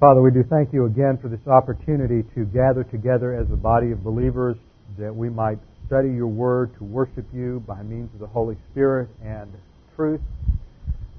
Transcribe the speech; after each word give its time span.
Father, 0.00 0.20
we 0.20 0.32
do 0.32 0.42
thank 0.50 0.72
you 0.72 0.86
again 0.86 1.16
for 1.22 1.28
this 1.28 1.46
opportunity 1.46 2.24
to 2.34 2.44
gather 2.46 2.82
together 2.82 3.32
as 3.32 3.46
a 3.52 3.56
body 3.56 3.92
of 3.92 4.02
believers 4.02 4.56
that 4.98 5.14
we 5.14 5.30
might 5.30 5.58
study 5.86 6.08
your 6.08 6.26
word, 6.26 6.74
to 6.78 6.84
worship 6.84 7.24
you 7.32 7.62
by 7.64 7.80
means 7.84 8.10
of 8.12 8.18
the 8.18 8.26
Holy 8.26 8.56
Spirit 8.72 9.08
and 9.24 9.52
truth, 9.94 10.20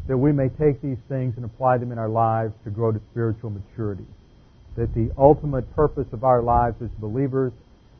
that 0.10 0.18
we 0.18 0.34
may 0.34 0.50
take 0.50 0.82
these 0.82 0.98
things 1.08 1.34
and 1.38 1.46
apply 1.46 1.78
them 1.78 1.94
in 1.94 1.98
our 1.98 2.10
lives 2.10 2.54
to 2.66 2.70
grow 2.70 2.92
to 2.92 3.00
spiritual 3.12 3.50
maturity. 3.50 4.06
That 4.76 4.94
the 4.94 5.10
ultimate 5.18 5.74
purpose 5.74 6.08
of 6.12 6.26
our 6.26 6.42
lives 6.42 6.76
as 6.82 6.90
believers 7.00 7.54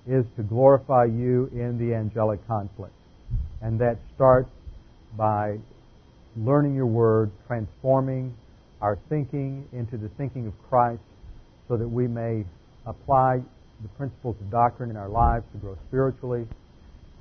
is 0.06 0.26
to 0.36 0.44
glorify 0.44 1.06
you 1.06 1.50
in 1.54 1.78
the 1.80 1.96
angelic 1.96 2.46
conflict. 2.48 2.94
And 3.62 3.80
that 3.80 3.98
starts 4.14 4.50
by 5.16 5.58
learning 6.36 6.76
your 6.76 6.86
word, 6.86 7.32
transforming 7.48 8.36
our 8.82 8.98
thinking 9.10 9.68
into 9.74 9.98
the 9.98 10.10
thinking 10.18 10.48
of 10.48 10.54
Christ 10.70 11.02
so 11.68 11.78
that 11.78 11.88
we 11.88 12.08
may 12.08 12.46
apply 12.86 13.42
the 13.82 13.88
principles 13.98 14.36
of 14.40 14.52
doctrine 14.52 14.90
in 14.90 14.98
our 14.98 15.10
lives 15.10 15.46
to 15.54 15.58
grow 15.58 15.78
spiritually, 15.88 16.46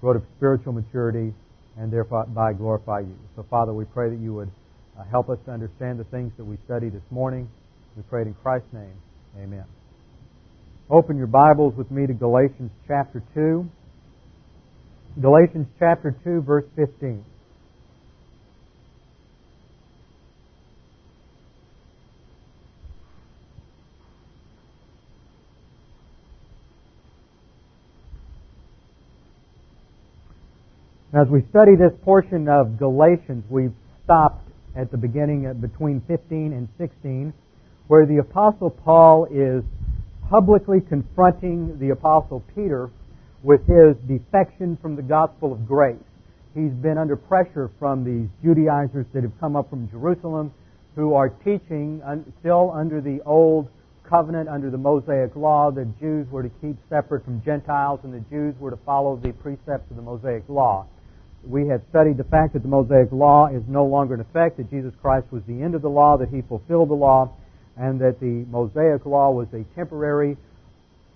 grow 0.00 0.12
to 0.12 0.22
spiritual 0.36 0.72
maturity, 0.72 1.32
and 1.76 1.92
thereby 1.92 2.52
glorify 2.52 3.00
you. 3.00 3.16
So, 3.34 3.44
Father, 3.50 3.72
we 3.72 3.84
pray 3.84 4.10
that 4.10 4.18
you 4.18 4.34
would 4.34 4.50
uh, 4.98 5.04
help 5.10 5.28
us 5.28 5.38
to 5.46 5.50
understand 5.50 5.98
the 5.98 6.04
things 6.04 6.32
that 6.36 6.44
we 6.44 6.56
study 6.64 6.88
this 6.88 7.02
morning. 7.10 7.48
We 7.96 8.02
pray 8.08 8.22
it 8.22 8.28
in 8.28 8.34
Christ's 8.34 8.72
name. 8.72 8.94
Amen. 9.36 9.64
Open 10.90 11.16
your 11.16 11.26
Bibles 11.26 11.74
with 11.76 11.90
me 11.90 12.06
to 12.06 12.12
Galatians 12.12 12.70
chapter 12.86 13.22
2. 13.34 13.66
Galatians 15.20 15.66
chapter 15.78 16.14
2, 16.24 16.42
verse 16.42 16.64
15. 16.76 17.24
As 31.14 31.28
we 31.28 31.44
study 31.50 31.76
this 31.76 31.92
portion 32.02 32.48
of 32.48 32.76
Galatians, 32.76 33.44
we've 33.48 33.72
stopped 34.02 34.50
at 34.74 34.90
the 34.90 34.96
beginning 34.96 35.46
between 35.60 36.00
15 36.08 36.52
and 36.52 36.68
16, 36.76 37.32
where 37.86 38.04
the 38.04 38.16
Apostle 38.16 38.70
Paul 38.70 39.26
is 39.30 39.62
publicly 40.28 40.80
confronting 40.80 41.78
the 41.78 41.90
Apostle 41.90 42.42
Peter 42.56 42.90
with 43.44 43.60
his 43.68 43.94
defection 44.08 44.76
from 44.82 44.96
the 44.96 45.02
gospel 45.02 45.52
of 45.52 45.68
grace. 45.68 46.02
He's 46.52 46.72
been 46.72 46.98
under 46.98 47.14
pressure 47.14 47.70
from 47.78 48.02
these 48.02 48.28
Judaizers 48.42 49.06
that 49.14 49.22
have 49.22 49.38
come 49.38 49.54
up 49.54 49.70
from 49.70 49.88
Jerusalem 49.90 50.52
who 50.96 51.14
are 51.14 51.28
teaching 51.28 52.02
still 52.40 52.72
under 52.72 53.00
the 53.00 53.20
old 53.24 53.68
covenant, 54.02 54.48
under 54.48 54.68
the 54.68 54.78
Mosaic 54.78 55.36
law, 55.36 55.70
that 55.70 55.96
Jews 56.00 56.26
were 56.32 56.42
to 56.42 56.50
keep 56.60 56.76
separate 56.88 57.24
from 57.24 57.40
Gentiles 57.44 58.00
and 58.02 58.12
the 58.12 58.24
Jews 58.30 58.56
were 58.58 58.72
to 58.72 58.78
follow 58.78 59.14
the 59.14 59.32
precepts 59.32 59.88
of 59.90 59.94
the 59.94 60.02
Mosaic 60.02 60.42
law 60.48 60.88
we 61.46 61.68
have 61.68 61.82
studied 61.90 62.16
the 62.16 62.24
fact 62.24 62.54
that 62.54 62.62
the 62.62 62.68
Mosaic 62.68 63.12
law 63.12 63.48
is 63.48 63.62
no 63.68 63.84
longer 63.84 64.14
in 64.14 64.20
effect, 64.20 64.56
that 64.56 64.70
Jesus 64.70 64.92
Christ 65.00 65.26
was 65.30 65.42
the 65.46 65.62
end 65.62 65.74
of 65.74 65.82
the 65.82 65.90
law, 65.90 66.16
that 66.16 66.28
he 66.28 66.42
fulfilled 66.42 66.90
the 66.90 66.94
law, 66.94 67.32
and 67.76 68.00
that 68.00 68.20
the 68.20 68.46
Mosaic 68.50 69.04
law 69.04 69.30
was 69.30 69.48
a 69.52 69.64
temporary, 69.74 70.36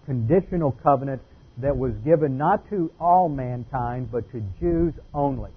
conditional 0.06 0.72
covenant 0.82 1.22
that 1.58 1.76
was 1.76 1.92
given 2.04 2.38
not 2.38 2.68
to 2.70 2.90
all 3.00 3.28
mankind, 3.28 4.10
but 4.10 4.30
to 4.32 4.42
Jews 4.60 4.94
only. 5.12 5.50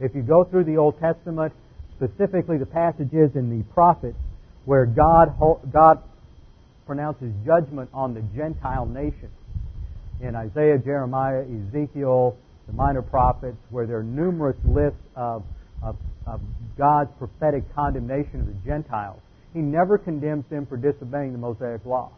If 0.00 0.14
you 0.14 0.22
go 0.22 0.44
through 0.44 0.64
the 0.64 0.76
Old 0.76 1.00
Testament, 1.00 1.52
specifically 1.96 2.58
the 2.58 2.66
passages 2.66 3.30
in 3.34 3.56
the 3.56 3.64
prophets, 3.72 4.18
where 4.64 4.84
God, 4.84 5.34
God 5.72 6.02
pronounces 6.86 7.32
judgment 7.44 7.90
on 7.92 8.14
the 8.14 8.20
Gentile 8.36 8.86
nations, 8.86 9.32
in 10.20 10.34
Isaiah, 10.34 10.78
Jeremiah, 10.78 11.44
Ezekiel, 11.44 12.36
the 12.66 12.72
minor 12.72 13.02
prophets, 13.02 13.56
where 13.70 13.86
there 13.86 13.98
are 13.98 14.02
numerous 14.02 14.56
lists 14.64 14.98
of, 15.14 15.44
of, 15.82 15.96
of 16.26 16.40
God's 16.76 17.10
prophetic 17.18 17.62
condemnation 17.74 18.40
of 18.40 18.46
the 18.46 18.56
Gentiles. 18.64 19.20
He 19.54 19.60
never 19.60 19.98
condemns 19.98 20.44
them 20.50 20.66
for 20.66 20.76
disobeying 20.76 21.32
the 21.32 21.38
Mosaic 21.38 21.84
law. 21.84 22.10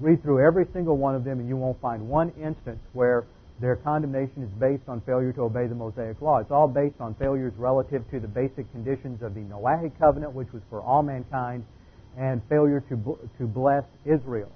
Read 0.00 0.22
through 0.22 0.44
every 0.44 0.66
single 0.72 0.96
one 0.96 1.14
of 1.14 1.24
them, 1.24 1.38
and 1.38 1.48
you 1.48 1.56
won't 1.56 1.80
find 1.80 2.08
one 2.08 2.32
instance 2.42 2.80
where 2.92 3.24
their 3.60 3.76
condemnation 3.76 4.42
is 4.42 4.50
based 4.58 4.82
on 4.88 5.00
failure 5.02 5.32
to 5.32 5.42
obey 5.42 5.68
the 5.68 5.74
Mosaic 5.74 6.20
law. 6.20 6.38
It's 6.38 6.50
all 6.50 6.66
based 6.66 7.00
on 7.00 7.14
failures 7.14 7.52
relative 7.56 8.02
to 8.10 8.18
the 8.18 8.26
basic 8.26 8.70
conditions 8.72 9.22
of 9.22 9.34
the 9.34 9.40
Noahic 9.40 9.96
covenant, 9.98 10.32
which 10.32 10.52
was 10.52 10.62
for 10.68 10.80
all 10.82 11.02
mankind, 11.02 11.64
and 12.18 12.42
failure 12.48 12.82
to, 12.88 13.18
to 13.38 13.46
bless 13.46 13.84
Israel. 14.04 14.50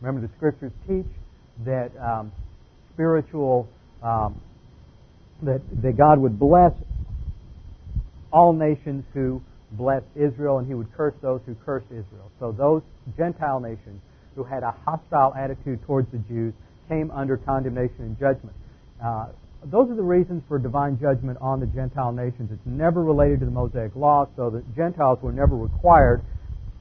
Remember, 0.00 0.26
the 0.26 0.32
scriptures 0.36 0.72
teach 0.88 1.06
that 1.64 1.90
um, 1.98 2.32
spiritual 2.92 3.68
um, 4.02 4.40
that, 5.42 5.60
that 5.82 5.96
God 5.96 6.18
would 6.18 6.38
bless 6.38 6.72
all 8.32 8.52
nations 8.52 9.04
who 9.12 9.42
blessed 9.72 10.06
Israel 10.16 10.58
and 10.58 10.66
he 10.66 10.74
would 10.74 10.92
curse 10.94 11.14
those 11.22 11.40
who 11.46 11.54
cursed 11.64 11.86
Israel. 11.86 12.30
So 12.38 12.52
those 12.52 12.82
Gentile 13.16 13.60
nations 13.60 14.00
who 14.34 14.44
had 14.44 14.62
a 14.62 14.74
hostile 14.84 15.34
attitude 15.34 15.82
towards 15.84 16.10
the 16.12 16.18
Jews 16.18 16.54
came 16.88 17.10
under 17.10 17.36
condemnation 17.36 18.00
and 18.00 18.18
judgment. 18.18 18.56
Uh, 19.02 19.28
those 19.64 19.90
are 19.90 19.94
the 19.94 20.02
reasons 20.02 20.42
for 20.48 20.58
divine 20.58 20.98
judgment 21.00 21.38
on 21.40 21.60
the 21.60 21.66
Gentile 21.66 22.12
nations. 22.12 22.50
It's 22.52 22.66
never 22.66 23.02
related 23.02 23.40
to 23.40 23.46
the 23.46 23.52
Mosaic 23.52 23.94
law, 23.94 24.28
so 24.36 24.50
the 24.50 24.62
Gentiles 24.74 25.18
were 25.22 25.32
never 25.32 25.56
required 25.56 26.22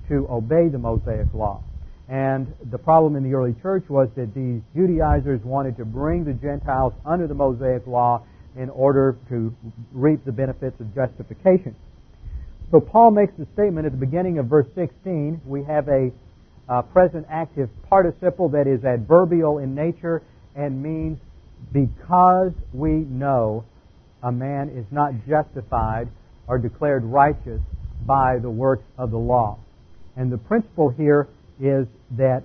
to 0.09 0.27
obey 0.29 0.67
the 0.69 0.79
Mosaic 0.79 1.27
law. 1.33 1.63
And 2.09 2.53
the 2.69 2.77
problem 2.77 3.15
in 3.15 3.23
the 3.23 3.35
early 3.35 3.55
church 3.61 3.85
was 3.87 4.09
that 4.15 4.33
these 4.33 4.61
Judaizers 4.75 5.41
wanted 5.43 5.77
to 5.77 5.85
bring 5.85 6.25
the 6.25 6.33
Gentiles 6.33 6.93
under 7.05 7.27
the 7.27 7.35
Mosaic 7.35 7.85
law 7.87 8.23
in 8.55 8.69
order 8.69 9.17
to 9.29 9.53
reap 9.93 10.23
the 10.25 10.31
benefits 10.31 10.79
of 10.79 10.93
justification. 10.93 11.75
So 12.71 12.79
Paul 12.79 13.11
makes 13.11 13.33
the 13.37 13.47
statement 13.53 13.85
at 13.85 13.91
the 13.91 13.97
beginning 13.97 14.39
of 14.39 14.47
verse 14.47 14.67
16. 14.75 15.41
We 15.45 15.63
have 15.63 15.87
a 15.87 16.11
uh, 16.69 16.81
present 16.83 17.25
active 17.29 17.69
participle 17.89 18.49
that 18.49 18.67
is 18.67 18.85
adverbial 18.85 19.57
in 19.57 19.75
nature 19.75 20.21
and 20.55 20.81
means 20.81 21.19
because 21.73 22.53
we 22.73 22.91
know 22.91 23.65
a 24.23 24.31
man 24.31 24.69
is 24.69 24.85
not 24.91 25.13
justified 25.27 26.07
or 26.47 26.57
declared 26.57 27.03
righteous 27.03 27.61
by 28.05 28.37
the 28.41 28.49
works 28.49 28.83
of 28.97 29.11
the 29.11 29.17
law. 29.17 29.57
And 30.15 30.31
the 30.31 30.37
principle 30.37 30.89
here 30.89 31.27
is 31.59 31.87
that 32.17 32.43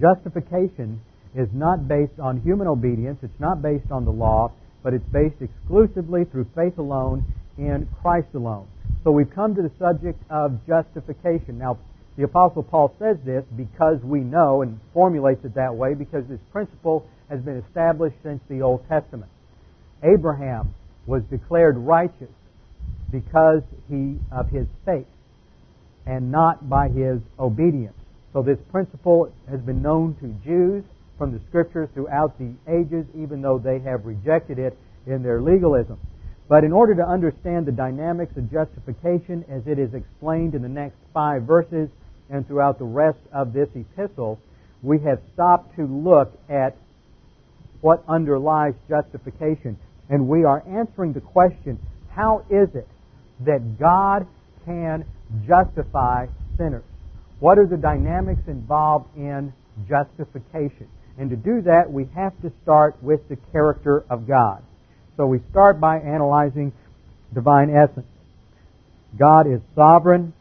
justification 0.00 1.00
is 1.34 1.48
not 1.52 1.86
based 1.86 2.18
on 2.20 2.40
human 2.40 2.66
obedience, 2.66 3.18
it's 3.22 3.40
not 3.40 3.62
based 3.62 3.90
on 3.90 4.04
the 4.04 4.10
law, 4.10 4.52
but 4.82 4.94
it's 4.94 5.04
based 5.12 5.36
exclusively 5.40 6.24
through 6.24 6.46
faith 6.54 6.78
alone 6.78 7.24
in 7.58 7.88
Christ 8.00 8.28
alone. 8.34 8.66
So 9.04 9.10
we've 9.10 9.30
come 9.30 9.54
to 9.54 9.62
the 9.62 9.72
subject 9.78 10.22
of 10.30 10.58
justification. 10.66 11.58
Now, 11.58 11.78
the 12.16 12.24
Apostle 12.24 12.62
Paul 12.62 12.94
says 12.98 13.16
this 13.24 13.44
because 13.56 13.98
we 14.02 14.20
know 14.20 14.62
and 14.62 14.78
formulates 14.92 15.44
it 15.44 15.54
that 15.54 15.74
way 15.74 15.94
because 15.94 16.24
this 16.28 16.40
principle 16.52 17.06
has 17.28 17.40
been 17.40 17.62
established 17.68 18.16
since 18.22 18.40
the 18.48 18.62
Old 18.62 18.86
Testament. 18.88 19.30
Abraham 20.02 20.74
was 21.06 21.22
declared 21.30 21.76
righteous 21.76 22.28
because 23.10 23.62
he 23.88 24.16
of 24.30 24.48
his 24.50 24.66
faith 24.84 25.06
and 26.06 26.30
not 26.30 26.68
by 26.68 26.88
his 26.88 27.20
obedience. 27.38 27.96
So 28.32 28.42
this 28.42 28.58
principle 28.70 29.32
has 29.48 29.60
been 29.60 29.82
known 29.82 30.14
to 30.20 30.28
Jews 30.44 30.84
from 31.20 31.32
the 31.32 31.40
scriptures 31.50 31.86
throughout 31.92 32.38
the 32.38 32.50
ages, 32.66 33.04
even 33.14 33.42
though 33.42 33.58
they 33.58 33.78
have 33.78 34.06
rejected 34.06 34.58
it 34.58 34.74
in 35.06 35.22
their 35.22 35.42
legalism. 35.42 36.00
But 36.48 36.64
in 36.64 36.72
order 36.72 36.94
to 36.94 37.06
understand 37.06 37.66
the 37.66 37.72
dynamics 37.72 38.32
of 38.38 38.50
justification 38.50 39.44
as 39.46 39.66
it 39.66 39.78
is 39.78 39.92
explained 39.92 40.54
in 40.54 40.62
the 40.62 40.68
next 40.68 40.96
five 41.12 41.42
verses 41.42 41.90
and 42.30 42.46
throughout 42.46 42.78
the 42.78 42.86
rest 42.86 43.18
of 43.34 43.52
this 43.52 43.68
epistle, 43.74 44.40
we 44.82 44.98
have 45.00 45.20
stopped 45.34 45.76
to 45.76 45.84
look 45.84 46.32
at 46.48 46.74
what 47.82 48.02
underlies 48.08 48.72
justification. 48.88 49.76
And 50.08 50.26
we 50.26 50.44
are 50.44 50.64
answering 50.66 51.12
the 51.12 51.20
question, 51.20 51.78
how 52.12 52.46
is 52.48 52.74
it 52.74 52.88
that 53.44 53.78
God 53.78 54.26
can 54.64 55.04
justify 55.46 56.28
sinners? 56.56 56.84
What 57.40 57.58
are 57.58 57.66
the 57.66 57.76
dynamics 57.76 58.42
involved 58.46 59.14
in 59.18 59.52
justification. 59.88 60.88
And 61.20 61.28
to 61.28 61.36
do 61.36 61.60
that, 61.66 61.92
we 61.92 62.08
have 62.16 62.32
to 62.40 62.50
start 62.62 62.96
with 63.02 63.20
the 63.28 63.36
character 63.52 64.04
of 64.08 64.26
God. 64.26 64.62
So 65.18 65.26
we 65.26 65.40
start 65.50 65.78
by 65.78 65.98
analyzing 65.98 66.72
divine 67.34 67.68
essence. 67.68 68.06
God 69.18 69.46
is 69.46 69.60
sovereign. 69.74 70.32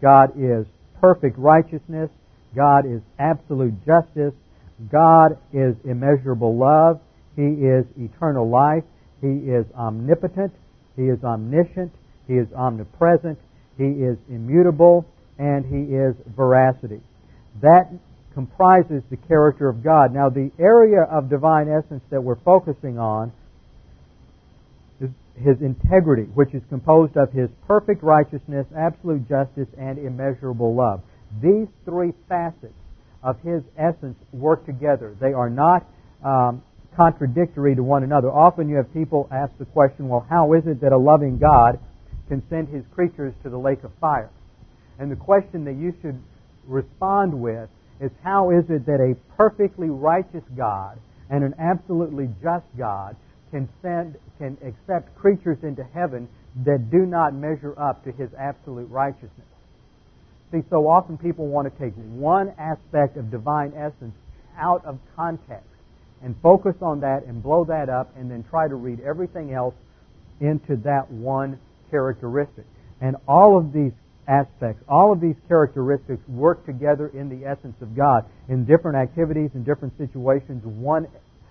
God 0.00 0.34
is 0.38 0.66
perfect 1.00 1.36
righteousness. 1.36 2.10
God 2.54 2.86
is 2.86 3.02
absolute 3.18 3.74
justice. 3.84 4.32
God 4.92 5.36
is 5.52 5.74
immeasurable 5.84 6.56
love. 6.56 7.00
He 7.34 7.42
is 7.42 7.84
eternal 7.98 8.48
life. 8.48 8.84
He 9.20 9.50
is 9.50 9.66
omnipotent. 9.74 10.52
He 10.94 11.08
is 11.08 11.24
omniscient. 11.24 11.90
He 12.28 12.34
is 12.34 12.46
omnipresent. 12.54 13.36
He 13.76 13.84
is 13.84 14.16
immutable. 14.28 15.06
And 15.40 15.64
He 15.66 15.92
is 15.92 16.14
veracity. 16.36 17.00
That 17.62 17.90
comprises 18.34 19.02
the 19.10 19.16
character 19.16 19.68
of 19.68 19.82
God. 19.82 20.14
Now, 20.14 20.28
the 20.28 20.50
area 20.58 21.02
of 21.02 21.28
divine 21.28 21.68
essence 21.68 22.02
that 22.10 22.22
we're 22.22 22.40
focusing 22.40 22.98
on 22.98 23.32
is 25.00 25.10
His 25.34 25.60
integrity, 25.60 26.24
which 26.34 26.54
is 26.54 26.62
composed 26.68 27.16
of 27.16 27.32
His 27.32 27.50
perfect 27.66 28.02
righteousness, 28.02 28.66
absolute 28.76 29.28
justice, 29.28 29.68
and 29.78 29.98
immeasurable 29.98 30.74
love. 30.74 31.02
These 31.42 31.68
three 31.84 32.12
facets 32.28 32.74
of 33.22 33.40
His 33.40 33.62
essence 33.76 34.16
work 34.32 34.64
together. 34.64 35.16
They 35.20 35.32
are 35.32 35.50
not 35.50 35.86
um, 36.24 36.62
contradictory 36.96 37.74
to 37.74 37.82
one 37.82 38.04
another. 38.04 38.30
Often 38.30 38.68
you 38.68 38.76
have 38.76 38.92
people 38.92 39.28
ask 39.30 39.52
the 39.58 39.64
question, 39.64 40.08
well, 40.08 40.26
how 40.28 40.52
is 40.54 40.66
it 40.66 40.80
that 40.82 40.92
a 40.92 40.98
loving 40.98 41.38
God 41.38 41.78
can 42.28 42.42
send 42.48 42.68
His 42.68 42.84
creatures 42.94 43.34
to 43.42 43.50
the 43.50 43.58
lake 43.58 43.82
of 43.82 43.90
fire? 44.00 44.30
And 44.98 45.10
the 45.10 45.16
question 45.16 45.64
that 45.64 45.74
you 45.74 45.94
should 46.00 46.20
respond 46.66 47.40
with 47.40 47.68
is 48.00 48.10
how 48.22 48.50
is 48.50 48.64
it 48.70 48.86
that 48.86 49.00
a 49.00 49.14
perfectly 49.36 49.90
righteous 49.90 50.44
God 50.56 50.98
and 51.28 51.44
an 51.44 51.54
absolutely 51.58 52.28
just 52.42 52.66
God 52.76 53.16
can 53.50 53.68
send 53.82 54.16
can 54.38 54.56
accept 54.64 55.14
creatures 55.16 55.58
into 55.62 55.84
heaven 55.84 56.28
that 56.64 56.90
do 56.90 57.06
not 57.06 57.34
measure 57.34 57.78
up 57.78 58.02
to 58.04 58.12
his 58.12 58.30
absolute 58.38 58.90
righteousness. 58.90 59.46
See, 60.50 60.62
so 60.68 60.88
often 60.88 61.16
people 61.16 61.46
want 61.46 61.72
to 61.72 61.78
take 61.78 61.94
one 61.94 62.52
aspect 62.58 63.16
of 63.16 63.30
divine 63.30 63.72
essence 63.76 64.14
out 64.58 64.84
of 64.84 64.98
context 65.14 65.68
and 66.22 66.34
focus 66.42 66.74
on 66.82 67.00
that 67.00 67.24
and 67.24 67.42
blow 67.42 67.64
that 67.64 67.88
up 67.88 68.14
and 68.16 68.30
then 68.30 68.44
try 68.50 68.66
to 68.66 68.74
read 68.74 69.00
everything 69.00 69.52
else 69.52 69.74
into 70.40 70.76
that 70.76 71.10
one 71.10 71.58
characteristic. 71.90 72.64
And 73.00 73.16
all 73.28 73.56
of 73.56 73.72
these 73.72 73.92
aspects, 74.30 74.82
all 74.88 75.12
of 75.12 75.20
these 75.20 75.34
characteristics 75.48 76.22
work 76.28 76.64
together 76.64 77.08
in 77.08 77.28
the 77.28 77.44
essence 77.44 77.74
of 77.82 77.96
God. 77.96 78.24
In 78.48 78.64
different 78.64 78.96
activities, 78.96 79.50
in 79.54 79.64
different 79.64 79.92
situations, 79.98 80.62
one 80.64 81.08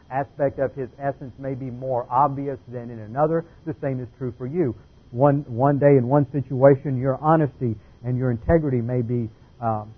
aspect 0.09 0.59
of 0.59 0.73
His 0.73 0.89
essence 0.97 1.33
may 1.37 1.53
be 1.53 1.69
more 1.69 2.07
obvious 2.09 2.57
than 2.69 2.89
in 2.89 2.99
another. 2.99 3.45
The 3.65 3.75
same 3.81 3.99
is 3.99 4.07
true 4.17 4.33
for 4.37 4.47
you. 4.47 4.75
One, 5.11 5.43
one 5.47 5.77
day 5.77 5.97
in 5.97 6.07
one 6.07 6.25
situation, 6.31 6.97
your 6.97 7.17
honesty 7.21 7.75
and 8.03 8.17
your 8.17 8.31
integrity 8.31 8.81
may 8.81 9.01
be 9.01 9.29
um, 9.59 9.93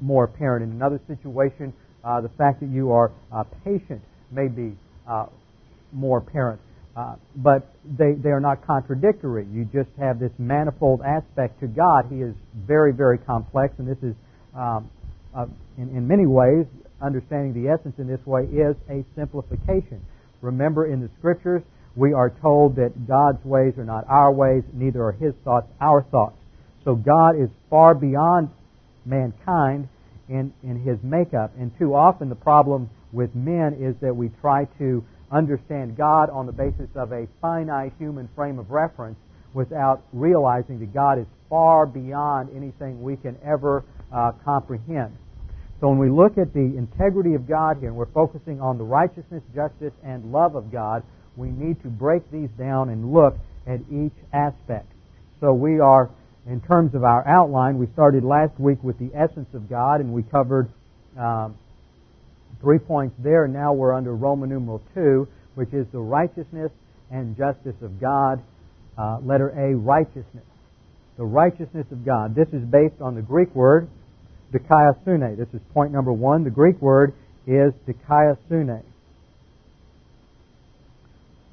more 0.00 0.24
apparent. 0.24 0.64
In 0.64 0.72
another 0.72 1.00
situation, 1.06 1.72
uh, 2.02 2.20
the 2.20 2.30
fact 2.30 2.60
that 2.60 2.70
you 2.70 2.90
are 2.90 3.12
uh, 3.32 3.44
patient 3.64 4.02
may 4.30 4.48
be 4.48 4.76
uh, 5.08 5.26
more 5.92 6.18
apparent. 6.18 6.60
Uh, 6.96 7.14
but 7.36 7.74
they, 7.98 8.12
they 8.14 8.30
are 8.30 8.40
not 8.40 8.66
contradictory. 8.66 9.46
You 9.52 9.66
just 9.66 9.90
have 9.98 10.18
this 10.18 10.32
manifold 10.38 11.02
aspect 11.02 11.60
to 11.60 11.66
God. 11.66 12.06
He 12.10 12.22
is 12.22 12.34
very, 12.54 12.92
very 12.92 13.18
complex, 13.18 13.74
and 13.78 13.86
this 13.86 13.98
is, 14.02 14.14
um, 14.54 14.88
uh, 15.36 15.46
in, 15.76 15.90
in 15.90 16.08
many 16.08 16.26
ways, 16.26 16.64
understanding 17.02 17.52
the 17.52 17.68
essence 17.68 17.94
in 17.98 18.06
this 18.06 18.24
way 18.24 18.44
is 18.44 18.74
a 18.88 19.04
simplification. 19.14 20.00
Remember, 20.40 20.86
in 20.86 21.00
the 21.00 21.10
Scriptures, 21.18 21.62
we 21.96 22.14
are 22.14 22.30
told 22.30 22.76
that 22.76 23.06
God's 23.06 23.44
ways 23.44 23.74
are 23.76 23.84
not 23.84 24.06
our 24.08 24.32
ways, 24.32 24.62
neither 24.72 25.04
are 25.04 25.12
His 25.12 25.34
thoughts 25.44 25.66
our 25.80 26.02
thoughts. 26.02 26.36
So 26.84 26.94
God 26.94 27.38
is 27.38 27.50
far 27.68 27.94
beyond 27.94 28.48
mankind 29.04 29.88
in, 30.30 30.52
in 30.62 30.80
His 30.80 30.98
makeup. 31.02 31.52
And 31.58 31.76
too 31.78 31.94
often 31.94 32.30
the 32.30 32.34
problem 32.34 32.88
with 33.12 33.34
men 33.34 33.76
is 33.80 33.96
that 34.00 34.14
we 34.14 34.30
try 34.40 34.64
to 34.78 35.04
understand 35.30 35.96
God 35.96 36.30
on 36.30 36.46
the 36.46 36.52
basis 36.52 36.88
of 36.94 37.12
a 37.12 37.26
finite 37.40 37.92
human 37.98 38.28
frame 38.34 38.58
of 38.58 38.70
reference 38.70 39.18
without 39.54 40.02
realizing 40.12 40.78
that 40.80 40.92
God 40.92 41.18
is 41.18 41.26
far 41.48 41.86
beyond 41.86 42.50
anything 42.54 43.02
we 43.02 43.16
can 43.16 43.36
ever 43.44 43.84
uh, 44.12 44.32
comprehend. 44.44 45.16
So 45.80 45.88
when 45.88 45.98
we 45.98 46.08
look 46.08 46.38
at 46.38 46.52
the 46.54 46.60
integrity 46.60 47.34
of 47.34 47.46
God 47.48 47.78
here, 47.78 47.88
and 47.88 47.96
we're 47.96 48.06
focusing 48.06 48.60
on 48.60 48.78
the 48.78 48.84
righteousness, 48.84 49.42
justice, 49.54 49.92
and 50.02 50.32
love 50.32 50.54
of 50.54 50.72
God, 50.72 51.02
we 51.36 51.48
need 51.50 51.82
to 51.82 51.88
break 51.88 52.30
these 52.30 52.48
down 52.58 52.88
and 52.88 53.12
look 53.12 53.36
at 53.66 53.80
each 53.92 54.14
aspect. 54.32 54.90
So 55.40 55.52
we 55.52 55.80
are, 55.80 56.08
in 56.46 56.60
terms 56.62 56.94
of 56.94 57.04
our 57.04 57.26
outline, 57.28 57.78
we 57.78 57.88
started 57.92 58.24
last 58.24 58.58
week 58.58 58.82
with 58.82 58.98
the 58.98 59.10
essence 59.14 59.48
of 59.52 59.68
God, 59.68 60.00
and 60.00 60.12
we 60.12 60.22
covered 60.22 60.70
um, 61.18 61.56
three 62.60 62.78
points 62.78 63.14
there. 63.18 63.46
Now 63.48 63.72
we're 63.72 63.92
under 63.92 64.14
Roman 64.14 64.48
numeral 64.48 64.82
2, 64.94 65.26
which 65.54 65.72
is 65.72 65.86
the 65.92 65.98
righteousness 65.98 66.70
and 67.10 67.36
justice 67.36 67.76
of 67.82 68.00
God. 68.00 68.42
Uh, 68.98 69.18
letter 69.22 69.50
A, 69.50 69.74
righteousness. 69.74 70.44
The 71.18 71.24
righteousness 71.24 71.86
of 71.90 72.04
God. 72.04 72.34
This 72.34 72.48
is 72.48 72.62
based 72.64 73.00
on 73.00 73.14
the 73.14 73.22
Greek 73.22 73.54
word 73.54 73.88
dikaiosune. 74.52 75.36
This 75.36 75.48
is 75.52 75.60
point 75.72 75.92
number 75.92 76.12
one. 76.12 76.44
The 76.44 76.50
Greek 76.50 76.80
word 76.80 77.12
is 77.46 77.72
dikaiosune. 77.86 78.82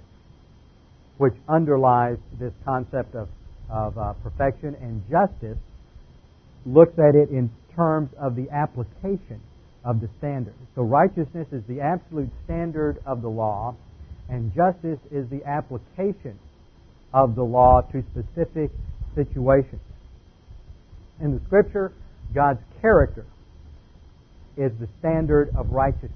which 1.18 1.34
underlies 1.48 2.18
this 2.38 2.52
concept 2.64 3.16
of, 3.16 3.28
of 3.68 3.98
uh, 3.98 4.12
perfection, 4.22 4.76
and 4.80 5.02
justice 5.10 5.58
looks 6.64 6.96
at 6.98 7.16
it 7.16 7.30
in 7.30 7.50
terms 7.74 8.10
of 8.20 8.36
the 8.36 8.48
application 8.50 9.40
of 9.84 10.00
the 10.00 10.08
standard. 10.18 10.54
So 10.76 10.82
righteousness 10.82 11.48
is 11.50 11.62
the 11.68 11.80
absolute 11.80 12.30
standard 12.44 12.98
of 13.04 13.20
the 13.20 13.28
law, 13.28 13.74
and 14.28 14.54
justice 14.54 15.00
is 15.10 15.28
the 15.28 15.44
application 15.44 16.38
of 17.12 17.34
the 17.34 17.42
law 17.42 17.82
to 17.92 18.04
specific 18.12 18.70
situations 19.16 19.80
in 21.22 21.32
the 21.32 21.40
Scripture, 21.46 21.92
God's 22.34 22.60
character 22.80 23.24
is 24.56 24.72
the 24.80 24.88
standard 24.98 25.50
of 25.56 25.70
righteousness, 25.70 26.10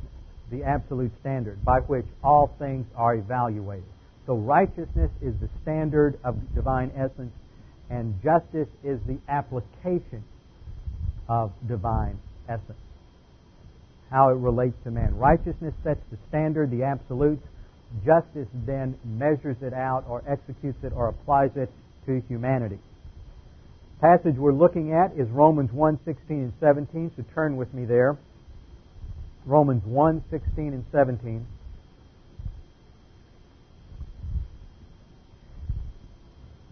the 0.51 0.65
absolute 0.65 1.13
standard 1.21 1.65
by 1.65 1.79
which 1.79 2.05
all 2.23 2.55
things 2.59 2.87
are 2.97 3.15
evaluated. 3.15 3.89
So 4.27 4.35
righteousness 4.35 5.11
is 5.23 5.35
the 5.41 5.49
standard 5.63 6.19
of 6.25 6.37
divine 6.55 6.91
essence, 6.97 7.33
and 7.89 8.21
justice 8.23 8.69
is 8.83 8.99
the 9.07 9.19
application 9.29 10.25
of 11.29 11.53
divine 11.69 12.19
essence. 12.49 12.79
How 14.11 14.31
it 14.31 14.39
relates 14.39 14.77
to 14.85 14.91
man. 14.91 15.17
Righteousness 15.17 15.75
sets 15.85 16.01
the 16.11 16.19
standard, 16.29 16.71
the 16.71 16.83
absolutes. 16.83 17.43
Justice 18.05 18.49
then 18.67 18.99
measures 19.05 19.57
it 19.63 19.73
out 19.73 20.05
or 20.09 20.23
executes 20.27 20.83
it 20.83 20.93
or 20.95 21.09
applies 21.09 21.51
it 21.55 21.71
to 22.07 22.23
humanity 22.29 22.79
passage 24.01 24.37
we're 24.37 24.53
looking 24.53 24.93
at 24.93 25.13
is 25.17 25.29
Romans 25.31 25.73
1, 25.73 26.01
16 26.05 26.37
and 26.37 26.53
17, 26.61 27.13
so 27.17 27.25
turn 27.35 27.57
with 27.57 27.73
me 27.73 27.85
there. 27.85 28.17
Romans 29.47 29.83
1, 29.85 30.25
16 30.31 30.73
and 30.73 30.85
17. 30.93 31.47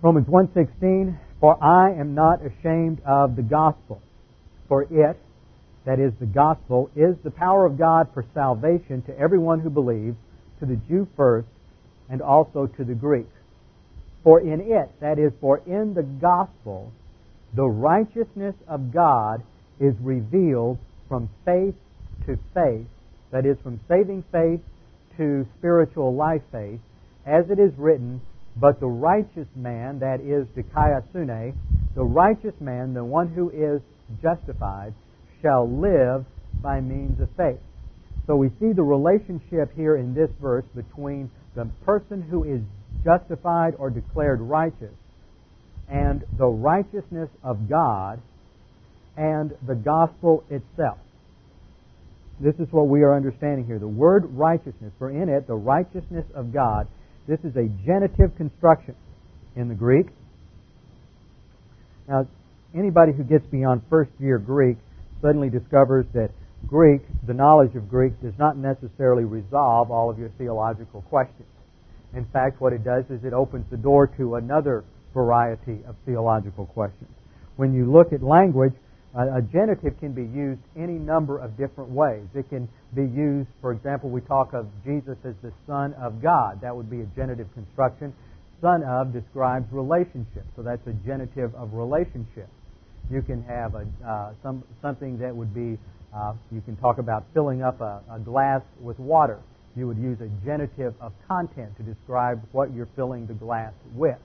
Romans 0.04 0.26
1:16 0.26 1.16
For 1.40 1.56
I 1.64 1.92
am 1.92 2.14
not 2.14 2.44
ashamed 2.44 3.00
of 3.06 3.36
the 3.36 3.42
gospel 3.42 4.02
For 4.68 4.82
it, 4.82 5.16
that 5.86 5.98
is 5.98 6.12
the 6.20 6.26
gospel, 6.26 6.90
is 6.94 7.16
the 7.24 7.30
power 7.30 7.64
of 7.64 7.78
God 7.78 8.08
for 8.12 8.22
salvation 8.34 9.00
to 9.02 9.18
everyone 9.18 9.60
who 9.60 9.70
believes, 9.70 10.16
to 10.60 10.66
the 10.66 10.76
Jew 10.76 11.08
first, 11.16 11.48
and 12.10 12.20
also 12.20 12.66
to 12.66 12.84
the 12.84 12.94
Greek. 12.94 13.28
For 14.22 14.40
in 14.40 14.60
it, 14.60 14.90
that 15.00 15.18
is, 15.18 15.32
for 15.40 15.62
in 15.66 15.94
the 15.94 16.02
gospel, 16.02 16.92
the 17.54 17.66
righteousness 17.66 18.54
of 18.68 18.92
God 18.92 19.42
is 19.78 19.94
revealed 20.00 20.78
from 21.08 21.28
faith 21.44 21.74
to 22.26 22.38
faith, 22.52 22.86
that 23.30 23.46
is, 23.46 23.56
from 23.62 23.80
saving 23.88 24.24
faith 24.32 24.60
to 25.16 25.46
spiritual 25.58 26.14
life 26.14 26.42
faith, 26.50 26.80
as 27.26 27.44
it 27.50 27.58
is 27.58 27.72
written, 27.76 28.20
but 28.56 28.80
the 28.80 28.86
righteous 28.86 29.48
man, 29.54 30.00
that 30.00 30.20
is, 30.20 30.46
the 30.54 30.62
dikaiosune, 30.62 31.54
the 31.94 32.04
righteous 32.04 32.54
man, 32.60 32.94
the 32.94 33.04
one 33.04 33.28
who 33.28 33.50
is 33.50 33.80
justified, 34.22 34.94
shall 35.42 35.68
live 35.68 36.24
by 36.60 36.80
means 36.80 37.20
of 37.20 37.28
faith. 37.36 37.60
So 38.26 38.36
we 38.36 38.48
see 38.60 38.72
the 38.72 38.82
relationship 38.82 39.74
here 39.76 39.96
in 39.96 40.14
this 40.14 40.30
verse 40.40 40.64
between 40.74 41.30
the 41.54 41.66
person 41.84 42.22
who 42.22 42.44
is 42.44 42.62
justified 43.04 43.74
or 43.78 43.90
declared 43.90 44.40
righteous 44.40 44.94
and 45.88 46.24
the 46.38 46.46
righteousness 46.46 47.28
of 47.42 47.68
God 47.68 48.20
and 49.16 49.52
the 49.66 49.74
gospel 49.74 50.44
itself. 50.50 50.98
This 52.40 52.54
is 52.56 52.66
what 52.72 52.88
we 52.88 53.02
are 53.02 53.14
understanding 53.14 53.66
here. 53.66 53.78
The 53.78 53.86
word 53.86 54.24
righteousness, 54.30 54.92
for 54.98 55.10
in 55.10 55.28
it, 55.28 55.46
the 55.46 55.54
righteousness 55.54 56.24
of 56.34 56.52
God, 56.52 56.88
this 57.28 57.38
is 57.44 57.54
a 57.56 57.68
genitive 57.86 58.36
construction 58.36 58.94
in 59.56 59.68
the 59.68 59.74
Greek. 59.74 60.06
Now, 62.08 62.26
anybody 62.74 63.12
who 63.12 63.22
gets 63.22 63.46
beyond 63.46 63.82
first 63.88 64.10
year 64.18 64.38
Greek 64.38 64.76
suddenly 65.22 65.48
discovers 65.48 66.06
that 66.12 66.30
Greek, 66.66 67.02
the 67.26 67.34
knowledge 67.34 67.76
of 67.76 67.88
Greek, 67.88 68.20
does 68.20 68.34
not 68.38 68.56
necessarily 68.56 69.24
resolve 69.24 69.90
all 69.90 70.10
of 70.10 70.18
your 70.18 70.30
theological 70.38 71.02
questions. 71.02 71.48
In 72.14 72.24
fact, 72.26 72.60
what 72.60 72.72
it 72.72 72.84
does 72.84 73.04
is 73.10 73.24
it 73.24 73.32
opens 73.32 73.66
the 73.70 73.76
door 73.76 74.06
to 74.18 74.34
another 74.36 74.84
variety 75.14 75.78
of 75.86 75.94
theological 76.04 76.66
questions. 76.66 77.10
When 77.56 77.72
you 77.72 77.90
look 77.90 78.12
at 78.12 78.22
language, 78.22 78.74
a, 79.16 79.40
genitive 79.40 79.98
can 80.00 80.12
be 80.12 80.24
used 80.24 80.60
any 80.76 80.98
number 80.98 81.38
of 81.38 81.56
different 81.56 81.90
ways. 81.90 82.26
It 82.34 82.48
can 82.50 82.68
be 82.94 83.02
used, 83.02 83.48
for 83.60 83.70
example, 83.70 84.10
we 84.10 84.20
talk 84.20 84.52
of 84.52 84.66
Jesus 84.84 85.16
as 85.24 85.34
the 85.40 85.52
Son 85.68 85.94
of 85.94 86.20
God. 86.20 86.60
That 86.60 86.74
would 86.74 86.90
be 86.90 87.00
a 87.00 87.06
genitive 87.14 87.46
construction. 87.54 88.12
Son 88.60 88.82
of 88.82 89.12
describes 89.12 89.66
relationship, 89.70 90.44
so 90.56 90.62
that's 90.62 90.84
a 90.88 90.92
genitive 91.06 91.54
of 91.54 91.74
relationship. 91.74 92.48
You 93.08 93.22
can 93.22 93.44
have 93.44 93.74
a, 93.74 93.86
uh, 94.04 94.32
some, 94.42 94.64
something 94.82 95.18
that 95.18 95.34
would 95.34 95.54
be, 95.54 95.78
uh, 96.12 96.34
you 96.50 96.60
can 96.62 96.74
talk 96.76 96.98
about 96.98 97.24
filling 97.34 97.62
up 97.62 97.80
a, 97.80 98.02
a 98.10 98.18
glass 98.18 98.62
with 98.80 98.98
water. 98.98 99.38
You 99.76 99.86
would 99.86 99.98
use 99.98 100.18
a 100.22 100.30
genitive 100.44 100.94
of 101.00 101.12
content 101.28 101.76
to 101.76 101.82
describe 101.84 102.42
what 102.52 102.72
you're 102.74 102.88
filling 102.96 103.26
the 103.26 103.34
glass 103.34 103.74
with. 103.94 104.18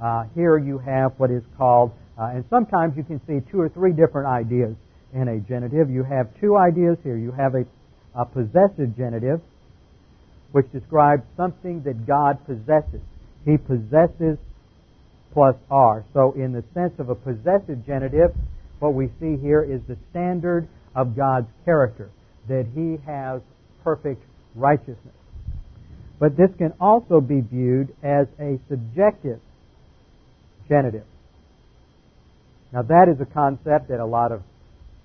Uh, 0.00 0.24
here 0.34 0.56
you 0.56 0.78
have 0.78 1.12
what 1.18 1.30
is 1.30 1.42
called, 1.58 1.92
uh, 2.18 2.30
and 2.32 2.44
sometimes 2.48 2.96
you 2.96 3.04
can 3.04 3.20
see 3.26 3.40
two 3.50 3.60
or 3.60 3.68
three 3.68 3.92
different 3.92 4.26
ideas 4.26 4.74
in 5.12 5.28
a 5.28 5.40
genitive. 5.40 5.90
You 5.90 6.04
have 6.04 6.28
two 6.40 6.56
ideas 6.56 6.96
here. 7.02 7.16
You 7.16 7.32
have 7.32 7.54
a, 7.54 7.64
a 8.14 8.24
possessive 8.24 8.96
genitive, 8.96 9.40
which 10.52 10.70
describes 10.72 11.22
something 11.36 11.82
that 11.84 12.06
God 12.06 12.38
possesses. 12.46 13.00
He 13.44 13.58
possesses 13.58 14.38
plus 15.32 15.56
R. 15.70 16.04
So, 16.12 16.32
in 16.32 16.52
the 16.52 16.64
sense 16.74 16.92
of 16.98 17.08
a 17.10 17.14
possessive 17.14 17.84
genitive, 17.86 18.34
what 18.78 18.94
we 18.94 19.08
see 19.20 19.36
here 19.36 19.62
is 19.62 19.80
the 19.86 19.96
standard 20.10 20.66
of 20.94 21.14
God's 21.16 21.48
character, 21.64 22.10
that 22.48 22.66
He 22.74 22.98
has 23.06 23.42
perfect 23.84 24.22
righteousness. 24.54 25.14
But 26.18 26.36
this 26.36 26.50
can 26.58 26.72
also 26.80 27.20
be 27.20 27.40
viewed 27.40 27.94
as 28.02 28.26
a 28.38 28.58
subjective 28.68 29.40
genitive. 30.70 31.04
Now, 32.72 32.82
that 32.82 33.10
is 33.10 33.20
a 33.20 33.26
concept 33.26 33.88
that 33.90 33.98
a 33.98 34.06
lot 34.06 34.30
of 34.30 34.42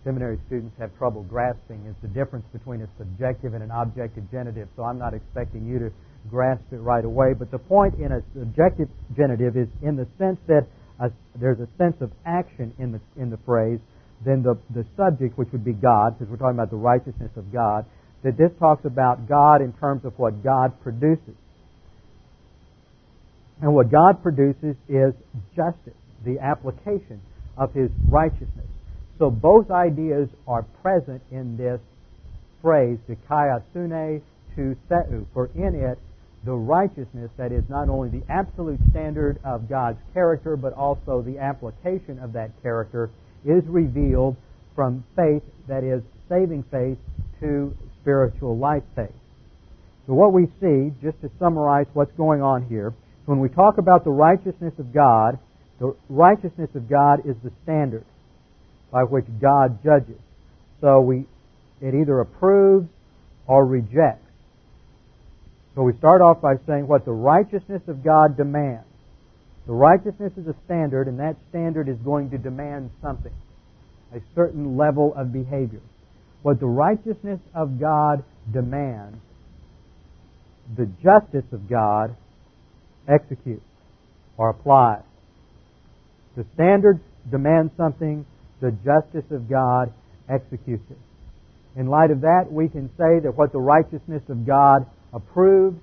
seminary 0.03 0.37
students 0.45 0.77
have 0.77 0.95
trouble 0.97 1.23
grasping 1.23 1.83
is 1.89 1.95
the 2.03 2.07
difference 2.07 2.45
between 2.53 2.81
a 2.81 2.87
subjective 2.97 3.55
and 3.55 3.63
an 3.63 3.71
objective 3.71 4.29
genitive. 4.29 4.69
So 4.77 4.83
I'm 4.83 4.99
not 4.99 5.15
expecting 5.15 5.65
you 5.65 5.79
to 5.79 5.89
grasp 6.29 6.63
it 6.71 6.77
right 6.77 7.03
away. 7.03 7.33
But 7.33 7.49
the 7.49 7.57
point 7.57 7.95
in 7.95 8.11
a 8.11 8.21
subjective 8.37 8.87
genitive 9.17 9.57
is 9.57 9.67
in 9.81 9.95
the 9.95 10.05
sense 10.19 10.37
that 10.47 10.67
a, 10.99 11.09
there's 11.35 11.59
a 11.59 11.67
sense 11.77 11.97
of 12.01 12.11
action 12.25 12.73
in 12.77 12.91
the 12.93 13.01
in 13.17 13.31
the 13.31 13.39
phrase. 13.45 13.79
Then 14.23 14.43
the 14.43 14.55
the 14.69 14.85
subject, 14.95 15.37
which 15.37 15.49
would 15.51 15.65
be 15.65 15.73
God, 15.73 16.17
because 16.17 16.29
we're 16.29 16.37
talking 16.37 16.55
about 16.55 16.69
the 16.69 16.77
righteousness 16.77 17.31
of 17.35 17.51
God, 17.51 17.85
that 18.23 18.37
this 18.37 18.51
talks 18.59 18.85
about 18.85 19.27
God 19.27 19.61
in 19.61 19.73
terms 19.73 20.05
of 20.05 20.13
what 20.17 20.43
God 20.43 20.79
produces. 20.81 21.35
And 23.61 23.73
what 23.73 23.91
God 23.91 24.21
produces 24.21 24.75
is 24.89 25.13
justice, 25.55 25.93
the 26.25 26.39
application 26.39 27.21
of 27.57 27.73
His 27.73 27.89
righteousness. 28.09 28.67
So 29.17 29.29
both 29.29 29.71
ideas 29.71 30.27
are 30.47 30.63
present 30.81 31.21
in 31.31 31.55
this 31.55 31.79
phrase, 32.61 32.97
dikaiosune 33.09 34.21
to 34.55 34.75
seu, 34.89 35.25
for 35.33 35.49
in 35.55 35.75
it 35.75 35.99
the 36.45 36.53
righteousness 36.53 37.31
that 37.37 37.51
is 37.51 37.63
not 37.69 37.89
only 37.89 38.09
the 38.09 38.23
absolute 38.29 38.79
standard 38.91 39.39
of 39.43 39.67
God's 39.67 39.97
character, 40.13 40.55
but 40.55 40.73
also 40.73 41.21
the 41.21 41.39
application 41.39 42.19
of 42.19 42.33
that 42.33 42.51
character 42.61 43.09
is 43.45 43.63
revealed 43.67 44.35
from 44.75 45.03
faith, 45.15 45.43
that 45.67 45.83
is, 45.83 46.03
saving 46.29 46.63
faith, 46.69 46.97
to 47.39 47.75
spiritual 48.01 48.57
life 48.57 48.83
faith. 48.95 49.15
So 50.05 50.13
what 50.13 50.33
we 50.33 50.45
see, 50.61 50.93
just 51.01 51.19
to 51.21 51.31
summarize 51.39 51.87
what's 51.93 52.11
going 52.13 52.41
on 52.41 52.65
here, 52.67 52.93
when 53.25 53.39
we 53.39 53.49
talk 53.49 53.77
about 53.77 54.03
the 54.03 54.11
righteousness 54.11 54.73
of 54.77 54.93
God, 54.93 55.39
the 55.79 55.95
righteousness 56.09 56.69
of 56.75 56.89
God 56.89 57.25
is 57.25 57.35
the 57.43 57.51
standard 57.63 58.05
by 58.91 59.03
which 59.03 59.25
God 59.41 59.83
judges. 59.83 60.19
So 60.79 61.01
we, 61.01 61.25
it 61.81 61.93
either 61.93 62.19
approves 62.19 62.87
or 63.47 63.65
rejects. 63.65 64.21
So 65.75 65.83
we 65.83 65.93
start 65.97 66.21
off 66.21 66.41
by 66.41 66.55
saying 66.65 66.87
what 66.87 67.03
the 67.03 67.11
righteousness 67.11 67.81
of 67.87 68.03
God 68.03 68.37
demands. 68.37 68.85
The 69.67 69.73
righteousness 69.73 70.31
is 70.37 70.47
a 70.47 70.55
standard, 70.65 71.07
and 71.07 71.19
that 71.19 71.35
standard 71.49 71.89
is 71.89 71.97
going 71.97 72.29
to 72.29 72.37
demand 72.37 72.91
something, 73.01 73.33
a 74.13 74.19
certain 74.35 74.77
level 74.77 75.13
of 75.15 75.33
behavior. 75.33 75.81
What 76.43 76.59
the 76.59 76.67
righteousness 76.67 77.39
of 77.53 77.79
God 77.79 78.23
demands, 78.53 79.17
the 80.77 80.85
justice 81.03 81.45
of 81.51 81.67
God 81.67 82.15
executes 83.07 83.63
or 84.37 84.49
applies. 84.49 85.03
The 86.35 86.45
standard 86.53 86.99
demands 87.29 87.71
something, 87.77 88.25
the 88.61 88.71
justice 88.71 89.29
of 89.31 89.49
God 89.49 89.93
executes 90.29 90.83
it. 90.89 90.97
In 91.79 91.87
light 91.87 92.11
of 92.11 92.21
that, 92.21 92.47
we 92.51 92.69
can 92.69 92.89
say 92.97 93.19
that 93.23 93.33
what 93.35 93.51
the 93.51 93.59
righteousness 93.59 94.23
of 94.29 94.45
God 94.45 94.85
approves, 95.13 95.79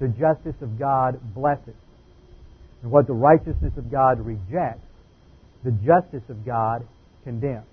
the 0.00 0.08
justice 0.08 0.56
of 0.60 0.78
God 0.78 1.20
blesses. 1.34 1.74
And 2.82 2.90
what 2.90 3.06
the 3.06 3.14
righteousness 3.14 3.72
of 3.76 3.90
God 3.90 4.20
rejects, 4.20 4.86
the 5.64 5.72
justice 5.72 6.22
of 6.28 6.44
God 6.44 6.86
condemns. 7.24 7.66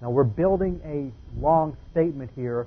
Now 0.00 0.10
we're 0.10 0.24
building 0.24 0.80
a 0.84 1.40
long 1.40 1.76
statement 1.90 2.30
here, 2.34 2.66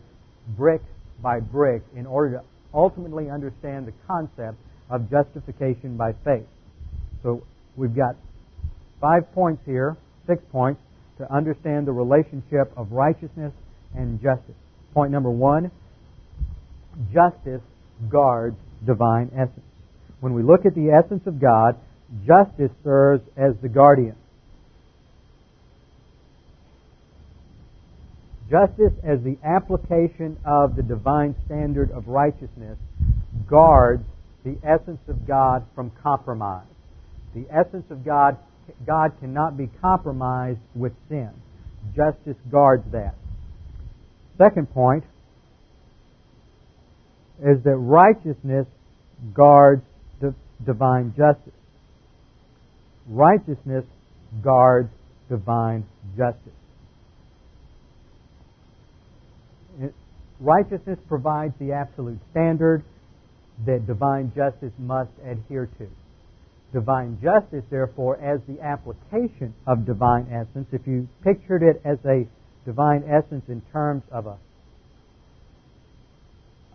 brick 0.57 0.81
by 1.21 1.39
brick, 1.39 1.81
in 1.95 2.05
order 2.05 2.37
to 2.37 2.43
ultimately 2.73 3.29
understand 3.29 3.87
the 3.87 3.93
concept 4.07 4.57
of 4.89 5.10
justification 5.10 5.98
by 5.98 6.13
faith. 6.24 6.46
So 7.24 7.44
we've 7.75 7.96
got 7.96 8.15
five 9.01 9.32
points 9.34 9.62
here, 9.65 9.98
six 10.27 10.42
points, 10.51 10.82
to 11.18 11.34
understand 11.34 11.88
the 11.88 11.92
relationship 11.92 12.72
of 12.75 12.92
righteousness 12.92 13.54
and 13.96 14.22
justice. 14.22 14.56
Point 14.94 15.12
number 15.12 15.30
one, 15.30 15.72
justice 17.13 17.62
guards 18.10 18.58
divine 18.86 19.32
essence. 19.34 19.65
When 20.20 20.34
we 20.34 20.44
look 20.44 20.65
at 20.65 20.75
the 20.75 20.89
essence 20.92 21.25
of 21.25 21.39
God, 21.39 21.77
justice 22.25 22.72
serves 22.84 23.24
as 23.38 23.54
the 23.62 23.70
guardian. 23.70 24.15
Justice, 28.50 28.94
as 29.04 29.24
the 29.24 29.38
application 29.44 30.38
of 30.46 30.75
the 30.75 30.84
divine 30.84 31.36
standard 31.46 31.89
of 31.92 32.08
righteousness, 32.08 32.77
guards 33.50 34.04
the 34.45 34.57
essence 34.63 35.01
of 35.09 35.27
God 35.27 35.65
from 35.75 35.91
compromise. 36.01 36.67
The 37.33 37.45
essence 37.51 37.85
of 37.89 38.05
God, 38.05 38.37
God 38.85 39.11
cannot 39.19 39.57
be 39.57 39.69
compromised 39.81 40.59
with 40.73 40.93
sin. 41.09 41.31
Justice 41.95 42.37
guards 42.49 42.83
that. 42.93 43.15
Second 44.37 44.71
point 44.71 45.03
is 47.43 47.61
that 47.63 47.75
righteousness 47.75 48.67
guards 49.33 49.83
divine 50.63 51.13
justice. 51.17 51.53
Righteousness 53.07 53.85
guards 54.43 54.89
divine 55.29 55.85
justice. 56.17 56.53
It, 59.81 59.93
righteousness 60.39 60.99
provides 61.07 61.53
the 61.59 61.73
absolute 61.73 62.19
standard 62.31 62.83
that 63.65 63.88
divine 63.88 64.31
justice 64.35 64.74
must 64.77 65.12
adhere 65.24 65.69
to. 65.77 65.88
Divine 66.74 67.17
justice, 67.21 67.63
therefore, 67.69 68.19
as 68.19 68.41
the 68.47 68.62
application 68.62 69.53
of 69.65 69.85
divine 69.85 70.27
essence, 70.29 70.67
if 70.71 70.85
you 70.85 71.07
pictured 71.24 71.63
it 71.63 71.81
as 71.85 71.97
a 72.05 72.27
divine 72.65 73.03
essence 73.07 73.43
in 73.47 73.62
terms 73.71 74.03
of 74.12 74.25
a 74.25 74.38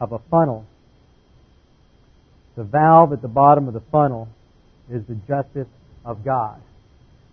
of 0.01 0.13
a 0.13 0.19
funnel, 0.31 0.65
the 2.57 2.65
valve 2.65 3.13
at 3.13 3.21
the 3.21 3.29
bottom 3.29 3.69
of 3.69 3.75
the 3.75 3.83
funnel 3.93 4.29
is 4.91 5.03
the 5.07 5.15
justice 5.29 5.69
of 6.05 6.25
God. 6.25 6.61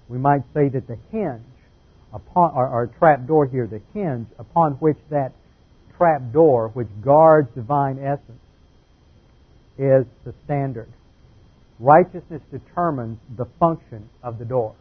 We 0.10 0.18
might 0.18 0.44
say 0.54 0.68
that 0.70 0.88
the 0.88 0.98
hinge 1.12 1.42
upon 2.13 2.51
our, 2.51 2.88
trap 2.88 3.25
door 3.25 3.46
here, 3.46 3.68
the 3.68 3.82
hinge 3.94 4.27
upon 4.38 4.74
which 4.74 4.98
that 5.10 5.32
trap 5.98 6.22
door, 6.32 6.70
which 6.70 6.88
guards 7.04 7.50
divine 7.56 8.00
essence, 8.00 8.39
is 9.78 10.06
the 10.26 10.34
standard. 10.46 10.90
Righteousness 11.80 12.42
determines 12.52 13.20
the 13.38 13.46
function 13.60 14.10
of 14.24 14.40
the 14.40 14.46
door. 14.46 14.76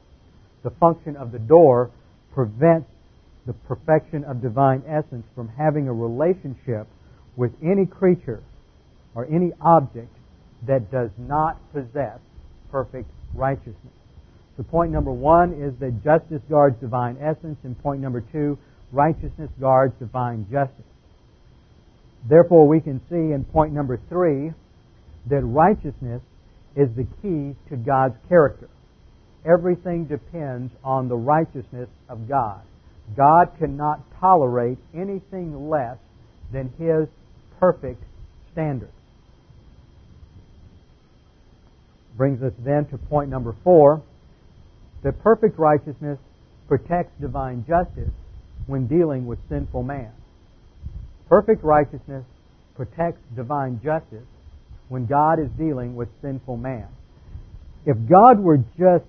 The 0.62 0.70
function 0.70 1.16
of 1.16 1.32
the 1.32 1.38
door 1.38 1.90
prevents 2.32 2.88
the 3.46 3.52
perfection 3.52 4.24
of 4.24 4.42
divine 4.42 4.82
essence 4.88 5.24
from 5.34 5.48
having 5.48 5.88
a 5.88 5.92
relationship 5.92 6.86
with 7.36 7.52
any 7.62 7.86
creature 7.86 8.42
or 9.14 9.26
any 9.26 9.52
object 9.60 10.12
that 10.66 10.90
does 10.90 11.10
not 11.18 11.60
possess 11.72 12.18
perfect 12.70 13.08
righteousness. 13.34 13.92
So 14.56 14.62
point 14.62 14.90
number 14.90 15.12
one 15.12 15.52
is 15.52 15.78
that 15.80 16.02
justice 16.02 16.42
guards 16.48 16.80
divine 16.80 17.18
essence, 17.20 17.58
and 17.62 17.78
point 17.78 18.00
number 18.00 18.22
two, 18.32 18.58
righteousness 18.90 19.50
guards 19.60 19.94
divine 19.98 20.46
justice. 20.50 20.84
Therefore, 22.28 22.66
we 22.66 22.80
can 22.80 23.00
see 23.10 23.32
in 23.34 23.44
point 23.44 23.72
number 23.72 24.00
three 24.08 24.52
that 25.28 25.42
righteousness 25.42 26.22
is 26.76 26.88
the 26.96 27.06
key 27.22 27.56
to 27.70 27.76
God's 27.76 28.16
character. 28.28 28.68
Everything 29.44 30.04
depends 30.04 30.72
on 30.84 31.08
the 31.08 31.16
righteousness 31.16 31.88
of 32.08 32.28
God. 32.28 32.60
God 33.16 33.50
cannot 33.58 34.00
tolerate 34.20 34.78
anything 34.94 35.68
less 35.68 35.98
than 36.52 36.72
His 36.78 37.08
perfect 37.60 38.02
standard. 38.52 38.90
Brings 42.16 42.42
us 42.42 42.52
then 42.64 42.86
to 42.86 42.98
point 42.98 43.30
number 43.30 43.54
four 43.62 44.02
that 45.02 45.22
perfect 45.22 45.58
righteousness 45.58 46.18
protects 46.66 47.12
divine 47.20 47.64
justice 47.68 48.10
when 48.66 48.86
dealing 48.86 49.26
with 49.26 49.38
sinful 49.48 49.82
man. 49.82 50.10
Perfect 51.28 51.62
righteousness 51.62 52.24
protects 52.74 53.20
divine 53.34 53.80
justice 53.84 54.26
when 54.88 55.06
God 55.06 55.38
is 55.38 55.48
dealing 55.58 55.96
with 55.96 56.08
sinful 56.22 56.56
man. 56.56 56.86
If 57.84 57.96
God 58.08 58.40
were 58.40 58.58
just 58.78 59.04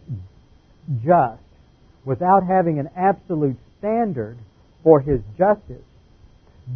just 1.04 1.42
without 2.06 2.46
having 2.48 2.80
an 2.80 2.90
absolute 2.96 3.58
standard 3.80 4.38
for 4.84 5.02
his 5.02 5.20
justice, 5.38 5.84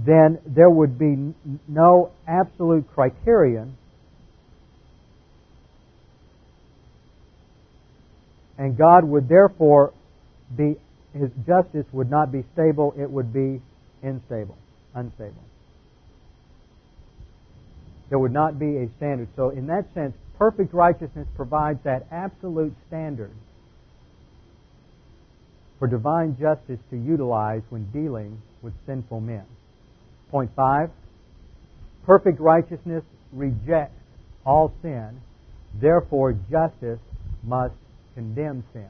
then 0.06 0.40
there 0.46 0.70
would 0.70 1.00
be 1.00 1.34
no 1.68 2.12
absolute 2.28 2.88
criterion 2.94 3.78
and 8.62 8.78
God 8.78 9.04
would 9.06 9.28
therefore 9.28 9.92
be 10.56 10.76
his 11.14 11.32
justice 11.48 11.86
would 11.92 12.10
not 12.10 12.32
be 12.32 12.44
stable, 12.54 12.94
it 12.98 13.10
would 13.10 13.34
be 13.34 13.60
unstable, 14.04 14.58
unstable. 14.94 15.44
There 18.12 18.20
would 18.20 18.34
not 18.34 18.60
be 18.60 18.76
a 18.76 18.90
standard. 18.98 19.30
So 19.38 19.52
in 19.52 19.68
that 19.68 19.86
sense, 19.94 20.14
perfect 20.38 20.74
righteousness 20.74 21.28
provides 21.34 21.80
that 21.86 22.06
absolute 22.12 22.74
standard 22.88 23.32
for 25.80 25.88
divine 25.88 26.36
justice 26.38 26.80
to 26.90 26.98
utilize 26.98 27.62
when 27.70 27.90
dealing 27.92 28.42
with 28.62 28.74
sinful 28.86 29.22
men. 29.22 29.46
Point 30.30 30.52
five, 30.58 30.92
perfect 32.06 32.42
righteousness 32.42 33.04
rejects 33.32 33.96
all 34.46 34.74
sin, 34.82 35.22
therefore 35.80 36.34
justice 36.52 37.00
must 37.44 37.76
condemn 38.14 38.66
sin. 38.74 38.90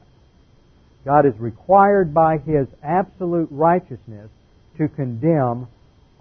God 1.04 1.26
is 1.26 1.34
required 1.38 2.12
by 2.12 2.38
His 2.38 2.66
absolute 2.82 3.48
righteousness 3.52 4.30
to 4.78 4.88
condemn 4.88 5.68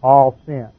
all 0.04 0.40
sin. 0.46 0.70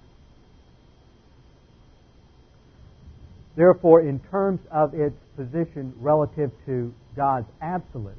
Therefore, 3.57 4.01
in 4.01 4.19
terms 4.31 4.61
of 4.71 4.95
its 4.95 5.17
position 5.37 5.93
relative 5.99 6.51
to 6.67 6.95
God's 7.17 7.49
absolute, 7.61 8.17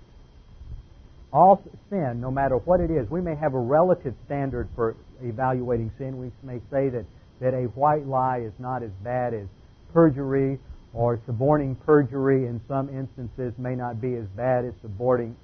all 1.31 1.63
sin, 1.89 2.21
no 2.21 2.29
matter 2.29 2.57
what 2.57 2.79
it 2.79 2.91
is, 2.91 3.09
we 3.09 3.19
may 3.19 3.35
have 3.35 3.55
a 3.55 3.59
relative 3.59 4.13
standard 4.25 4.69
for 4.75 4.95
evaluating 5.23 5.91
sin. 5.97 6.19
We 6.19 6.31
may 6.43 6.59
say 6.69 6.89
that, 6.89 7.05
that 7.41 7.55
a 7.55 7.63
white 7.73 8.05
lie 8.05 8.39
is 8.39 8.53
not 8.59 8.83
as 8.83 8.91
bad 9.03 9.33
as 9.33 9.47
perjury, 9.91 10.59
or 10.93 11.19
suborning 11.25 11.75
perjury 11.75 12.45
in 12.45 12.61
some 12.67 12.87
instances 12.89 13.53
may 13.57 13.73
not 13.73 13.99
be 13.99 14.13
as 14.15 14.25
bad 14.35 14.63
as 14.65 14.73
suborning 14.83 15.35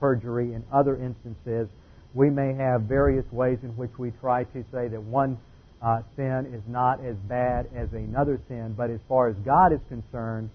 perjury 0.00 0.54
in 0.54 0.64
other 0.72 0.96
instances. 0.96 1.68
We 2.14 2.30
may 2.30 2.54
have 2.54 2.82
various 2.82 3.30
ways 3.30 3.58
in 3.62 3.76
which 3.76 3.90
we 3.98 4.12
try 4.12 4.44
to 4.44 4.64
say 4.72 4.88
that 4.88 5.02
one 5.02 5.36
uh, 5.82 6.00
sin 6.16 6.52
is 6.54 6.62
not 6.68 7.04
as 7.04 7.16
bad 7.28 7.68
as 7.76 7.88
another 7.92 8.40
sin, 8.48 8.74
but 8.76 8.90
as 8.90 9.00
far 9.08 9.28
as 9.28 9.36
God 9.44 9.72
is 9.72 9.80
concerned, 9.88 10.50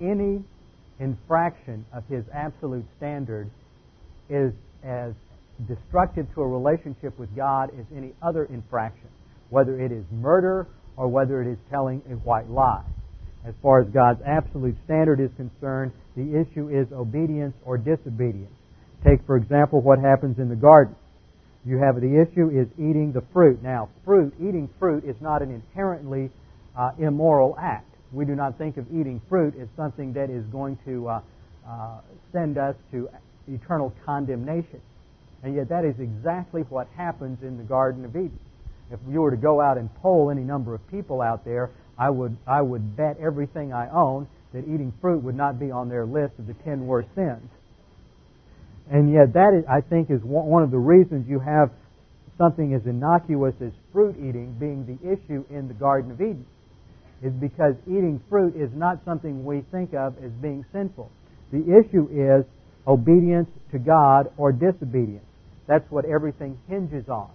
any 0.00 0.42
infraction 1.00 1.84
of 1.92 2.04
His 2.08 2.24
absolute 2.32 2.84
standard 2.96 3.50
is 4.28 4.52
as 4.84 5.12
destructive 5.66 6.26
to 6.34 6.42
a 6.42 6.46
relationship 6.46 7.18
with 7.18 7.34
God 7.34 7.70
as 7.78 7.86
any 7.96 8.12
other 8.22 8.44
infraction, 8.44 9.08
whether 9.50 9.80
it 9.80 9.92
is 9.92 10.04
murder 10.12 10.66
or 10.96 11.08
whether 11.08 11.42
it 11.42 11.50
is 11.50 11.58
telling 11.70 12.02
a 12.10 12.14
white 12.14 12.48
lie. 12.50 12.84
As 13.46 13.54
far 13.62 13.80
as 13.80 13.88
God's 13.88 14.20
absolute 14.26 14.76
standard 14.84 15.20
is 15.20 15.30
concerned, 15.36 15.92
the 16.16 16.40
issue 16.40 16.68
is 16.68 16.92
obedience 16.92 17.54
or 17.64 17.78
disobedience. 17.78 18.52
Take, 19.04 19.24
for 19.24 19.36
example, 19.36 19.80
what 19.80 19.98
happens 19.98 20.38
in 20.38 20.48
the 20.48 20.56
garden. 20.56 20.96
You 21.66 21.78
have 21.78 22.00
the 22.00 22.20
issue 22.20 22.48
is 22.48 22.68
eating 22.78 23.12
the 23.12 23.22
fruit. 23.32 23.60
Now, 23.60 23.88
fruit, 24.04 24.32
eating 24.38 24.70
fruit 24.78 25.04
is 25.04 25.16
not 25.20 25.42
an 25.42 25.50
inherently 25.50 26.30
uh, 26.78 26.92
immoral 26.98 27.56
act. 27.60 27.92
We 28.12 28.24
do 28.24 28.36
not 28.36 28.56
think 28.56 28.76
of 28.76 28.86
eating 28.88 29.20
fruit 29.28 29.54
as 29.60 29.66
something 29.76 30.12
that 30.12 30.30
is 30.30 30.44
going 30.46 30.78
to 30.84 31.08
uh, 31.08 31.20
uh, 31.68 32.00
send 32.32 32.56
us 32.56 32.76
to 32.92 33.08
eternal 33.48 33.92
condemnation. 34.04 34.80
And 35.42 35.56
yet 35.56 35.68
that 35.70 35.84
is 35.84 35.98
exactly 35.98 36.62
what 36.62 36.86
happens 36.96 37.42
in 37.42 37.56
the 37.56 37.64
Garden 37.64 38.04
of 38.04 38.14
Eden. 38.14 38.38
If 38.92 39.00
you 39.08 39.20
were 39.20 39.32
to 39.32 39.36
go 39.36 39.60
out 39.60 39.76
and 39.76 39.92
poll 39.96 40.30
any 40.30 40.42
number 40.42 40.72
of 40.72 40.86
people 40.88 41.20
out 41.20 41.44
there, 41.44 41.70
I 41.98 42.10
would, 42.10 42.36
I 42.46 42.62
would 42.62 42.96
bet 42.96 43.16
everything 43.20 43.72
I 43.72 43.90
own 43.90 44.28
that 44.52 44.60
eating 44.60 44.92
fruit 45.00 45.22
would 45.24 45.34
not 45.34 45.58
be 45.58 45.72
on 45.72 45.88
their 45.88 46.06
list 46.06 46.34
of 46.38 46.46
the 46.46 46.54
ten 46.54 46.86
worst 46.86 47.08
sins. 47.16 47.50
And 48.90 49.12
yet 49.12 49.32
that, 49.34 49.52
is, 49.58 49.64
I 49.68 49.80
think, 49.80 50.10
is 50.10 50.20
one 50.22 50.62
of 50.62 50.70
the 50.70 50.78
reasons 50.78 51.26
you 51.28 51.40
have 51.40 51.70
something 52.38 52.74
as 52.74 52.86
innocuous 52.86 53.54
as 53.60 53.72
fruit 53.92 54.16
eating 54.18 54.54
being 54.60 54.86
the 54.86 54.98
issue 55.12 55.44
in 55.50 55.68
the 55.68 55.74
Garden 55.74 56.12
of 56.12 56.20
Eden. 56.20 56.46
Is 57.22 57.32
because 57.32 57.74
eating 57.86 58.20
fruit 58.28 58.54
is 58.54 58.70
not 58.74 59.00
something 59.04 59.44
we 59.44 59.62
think 59.72 59.94
of 59.94 60.14
as 60.22 60.30
being 60.42 60.64
sinful. 60.72 61.10
The 61.50 61.64
issue 61.64 62.08
is 62.12 62.44
obedience 62.86 63.48
to 63.72 63.78
God 63.78 64.30
or 64.36 64.52
disobedience. 64.52 65.24
That's 65.66 65.90
what 65.90 66.04
everything 66.04 66.58
hinges 66.68 67.08
on. 67.08 67.30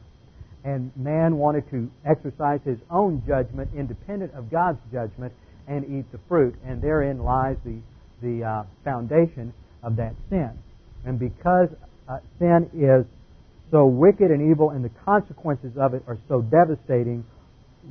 And 0.64 0.96
man 0.96 1.38
wanted 1.38 1.70
to 1.72 1.90
exercise 2.06 2.60
his 2.64 2.78
own 2.92 3.24
judgment 3.28 3.72
independent 3.76 4.34
of 4.36 4.52
God's 4.52 4.80
judgment 4.92 5.34
and 5.68 5.84
eat 5.86 6.12
the 6.12 6.20
fruit. 6.30 6.56
And 6.64 6.82
therein 6.82 7.24
lies 7.24 7.58
the, 7.66 7.80
the 8.22 8.44
uh, 8.44 8.64
foundation 8.84 9.54
of 9.82 9.96
that 9.96 10.14
sin. 10.30 10.52
And 11.06 11.18
because 11.20 11.70
uh, 12.08 12.18
sin 12.40 12.70
is 12.74 13.06
so 13.72 13.86
wicked 13.86 14.32
and 14.32 14.52
evil 14.52 14.70
and 14.70 14.84
the 14.84 14.92
consequences 15.06 15.72
of 15.78 15.94
it 15.94 16.04
are 16.08 16.18
so 16.28 16.42
devastating, 16.42 17.26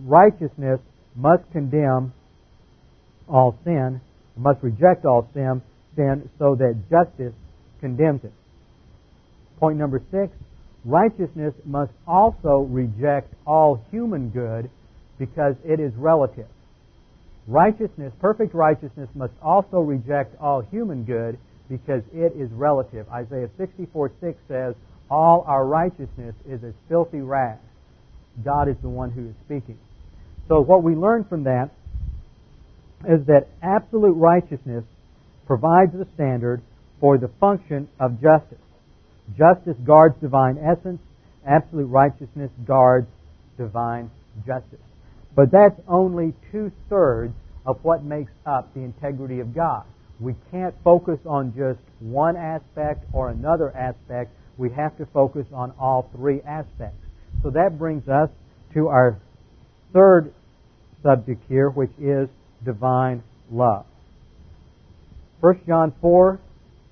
righteousness 0.05 0.81
must 1.17 1.43
condemn 1.53 2.13
all 3.29 3.59
sin, 3.65 4.01
must 4.37 4.63
reject 4.63 5.05
all 5.05 5.29
sin, 5.35 5.63
sin 5.97 6.29
so 6.39 6.55
that 6.57 6.77
justice 6.91 7.35
condemns 7.81 8.25
it. 8.25 8.33
Point 9.59 9.79
number 9.79 10.01
six, 10.11 10.33
righteousness 10.85 11.55
must 11.65 11.93
also 12.07 12.67
reject 12.71 13.33
all 13.47 13.85
human 13.91 14.31
good 14.31 14.71
because 15.19 15.55
it 15.65 15.81
is 15.81 15.93
relative. 15.97 16.47
Righteousness, 17.47 18.13
perfect 18.21 18.55
righteousness, 18.55 19.09
must 19.15 19.33
also 19.43 19.81
reject 19.81 20.35
all 20.41 20.61
human 20.61 21.05
good 21.05 21.39
because 21.71 22.03
it 22.13 22.35
is 22.37 22.51
relative. 22.51 23.09
Isaiah 23.09 23.49
64 23.57 24.11
6 24.21 24.39
says, 24.49 24.75
All 25.09 25.45
our 25.47 25.65
righteousness 25.65 26.35
is 26.47 26.63
as 26.65 26.75
filthy 26.89 27.21
rags. 27.21 27.61
God 28.45 28.69
is 28.69 28.77
the 28.83 28.89
one 28.89 29.11
who 29.11 29.29
is 29.29 29.35
speaking. 29.47 29.79
So 30.49 30.61
what 30.61 30.83
we 30.83 30.95
learn 30.95 31.25
from 31.25 31.45
that 31.45 31.71
is 33.09 33.25
that 33.27 33.47
absolute 33.63 34.15
righteousness 34.15 34.85
provides 35.47 35.93
the 35.93 36.07
standard 36.15 36.61
for 36.99 37.17
the 37.17 37.29
function 37.41 37.89
of 37.99 38.21
justice. 38.21 38.59
Justice 39.39 39.77
guards 39.87 40.17
divine 40.21 40.59
essence. 40.59 41.01
Absolute 41.47 41.87
righteousness 41.87 42.51
guards 42.67 43.07
divine 43.57 44.11
justice. 44.47 44.81
But 45.35 45.51
that's 45.53 45.81
only 45.89 46.35
two 46.51 46.73
thirds 46.89 47.33
of 47.65 47.79
what 47.83 48.03
makes 48.03 48.33
up 48.45 48.75
the 48.75 48.81
integrity 48.81 49.41
of 49.41 49.55
God. 49.55 49.85
We 50.21 50.35
can't 50.51 50.75
focus 50.85 51.19
on 51.25 51.55
just 51.57 51.81
one 52.01 52.37
aspect 52.37 53.05
or 53.13 53.31
another 53.31 53.75
aspect. 53.75 54.31
We 54.59 54.71
have 54.71 54.97
to 54.99 55.07
focus 55.07 55.47
on 55.53 55.73
all 55.81 56.11
three 56.15 56.43
aspects. 56.43 56.99
So 57.43 57.51
that 57.51 57.79
brings 57.79 58.07
us 58.07 58.29
to 58.75 58.89
our 58.89 59.19
third 59.95 60.33
subject 61.03 61.43
here, 61.49 61.71
which 61.71 61.93
is 61.99 62.29
divine 62.65 63.23
love. 63.51 63.87
1 65.41 65.61
John 65.67 65.95
4 66.01 66.39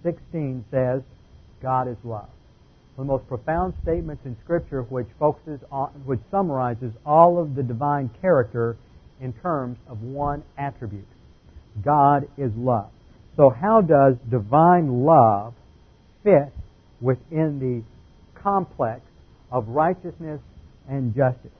16 0.02 0.64
says, 0.70 1.02
God 1.60 1.88
is 1.88 1.96
love. 2.04 2.28
One 2.94 3.04
of 3.04 3.06
the 3.06 3.12
most 3.18 3.28
profound 3.28 3.74
statements 3.82 4.22
in 4.24 4.36
Scripture 4.44 4.82
which 4.82 5.08
focuses 5.18 5.60
on, 5.70 5.90
which 6.06 6.20
summarizes 6.30 6.92
all 7.04 7.38
of 7.40 7.54
the 7.54 7.62
divine 7.62 8.10
character 8.22 8.76
in 9.20 9.32
terms 9.34 9.76
of 9.88 10.00
one 10.02 10.44
attribute. 10.56 11.06
God 11.84 12.28
is 12.38 12.52
love. 12.56 12.90
So 13.38 13.50
how 13.50 13.82
does 13.82 14.16
divine 14.28 15.04
love 15.04 15.54
fit 16.24 16.52
within 17.00 17.60
the 17.60 17.84
complex 18.42 19.00
of 19.52 19.68
righteousness 19.68 20.40
and 20.88 21.14
justice? 21.14 21.52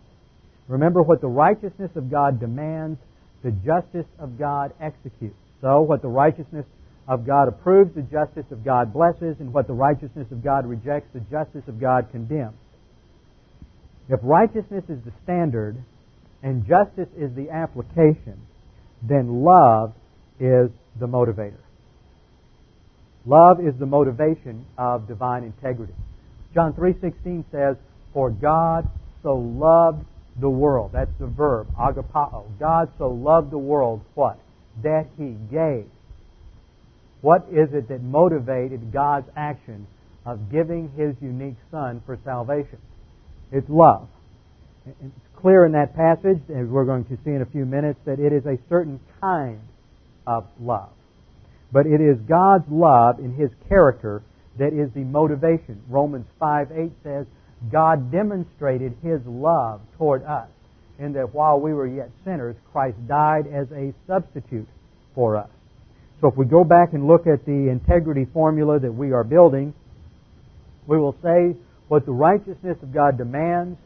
Remember 0.66 1.02
what 1.02 1.20
the 1.20 1.28
righteousness 1.28 1.92
of 1.94 2.10
God 2.10 2.40
demands, 2.40 2.98
the 3.44 3.52
justice 3.52 4.10
of 4.18 4.36
God 4.36 4.72
executes. 4.80 5.36
So 5.60 5.82
what 5.82 6.02
the 6.02 6.08
righteousness 6.08 6.66
of 7.06 7.24
God 7.24 7.46
approves, 7.46 7.94
the 7.94 8.02
justice 8.02 8.50
of 8.50 8.64
God 8.64 8.92
blesses, 8.92 9.36
and 9.38 9.54
what 9.54 9.68
the 9.68 9.72
righteousness 9.72 10.26
of 10.32 10.42
God 10.42 10.66
rejects, 10.66 11.08
the 11.14 11.20
justice 11.30 11.62
of 11.68 11.80
God 11.80 12.08
condemns. 12.10 12.58
If 14.08 14.18
righteousness 14.24 14.82
is 14.88 14.98
the 15.04 15.12
standard 15.22 15.76
and 16.42 16.66
justice 16.66 17.08
is 17.16 17.30
the 17.36 17.50
application, 17.50 18.40
then 19.00 19.44
love 19.44 19.94
is 20.40 20.70
the 20.98 21.06
motivator. 21.06 21.54
Love 23.28 23.60
is 23.60 23.76
the 23.78 23.84
motivation 23.84 24.64
of 24.78 25.06
divine 25.06 25.44
integrity. 25.44 25.92
John 26.54 26.72
3:16 26.72 27.44
says, 27.50 27.76
"For 28.14 28.30
God 28.30 28.88
so 29.22 29.36
loved 29.36 30.06
the 30.40 30.48
world." 30.48 30.92
That's 30.92 31.12
the 31.18 31.26
verb, 31.26 31.66
agapao. 31.78 32.44
God 32.58 32.88
so 32.96 33.10
loved 33.10 33.50
the 33.50 33.58
world 33.58 34.00
what? 34.14 34.38
That 34.82 35.08
he 35.18 35.36
gave. 35.50 35.90
What 37.20 37.46
is 37.50 37.74
it 37.74 37.88
that 37.88 38.02
motivated 38.02 38.92
God's 38.92 39.28
action 39.36 39.86
of 40.24 40.48
giving 40.50 40.88
his 40.96 41.20
unique 41.20 41.58
son 41.70 42.00
for 42.06 42.16
salvation? 42.24 42.78
It's 43.52 43.68
love. 43.68 44.08
It's 44.86 45.28
clear 45.36 45.66
in 45.66 45.72
that 45.72 45.94
passage, 45.94 46.40
as 46.48 46.66
we're 46.66 46.86
going 46.86 47.04
to 47.04 47.16
see 47.18 47.32
in 47.32 47.42
a 47.42 47.46
few 47.46 47.66
minutes, 47.66 48.00
that 48.04 48.18
it 48.18 48.32
is 48.32 48.46
a 48.46 48.56
certain 48.70 49.00
kind 49.20 49.60
of 50.26 50.46
love. 50.58 50.88
But 51.72 51.86
it 51.86 52.00
is 52.00 52.18
God's 52.28 52.68
love 52.70 53.18
in 53.18 53.34
his 53.34 53.50
character 53.68 54.22
that 54.58 54.72
is 54.72 54.90
the 54.94 55.04
motivation. 55.04 55.80
Romans 55.88 56.26
5 56.38 56.72
8 56.72 56.92
says, 57.02 57.26
God 57.70 58.10
demonstrated 58.10 58.96
his 59.02 59.20
love 59.26 59.80
toward 59.96 60.24
us 60.24 60.48
in 60.98 61.12
that 61.12 61.34
while 61.34 61.60
we 61.60 61.72
were 61.72 61.86
yet 61.86 62.10
sinners, 62.24 62.56
Christ 62.72 62.96
died 63.06 63.46
as 63.46 63.70
a 63.72 63.92
substitute 64.06 64.68
for 65.14 65.36
us. 65.36 65.50
So 66.20 66.28
if 66.28 66.36
we 66.36 66.46
go 66.46 66.64
back 66.64 66.92
and 66.92 67.06
look 67.06 67.26
at 67.26 67.44
the 67.44 67.68
integrity 67.70 68.26
formula 68.32 68.80
that 68.80 68.92
we 68.92 69.12
are 69.12 69.22
building, 69.22 69.74
we 70.86 70.98
will 70.98 71.16
say 71.22 71.54
what 71.86 72.04
the 72.04 72.12
righteousness 72.12 72.76
of 72.82 72.92
God 72.92 73.16
demands, 73.16 73.78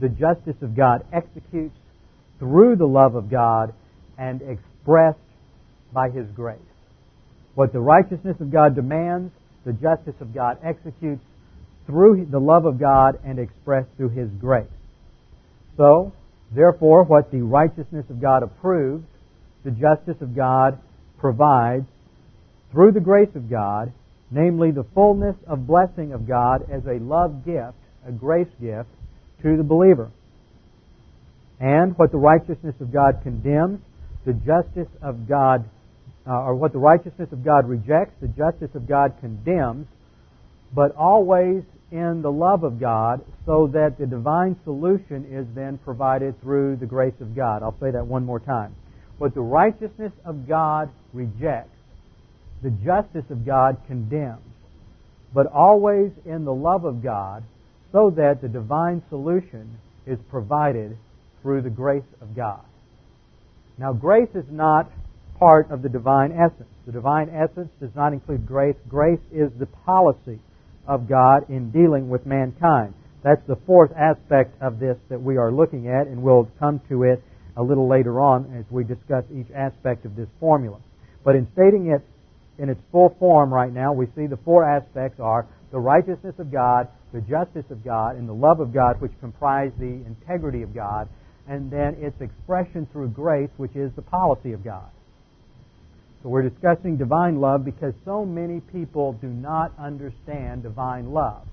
the 0.00 0.08
justice 0.08 0.56
of 0.62 0.76
God 0.76 1.04
executes 1.12 1.76
through 2.38 2.76
the 2.76 2.86
love 2.86 3.16
of 3.16 3.30
God 3.30 3.74
and 4.16 4.40
expressed 4.42 5.18
by 5.92 6.10
His 6.10 6.26
grace. 6.30 6.58
What 7.54 7.72
the 7.72 7.80
righteousness 7.80 8.36
of 8.40 8.52
God 8.52 8.74
demands, 8.74 9.32
the 9.64 9.72
justice 9.72 10.14
of 10.20 10.34
God 10.34 10.58
executes 10.62 11.22
through 11.86 12.26
the 12.30 12.38
love 12.38 12.64
of 12.64 12.78
God 12.78 13.18
and 13.24 13.38
expressed 13.38 13.88
through 13.96 14.10
His 14.10 14.30
grace. 14.40 14.66
So, 15.76 16.12
therefore, 16.54 17.04
what 17.04 17.30
the 17.30 17.42
righteousness 17.42 18.06
of 18.10 18.20
God 18.20 18.42
approves, 18.42 19.04
the 19.64 19.70
justice 19.70 20.20
of 20.20 20.34
God 20.34 20.78
provides 21.18 21.86
through 22.72 22.92
the 22.92 23.00
grace 23.00 23.34
of 23.34 23.50
God, 23.50 23.92
namely 24.30 24.70
the 24.70 24.86
fullness 24.94 25.36
of 25.46 25.66
blessing 25.66 26.12
of 26.12 26.26
God 26.26 26.62
as 26.70 26.86
a 26.86 27.02
love 27.02 27.44
gift, 27.44 27.76
a 28.06 28.12
grace 28.12 28.48
gift 28.60 28.88
to 29.42 29.56
the 29.56 29.62
believer. 29.62 30.10
And 31.58 31.96
what 31.98 32.10
the 32.12 32.18
righteousness 32.18 32.74
of 32.80 32.92
God 32.92 33.20
condemns, 33.22 33.80
the 34.24 34.32
justice 34.32 34.88
of 35.02 35.28
God, 35.28 35.68
uh, 36.30 36.44
or 36.44 36.54
what 36.54 36.72
the 36.72 36.78
righteousness 36.78 37.28
of 37.32 37.44
God 37.44 37.68
rejects, 37.68 38.14
the 38.20 38.28
justice 38.28 38.70
of 38.74 38.86
God 38.86 39.14
condemns, 39.20 39.88
but 40.72 40.94
always 40.94 41.64
in 41.90 42.22
the 42.22 42.30
love 42.30 42.62
of 42.62 42.78
God, 42.78 43.20
so 43.44 43.68
that 43.72 43.98
the 43.98 44.06
divine 44.06 44.54
solution 44.62 45.26
is 45.28 45.44
then 45.56 45.76
provided 45.78 46.40
through 46.40 46.76
the 46.76 46.86
grace 46.86 47.20
of 47.20 47.34
God. 47.34 47.64
I'll 47.64 47.76
say 47.80 47.90
that 47.90 48.06
one 48.06 48.24
more 48.24 48.38
time. 48.38 48.76
What 49.18 49.34
the 49.34 49.40
righteousness 49.40 50.12
of 50.24 50.46
God 50.46 50.88
rejects, 51.12 51.74
the 52.62 52.70
justice 52.70 53.28
of 53.30 53.44
God 53.44 53.78
condemns, 53.88 54.38
but 55.34 55.46
always 55.46 56.12
in 56.24 56.44
the 56.44 56.54
love 56.54 56.84
of 56.84 57.02
God, 57.02 57.42
so 57.90 58.10
that 58.10 58.40
the 58.40 58.48
divine 58.48 59.02
solution 59.08 59.78
is 60.06 60.18
provided 60.30 60.96
through 61.42 61.62
the 61.62 61.70
grace 61.70 62.04
of 62.20 62.36
God. 62.36 62.64
Now, 63.78 63.92
grace 63.92 64.28
is 64.34 64.44
not 64.48 64.92
part 65.40 65.70
of 65.70 65.80
the 65.82 65.88
divine 65.88 66.32
essence. 66.32 66.68
The 66.84 66.92
divine 66.92 67.30
essence 67.30 67.70
does 67.80 67.90
not 67.96 68.12
include 68.12 68.46
grace. 68.46 68.76
Grace 68.88 69.20
is 69.32 69.50
the 69.58 69.66
policy 69.66 70.38
of 70.86 71.08
God 71.08 71.48
in 71.48 71.70
dealing 71.70 72.10
with 72.10 72.26
mankind. 72.26 72.92
That's 73.24 73.40
the 73.48 73.56
fourth 73.66 73.90
aspect 73.96 74.60
of 74.60 74.78
this 74.78 74.98
that 75.08 75.20
we 75.20 75.38
are 75.38 75.50
looking 75.50 75.88
at, 75.88 76.06
and 76.06 76.22
we'll 76.22 76.48
come 76.58 76.80
to 76.90 77.04
it 77.04 77.22
a 77.56 77.62
little 77.62 77.88
later 77.88 78.20
on 78.20 78.54
as 78.58 78.70
we 78.70 78.84
discuss 78.84 79.24
each 79.34 79.50
aspect 79.56 80.04
of 80.04 80.14
this 80.14 80.28
formula. 80.38 80.78
But 81.24 81.36
in 81.36 81.48
stating 81.52 81.90
it 81.90 82.02
in 82.62 82.68
its 82.68 82.80
full 82.92 83.16
form 83.18 83.52
right 83.52 83.72
now, 83.72 83.92
we 83.94 84.06
see 84.14 84.26
the 84.26 84.38
four 84.44 84.64
aspects 84.64 85.20
are 85.20 85.46
the 85.72 85.80
righteousness 85.80 86.34
of 86.38 86.52
God, 86.52 86.88
the 87.12 87.20
justice 87.22 87.64
of 87.70 87.82
God, 87.82 88.16
and 88.16 88.28
the 88.28 88.34
love 88.34 88.60
of 88.60 88.74
God, 88.74 89.00
which 89.00 89.12
comprise 89.20 89.72
the 89.78 90.04
integrity 90.04 90.62
of 90.62 90.74
God, 90.74 91.08
and 91.48 91.70
then 91.70 91.96
its 91.98 92.20
expression 92.20 92.86
through 92.92 93.08
grace, 93.08 93.50
which 93.56 93.74
is 93.74 93.90
the 93.96 94.02
policy 94.02 94.52
of 94.52 94.62
God. 94.62 94.90
So 96.22 96.28
we're 96.28 96.48
discussing 96.48 96.98
divine 96.98 97.40
love 97.40 97.64
because 97.64 97.94
so 98.04 98.26
many 98.26 98.60
people 98.60 99.14
do 99.14 99.28
not 99.28 99.72
understand 99.78 100.62
divine 100.62 101.12
love. 101.12 101.46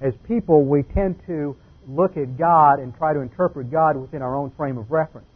As 0.00 0.12
people, 0.28 0.64
we 0.64 0.84
tend 0.94 1.16
to 1.26 1.56
look 1.88 2.16
at 2.16 2.38
God 2.38 2.78
and 2.78 2.96
try 2.96 3.12
to 3.12 3.20
interpret 3.20 3.70
God 3.70 3.96
within 3.96 4.22
our 4.22 4.36
own 4.36 4.52
frame 4.56 4.78
of 4.78 4.90
reference. 4.90 5.26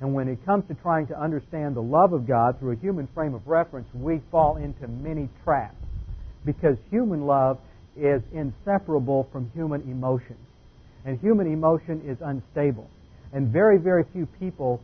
And 0.00 0.12
when 0.12 0.28
it 0.28 0.44
comes 0.44 0.68
to 0.68 0.74
trying 0.74 1.06
to 1.06 1.18
understand 1.18 1.74
the 1.74 1.82
love 1.82 2.12
of 2.12 2.26
God 2.26 2.58
through 2.58 2.72
a 2.72 2.76
human 2.76 3.08
frame 3.14 3.34
of 3.34 3.46
reference, 3.46 3.88
we 3.94 4.20
fall 4.30 4.56
into 4.56 4.86
many 4.86 5.30
traps. 5.42 5.76
Because 6.44 6.76
human 6.90 7.26
love 7.26 7.58
is 7.96 8.20
inseparable 8.32 9.28
from 9.32 9.50
human 9.54 9.80
emotion. 9.82 10.36
And 11.06 11.18
human 11.20 11.50
emotion 11.50 12.02
is 12.06 12.18
unstable. 12.20 12.90
And 13.32 13.48
very, 13.48 13.78
very 13.78 14.04
few 14.12 14.26
people 14.38 14.82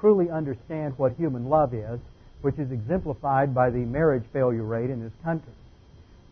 truly 0.00 0.30
understand 0.30 0.94
what 0.98 1.12
human 1.12 1.48
love 1.48 1.72
is, 1.72 2.00
which 2.42 2.58
is 2.58 2.70
exemplified 2.70 3.54
by 3.54 3.70
the 3.70 3.78
marriage 3.78 4.24
failure 4.32 4.64
rate 4.64 4.90
in 4.90 5.02
this 5.02 5.12
country. 5.24 5.52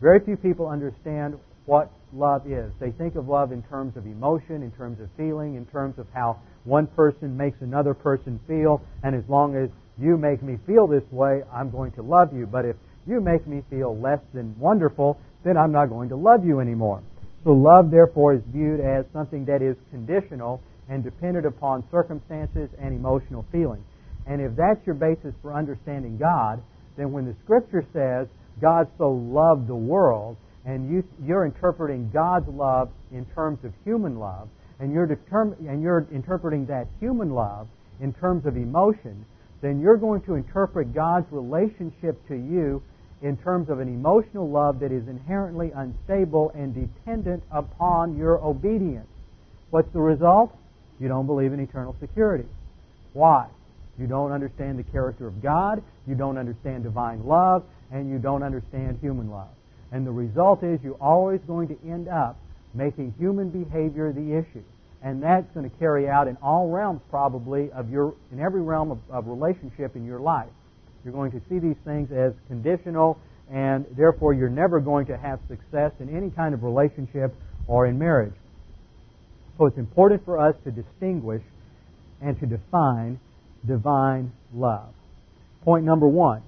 Very 0.01 0.19
few 0.19 0.37
people 0.37 0.67
understand 0.67 1.37
what 1.65 1.91
love 2.13 2.49
is. 2.49 2.71
They 2.79 2.91
think 2.91 3.15
of 3.15 3.27
love 3.27 3.51
in 3.51 3.61
terms 3.63 3.97
of 3.97 4.05
emotion, 4.05 4.63
in 4.63 4.71
terms 4.71 4.99
of 5.01 5.09
feeling, 5.17 5.55
in 5.55 5.65
terms 5.65 5.99
of 5.99 6.07
how 6.13 6.39
one 6.63 6.87
person 6.87 7.35
makes 7.35 7.61
another 7.61 7.93
person 7.93 8.39
feel, 8.47 8.81
and 9.03 9.15
as 9.15 9.23
long 9.27 9.55
as 9.55 9.69
you 9.97 10.17
make 10.17 10.41
me 10.43 10.57
feel 10.65 10.87
this 10.87 11.03
way, 11.11 11.43
I'm 11.51 11.71
going 11.71 11.91
to 11.93 12.01
love 12.01 12.33
you. 12.33 12.45
But 12.45 12.65
if 12.65 12.75
you 13.07 13.19
make 13.19 13.47
me 13.47 13.63
feel 13.69 13.97
less 13.97 14.19
than 14.33 14.57
wonderful, 14.59 15.19
then 15.43 15.57
I'm 15.57 15.71
not 15.71 15.87
going 15.87 16.09
to 16.09 16.15
love 16.15 16.45
you 16.45 16.59
anymore. 16.59 17.01
So 17.43 17.51
love, 17.51 17.91
therefore, 17.91 18.33
is 18.33 18.41
viewed 18.47 18.79
as 18.79 19.05
something 19.13 19.45
that 19.45 19.61
is 19.61 19.75
conditional 19.89 20.61
and 20.89 21.03
dependent 21.03 21.45
upon 21.45 21.83
circumstances 21.91 22.69
and 22.79 22.93
emotional 22.93 23.45
feeling. 23.51 23.83
And 24.27 24.41
if 24.41 24.55
that's 24.55 24.85
your 24.85 24.95
basis 24.95 25.33
for 25.41 25.53
understanding 25.53 26.17
God, 26.17 26.61
then 26.97 27.11
when 27.11 27.25
the 27.25 27.35
Scripture 27.43 27.85
says 27.93 28.27
God 28.61 28.87
so 28.97 29.11
loved 29.11 29.67
the 29.67 29.75
world, 29.75 30.37
and 30.65 30.89
you, 30.89 31.03
you're 31.25 31.45
interpreting 31.45 32.09
God's 32.13 32.47
love 32.49 32.89
in 33.11 33.25
terms 33.33 33.59
of 33.63 33.71
human 33.85 34.19
love, 34.19 34.49
and 34.79 34.91
you're, 34.91 35.07
determ- 35.07 35.57
and 35.67 35.81
you're 35.81 36.05
interpreting 36.11 36.65
that 36.65 36.87
human 36.99 37.31
love 37.31 37.67
in 38.01 38.13
terms 38.13 38.45
of 38.45 38.57
emotion, 38.57 39.25
then 39.61 39.79
you're 39.79 39.97
going 39.97 40.21
to 40.21 40.35
interpret 40.35 40.93
God's 40.93 41.25
relationship 41.31 42.27
to 42.27 42.35
you 42.35 42.83
in 43.21 43.37
terms 43.37 43.69
of 43.69 43.79
an 43.79 43.87
emotional 43.87 44.49
love 44.49 44.79
that 44.79 44.91
is 44.91 45.07
inherently 45.07 45.71
unstable 45.73 46.51
and 46.53 46.75
dependent 46.75 47.43
upon 47.51 48.15
your 48.15 48.37
obedience. 48.43 49.07
What's 49.71 49.91
the 49.93 49.99
result? 49.99 50.55
You 50.99 51.07
don't 51.07 51.25
believe 51.25 51.53
in 51.53 51.59
eternal 51.59 51.95
security. 51.99 52.45
Why? 53.13 53.47
You 53.99 54.07
don't 54.07 54.31
understand 54.31 54.77
the 54.77 54.83
character 54.83 55.27
of 55.27 55.41
God, 55.41 55.83
you 56.05 56.15
don't 56.15 56.37
understand 56.37 56.83
divine 56.83 57.25
love, 57.25 57.63
and 57.91 58.09
you 58.09 58.19
don't 58.19 58.43
understand 58.43 58.99
human 59.01 59.29
love. 59.29 59.49
And 59.91 60.05
the 60.05 60.11
result 60.11 60.63
is 60.63 60.79
you're 60.83 61.01
always 61.01 61.39
going 61.47 61.69
to 61.69 61.77
end 61.89 62.07
up 62.07 62.37
making 62.73 63.13
human 63.17 63.49
behavior 63.49 64.11
the 64.11 64.37
issue. 64.37 64.63
And 65.01 65.21
that's 65.21 65.49
going 65.53 65.69
to 65.69 65.75
carry 65.77 66.09
out 66.09 66.27
in 66.27 66.37
all 66.41 66.69
realms 66.69 67.01
probably 67.09 67.71
of 67.71 67.89
your 67.89 68.15
in 68.31 68.39
every 68.39 68.61
realm 68.61 68.91
of, 68.91 68.99
of 69.09 69.27
relationship 69.27 69.95
in 69.95 70.05
your 70.05 70.19
life. 70.19 70.49
You're 71.03 71.13
going 71.13 71.31
to 71.31 71.41
see 71.49 71.59
these 71.59 71.77
things 71.85 72.11
as 72.11 72.33
conditional 72.47 73.17
and 73.49 73.85
therefore 73.95 74.33
you're 74.33 74.49
never 74.49 74.79
going 74.79 75.05
to 75.05 75.17
have 75.17 75.39
success 75.47 75.91
in 75.99 76.15
any 76.15 76.29
kind 76.31 76.53
of 76.53 76.63
relationship 76.63 77.33
or 77.67 77.85
in 77.85 77.97
marriage. 77.97 78.33
So 79.57 79.65
it's 79.65 79.77
important 79.77 80.25
for 80.25 80.37
us 80.37 80.55
to 80.65 80.71
distinguish 80.71 81.43
and 82.21 82.37
to 82.39 82.45
define 82.45 83.19
divine 83.65 84.31
love. 84.53 84.93
Point 85.63 85.85
number 85.85 86.07
one. 86.07 86.43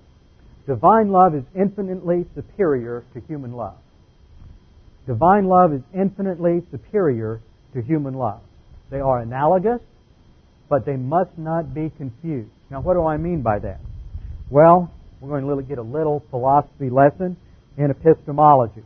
Divine 0.67 1.11
love 1.11 1.33
is 1.35 1.43
infinitely 1.55 2.25
superior 2.35 3.03
to 3.13 3.21
human 3.21 3.53
love. 3.53 3.77
Divine 5.07 5.45
love 5.45 5.73
is 5.73 5.81
infinitely 5.93 6.61
superior 6.69 7.41
to 7.73 7.81
human 7.81 8.13
love. 8.13 8.41
They 8.91 8.99
are 8.99 9.19
analogous, 9.19 9.81
but 10.69 10.85
they 10.85 10.95
must 10.95 11.37
not 11.37 11.73
be 11.73 11.91
confused. 11.97 12.51
Now, 12.69 12.81
what 12.81 12.93
do 12.93 13.05
I 13.05 13.17
mean 13.17 13.41
by 13.41 13.59
that? 13.59 13.79
Well, 14.49 14.91
we're 15.19 15.41
going 15.41 15.57
to 15.57 15.63
get 15.63 15.79
a 15.79 15.83
little 15.83 16.23
philosophy 16.29 16.89
lesson 16.89 17.37
in 17.77 17.91
epistemology. 17.91 18.83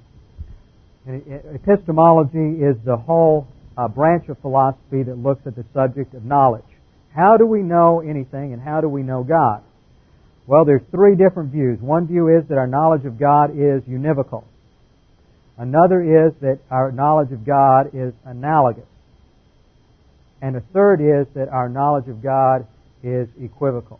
epistemology 1.06 2.64
is 2.64 2.78
the 2.86 2.96
whole 2.96 3.48
uh, 3.78 3.88
branch 3.88 4.30
of 4.30 4.40
philosophy 4.40 5.04
that 5.04 5.18
looks 5.18 5.46
at 5.46 5.56
the 5.56 5.66
subject 5.74 6.14
of 6.14 6.24
knowledge. 6.24 6.64
How 7.16 7.38
do 7.38 7.46
we 7.46 7.62
know 7.62 8.02
anything 8.02 8.54
and 8.54 8.62
how 8.62 8.82
do 8.82 8.90
we 8.90 9.04
know 9.04 9.24
God? 9.24 9.64
Well, 10.48 10.66
there's 10.66 10.82
three 10.92 11.16
different 11.16 11.52
views. 11.52 11.80
One 11.80 12.08
view 12.08 12.28
is 12.28 12.48
that 12.50 12.58
our 12.58 12.68
knowledge 12.68 13.06
of 13.06 13.20
God 13.20 13.52
is 13.52 13.84
univocal. 13.84 14.44
Another 15.58 16.02
is 16.02 16.34
that 16.42 16.60
our 16.72 16.92
knowledge 16.92 17.32
of 17.32 17.46
God 17.46 17.92
is 17.94 18.14
analogous. 18.26 18.88
And 20.42 20.56
a 20.58 20.62
third 20.74 21.00
is 21.00 21.28
that 21.36 21.50
our 21.50 21.70
knowledge 21.70 22.10
of 22.10 22.22
God 22.22 22.68
is 23.04 23.30
equivocal. 23.40 24.00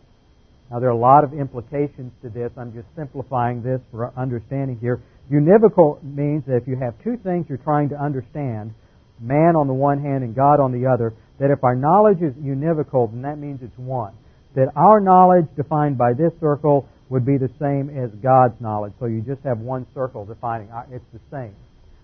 Now, 0.70 0.80
there 0.80 0.88
are 0.88 0.92
a 0.92 0.96
lot 0.96 1.24
of 1.24 1.32
implications 1.32 2.12
to 2.22 2.28
this. 2.28 2.50
I'm 2.56 2.72
just 2.74 2.88
simplifying 2.96 3.62
this 3.62 3.80
for 3.90 4.12
understanding 4.16 4.78
here. 4.80 5.00
Univocal 5.30 6.02
means 6.02 6.44
that 6.46 6.56
if 6.56 6.68
you 6.68 6.76
have 6.76 6.94
two 7.02 7.16
things 7.22 7.46
you're 7.48 7.58
trying 7.58 7.90
to 7.90 7.96
understand, 7.96 8.74
man 9.20 9.56
on 9.56 9.68
the 9.68 9.72
one 9.72 10.02
hand 10.02 10.24
and 10.24 10.34
God 10.34 10.60
on 10.60 10.72
the 10.72 10.86
other, 10.86 11.14
that 11.38 11.50
if 11.50 11.64
our 11.64 11.74
knowledge 11.74 12.22
is 12.22 12.32
univocal, 12.34 13.10
then 13.10 13.22
that 13.22 13.38
means 13.38 13.60
it's 13.62 13.76
one. 13.76 14.14
That 14.54 14.68
our 14.76 15.00
knowledge 15.00 15.46
defined 15.56 15.98
by 15.98 16.12
this 16.14 16.32
circle 16.40 16.88
would 17.08 17.26
be 17.26 17.36
the 17.36 17.50
same 17.60 17.90
as 17.90 18.10
God's 18.22 18.60
knowledge. 18.60 18.92
So 19.00 19.06
you 19.06 19.20
just 19.20 19.42
have 19.42 19.58
one 19.58 19.86
circle 19.94 20.24
defining 20.24 20.70
uh, 20.70 20.84
it's 20.90 21.04
the 21.12 21.20
same. 21.30 21.54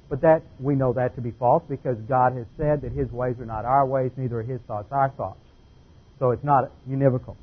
But 0.09 0.23
that 0.23 0.43
we 0.59 0.75
know 0.75 0.93
that 0.95 1.15
to 1.15 1.21
be 1.21 1.31
false 1.31 1.63
because 1.69 1.97
God 2.09 2.37
has 2.37 2.47
said 2.57 2.83
that 2.83 2.93
His 2.93 3.11
ways 3.13 3.37
are 3.39 3.47
not 3.47 3.65
our 3.65 3.87
ways, 3.87 4.11
neither 4.17 4.41
are 4.41 4.43
His 4.43 4.61
thoughts 4.67 4.89
our 4.91 5.11
thoughts. 5.11 5.41
So 6.19 6.33
it's 6.33 6.45
not 6.45 6.71
univocal. 6.89 7.37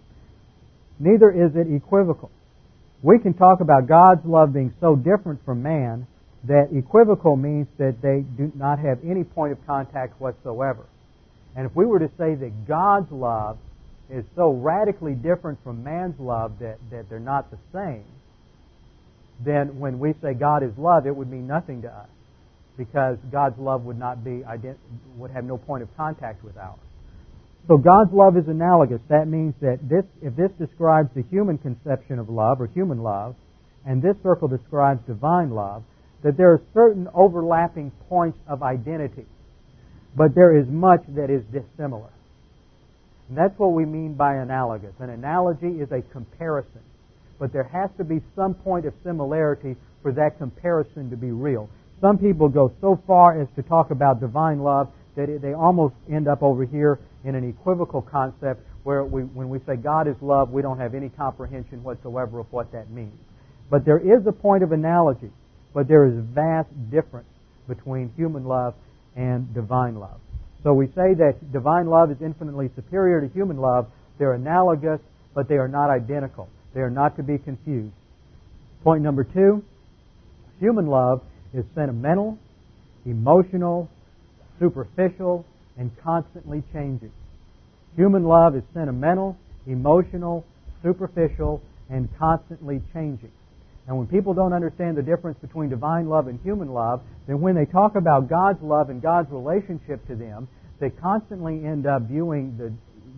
Neither 1.00 1.32
is 1.32 1.56
it 1.56 1.74
equivocal. 1.74 2.30
We 3.02 3.20
can 3.20 3.34
talk 3.34 3.62
about 3.62 3.88
God's 3.88 4.26
love 4.26 4.54
being 4.54 4.74
so 4.82 4.96
different 4.96 5.46
from 5.46 5.64
man 5.64 6.08
that 6.44 6.70
equivocal 6.72 7.36
means 7.36 7.68
that 7.78 8.02
they 8.02 8.24
do 8.38 8.52
not 8.56 8.80
have 8.80 9.00
any 9.04 9.24
point 9.24 9.54
of 9.54 9.66
contact 9.66 10.20
whatsoever. 10.20 10.86
And 11.58 11.66
if 11.66 11.76
we 11.76 11.86
were 11.86 12.00
to 12.00 12.10
say 12.18 12.36
that 12.36 12.68
God's 12.68 13.12
love 13.12 13.58
is 14.10 14.24
so 14.36 14.52
radically 14.52 15.14
different 15.14 15.62
from 15.64 15.84
man's 15.84 16.18
love 16.20 16.60
that, 16.60 16.78
that 16.92 17.10
they're 17.10 17.20
not 17.20 17.52
the 17.52 17.58
same, 17.74 18.06
then 19.44 19.80
when 19.80 20.00
we 20.00 20.14
say 20.22 20.34
God 20.34 20.64
is 20.64 20.72
love, 20.78 21.06
it 21.08 21.16
would 21.16 21.30
mean 21.30 21.48
nothing 21.48 21.82
to 21.82 21.90
us 21.90 22.08
because 22.78 23.18
God's 23.32 23.58
love 23.58 23.84
would 23.86 23.98
not 23.98 24.24
be 24.24 24.44
would 25.18 25.32
have 25.32 25.44
no 25.44 25.58
point 25.58 25.82
of 25.84 25.90
contact 25.98 26.44
with 26.44 26.56
ours. 26.58 26.80
So 27.68 27.78
God's 27.78 28.14
love 28.14 28.38
is 28.38 28.48
analogous. 28.48 29.02
That 29.10 29.28
means 29.28 29.54
that 29.62 29.80
this, 29.82 30.06
if 30.22 30.36
this 30.36 30.52
describes 30.58 31.10
the 31.16 31.24
human 31.24 31.58
conception 31.58 32.18
of 32.18 32.30
love 32.30 32.62
or 32.62 32.68
human 32.68 33.04
love, 33.04 33.36
and 33.86 34.02
this 34.02 34.16
circle 34.24 34.48
describes 34.48 35.02
divine 35.06 35.52
love, 35.52 35.84
that 36.24 36.38
there 36.38 36.52
are 36.52 36.62
certain 36.74 37.10
overlapping 37.14 37.92
points 38.08 38.38
of 38.48 38.64
identity, 38.64 39.26
but 40.18 40.34
there 40.34 40.58
is 40.58 40.68
much 40.68 41.04
that 41.10 41.30
is 41.30 41.44
dissimilar. 41.54 42.10
And 43.30 43.38
that's 43.38 43.58
what 43.60 43.74
we 43.74 43.86
mean 43.86 44.16
by 44.16 44.38
analogous. 44.38 44.94
An 45.00 45.12
analogy 45.12 45.80
is 45.80 45.92
a 45.92 46.02
comparison, 46.12 46.82
but 47.40 47.54
there 47.54 47.66
has 47.66 47.92
to 47.98 48.04
be 48.04 48.22
some 48.36 48.56
point 48.56 48.88
of 48.88 48.94
similarity 49.04 49.76
for 50.02 50.12
that 50.14 50.40
comparison 50.40 51.12
to 51.12 51.18
be 51.18 51.32
real. 51.32 51.70
Some 52.02 52.18
people 52.18 52.50
go 52.50 52.74
so 52.82 53.00
far 53.06 53.40
as 53.40 53.48
to 53.56 53.62
talk 53.62 53.92
about 53.92 54.20
divine 54.20 54.60
love 54.60 54.90
that 55.16 55.40
they 55.42 55.54
almost 55.54 55.94
end 56.12 56.28
up 56.28 56.42
over 56.42 56.66
here 56.66 57.00
in 57.24 57.36
an 57.36 57.48
equivocal 57.48 58.02
concept 58.02 58.62
where 58.84 59.04
we, 59.04 59.22
when 59.22 59.50
we 59.50 59.60
say 59.68 59.76
God 59.76 60.08
is 60.08 60.16
love, 60.22 60.50
we 60.50 60.62
don't 60.62 60.80
have 60.80 60.96
any 60.96 61.10
comprehension 61.10 61.84
whatsoever 61.84 62.40
of 62.40 62.52
what 62.52 62.72
that 62.72 62.90
means. 62.90 63.18
But 63.70 63.86
there 63.86 64.00
is 64.00 64.26
a 64.26 64.32
point 64.32 64.64
of 64.64 64.72
analogy, 64.72 65.30
but 65.74 65.88
there 65.88 66.06
is 66.06 66.14
vast 66.34 66.70
difference 66.90 67.28
between 67.68 68.14
human 68.16 68.46
love 68.46 68.74
and 69.18 69.54
divine 69.54 69.96
love. 69.96 70.20
So 70.64 70.74
we 70.74 70.88
say 70.88 71.14
that 71.16 71.52
divine 71.52 71.88
love 71.88 72.12
is 72.12 72.18
infinitely 72.22 72.70
superior 72.76 73.20
to 73.22 73.28
human 73.28 73.58
love. 73.58 73.88
They're 74.20 74.34
analogous, 74.34 75.00
but 75.34 75.50
they 75.50 75.56
are 75.56 75.68
not 75.68 75.90
identical. 75.90 76.48
They 76.74 76.82
are 76.82 76.90
not 76.90 77.18
to 77.18 77.24
be 77.24 77.38
confused. 77.38 77.94
Point 78.84 79.04
number 79.04 79.24
two 79.24 79.64
human 80.60 80.88
love 80.88 81.22
is 81.54 81.66
sentimental, 81.76 82.38
emotional, 83.06 83.90
superficial, 84.60 85.46
and 85.78 85.92
constantly 86.04 86.64
changing. 86.74 87.12
Human 87.96 88.24
love 88.24 88.56
is 88.56 88.64
sentimental, 88.74 89.38
emotional, 89.66 90.46
superficial, 90.84 91.62
and 91.90 92.10
constantly 92.18 92.82
changing. 92.94 93.32
And 93.88 93.98
when 93.98 94.08
people 94.08 94.34
don't 94.34 94.54
understand 94.54 94.98
the 94.98 95.02
difference 95.02 95.40
between 95.40 95.70
divine 95.70 96.10
love 96.10 96.28
and 96.28 96.40
human 96.42 96.74
love, 96.74 97.02
then 97.26 97.40
when 97.40 97.56
they 97.56 97.66
talk 97.66 97.96
about 97.96 98.30
God's 98.30 98.62
love 98.62 98.90
and 98.90 99.02
God's 99.02 99.32
relationship 99.32 100.06
to 100.08 100.16
them, 100.16 100.48
they 100.80 100.90
constantly 100.90 101.66
end 101.66 101.88
up 101.88 102.04
viewing 102.04 102.58
the 102.58 102.74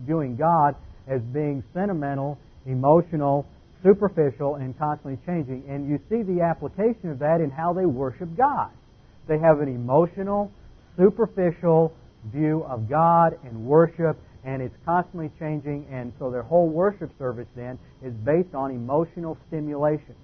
viewing 0.06 0.36
God 0.36 0.76
as 1.08 1.20
being 1.32 1.62
sentimental, 1.74 2.38
emotional, 2.66 3.46
superficial, 3.82 4.56
and 4.56 4.78
constantly 4.78 5.18
changing. 5.26 5.64
And 5.68 5.88
you 5.88 5.98
see 6.08 6.22
the 6.22 6.42
application 6.42 7.10
of 7.10 7.18
that 7.18 7.40
in 7.40 7.50
how 7.50 7.72
they 7.72 7.86
worship 7.86 8.28
God. 8.36 8.70
They 9.28 9.38
have 9.38 9.60
an 9.60 9.68
emotional, 9.68 10.52
superficial 10.96 11.92
view 12.32 12.64
of 12.68 12.88
God 12.88 13.38
and 13.44 13.66
worship, 13.66 14.16
and 14.44 14.62
it's 14.62 14.74
constantly 14.84 15.30
changing, 15.38 15.86
and 15.90 16.12
so 16.18 16.30
their 16.30 16.42
whole 16.42 16.68
worship 16.68 17.10
service 17.18 17.48
then 17.56 17.78
is 18.02 18.12
based 18.24 18.54
on 18.54 18.70
emotional 18.70 19.36
stimulation. 19.48 20.14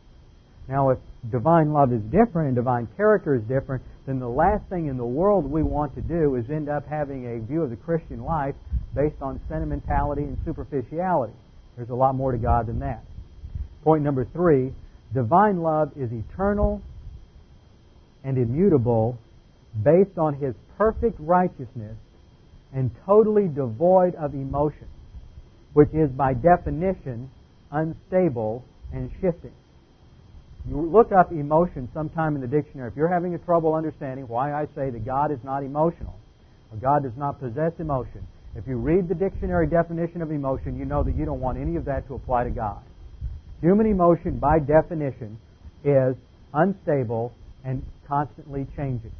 Now, 0.69 0.91
if 0.91 0.99
divine 1.31 1.73
love 1.73 1.93
is 1.93 2.03
different 2.03 2.49
and 2.49 2.57
divine 2.57 2.89
character 2.97 3.35
is 3.35 3.43
different, 3.43 3.83
then 4.07 4.19
the 4.19 4.29
last 4.29 4.69
thing 4.69 4.87
in 4.87 4.97
the 4.97 5.07
world 5.07 5.51
we 5.51 5.63
want 5.63 5.95
to 5.95 6.01
do 6.01 6.35
is 6.37 6.45
end 6.51 6.69
up 6.69 6.87
having 6.89 7.27
a 7.27 7.47
view 7.47 7.63
of 7.63 7.71
the 7.71 7.77
Christian 7.77 8.25
life 8.25 8.55
based 8.95 9.21
on 9.21 9.41
sentimentality 9.49 10.23
and 10.23 10.39
superficiality. 10.45 11.35
There's 11.77 11.91
a 11.91 11.95
lot 11.95 12.15
more 12.15 12.33
to 12.33 12.39
God 12.39 12.67
than 12.67 12.81
that. 12.81 13.05
Point 13.85 14.03
number 14.03 14.25
three 14.25 14.73
divine 15.15 15.61
love 15.63 15.93
is 15.97 16.11
eternal 16.13 16.83
and 18.25 18.39
immutable 18.39 19.19
based 19.85 20.19
on 20.19 20.35
his 20.35 20.55
perfect 20.77 21.17
righteousness 21.21 21.97
and 22.73 22.91
totally 23.05 23.49
devoid 23.49 24.15
of 24.17 24.35
emotion, 24.35 24.89
which 25.75 25.91
is 25.95 26.11
by 26.11 26.35
definition 26.35 27.31
unstable 27.71 28.65
and 28.93 29.11
shifting. 29.21 29.53
You 30.69 30.81
look 30.81 31.13
up 31.13 31.31
emotion 31.31 31.89
sometime 31.95 32.35
in 32.35 32.41
the 32.41 32.49
dictionary. 32.49 32.91
If 32.91 32.97
you're 32.97 33.13
having 33.13 33.35
a 33.35 33.39
trouble 33.39 33.75
understanding 33.75 34.27
why 34.27 34.53
I 34.53 34.67
say 34.75 34.91
that 34.91 35.05
God 35.05 35.31
is 35.31 35.39
not 35.45 35.63
emotional, 35.63 36.19
or 36.73 36.79
God 36.79 37.05
does 37.05 37.17
not 37.17 37.39
possess 37.39 37.73
emotion, 37.79 38.27
if 38.57 38.67
you 38.67 38.77
read 38.77 39.09
the 39.09 39.15
dictionary 39.15 39.69
definition 39.69 40.23
of 40.23 40.31
emotion, 40.31 40.77
you 40.79 40.85
know 40.85 41.05
that 41.05 41.15
you 41.15 41.25
don't 41.25 41.41
want 41.41 41.59
any 41.59 41.77
of 41.77 41.85
that 41.85 42.09
to 42.09 42.15
apply 42.15 42.45
to 42.45 42.51
God. 42.51 42.83
Human 43.61 43.87
emotion, 43.87 44.39
by 44.39 44.59
definition, 44.59 45.39
is 45.85 46.17
unstable 46.53 47.33
and 47.65 47.85
constantly 48.09 48.67
changing. 48.77 49.13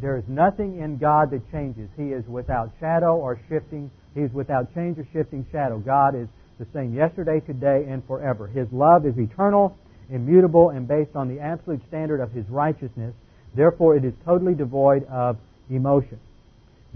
There 0.00 0.16
is 0.18 0.24
nothing 0.28 0.78
in 0.78 0.98
God 0.98 1.30
that 1.30 1.50
changes. 1.50 1.88
He 1.96 2.12
is 2.12 2.24
without 2.28 2.70
shadow 2.78 3.16
or 3.16 3.40
shifting. 3.48 3.90
He 4.14 4.20
is 4.20 4.32
without 4.32 4.72
change 4.74 4.98
or 4.98 5.08
shifting 5.12 5.46
shadow. 5.50 5.78
God 5.78 6.14
is 6.14 6.28
the 6.58 6.66
same 6.72 6.94
yesterday, 6.94 7.40
today, 7.40 7.86
and 7.88 8.06
forever. 8.06 8.46
His 8.46 8.68
love 8.72 9.06
is 9.06 9.14
eternal, 9.16 9.76
immutable, 10.10 10.70
and 10.70 10.86
based 10.86 11.14
on 11.14 11.28
the 11.28 11.40
absolute 11.40 11.80
standard 11.88 12.20
of 12.20 12.32
His 12.32 12.48
righteousness. 12.48 13.14
Therefore, 13.54 13.96
it 13.96 14.04
is 14.04 14.14
totally 14.24 14.54
devoid 14.54 15.04
of 15.04 15.38
emotion. 15.70 16.20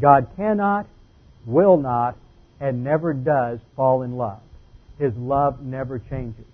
God 0.01 0.29
cannot, 0.37 0.87
will 1.47 1.77
not, 1.77 2.17
and 2.61 2.85
never 2.85 3.13
does 3.13 3.59
fall 3.77 4.03
in 4.03 4.17
love. 4.17 4.41
His 4.99 5.15
love 5.17 5.63
never 5.63 5.99
changes. 5.99 6.45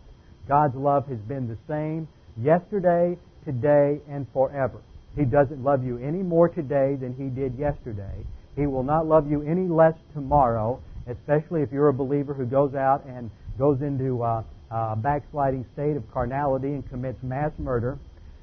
God's 0.49 0.77
love 0.77 1.09
has 1.09 1.19
been 1.19 1.49
the 1.49 1.59
same 1.67 2.09
yesterday, 2.41 3.19
today, 3.45 4.01
and 4.09 4.27
forever. 4.33 4.79
He 5.17 5.25
doesn't 5.25 5.65
love 5.65 5.85
you 5.85 5.99
any 5.99 6.23
more 6.23 6.49
today 6.49 6.95
than 6.95 7.15
he 7.15 7.25
did 7.25 7.59
yesterday. 7.59 8.25
He 8.55 8.67
will 8.67 8.83
not 8.83 9.07
love 9.07 9.31
you 9.31 9.43
any 9.43 9.67
less 9.67 9.95
tomorrow, 10.15 10.81
especially 11.09 11.63
if 11.63 11.73
you're 11.73 11.89
a 11.89 11.95
believer 11.95 12.35
who 12.35 12.47
goes 12.47 12.75
out 12.75 13.05
and 13.07 13.31
goes 13.59 13.81
into 13.83 14.23
uh, 14.23 14.43
a 14.71 14.97
backsliding 14.97 15.65
state 15.73 15.97
of 15.97 16.11
carnality 16.13 16.69
and 16.69 16.89
commits 16.89 17.23
mass 17.23 17.53
murder. 17.59 17.99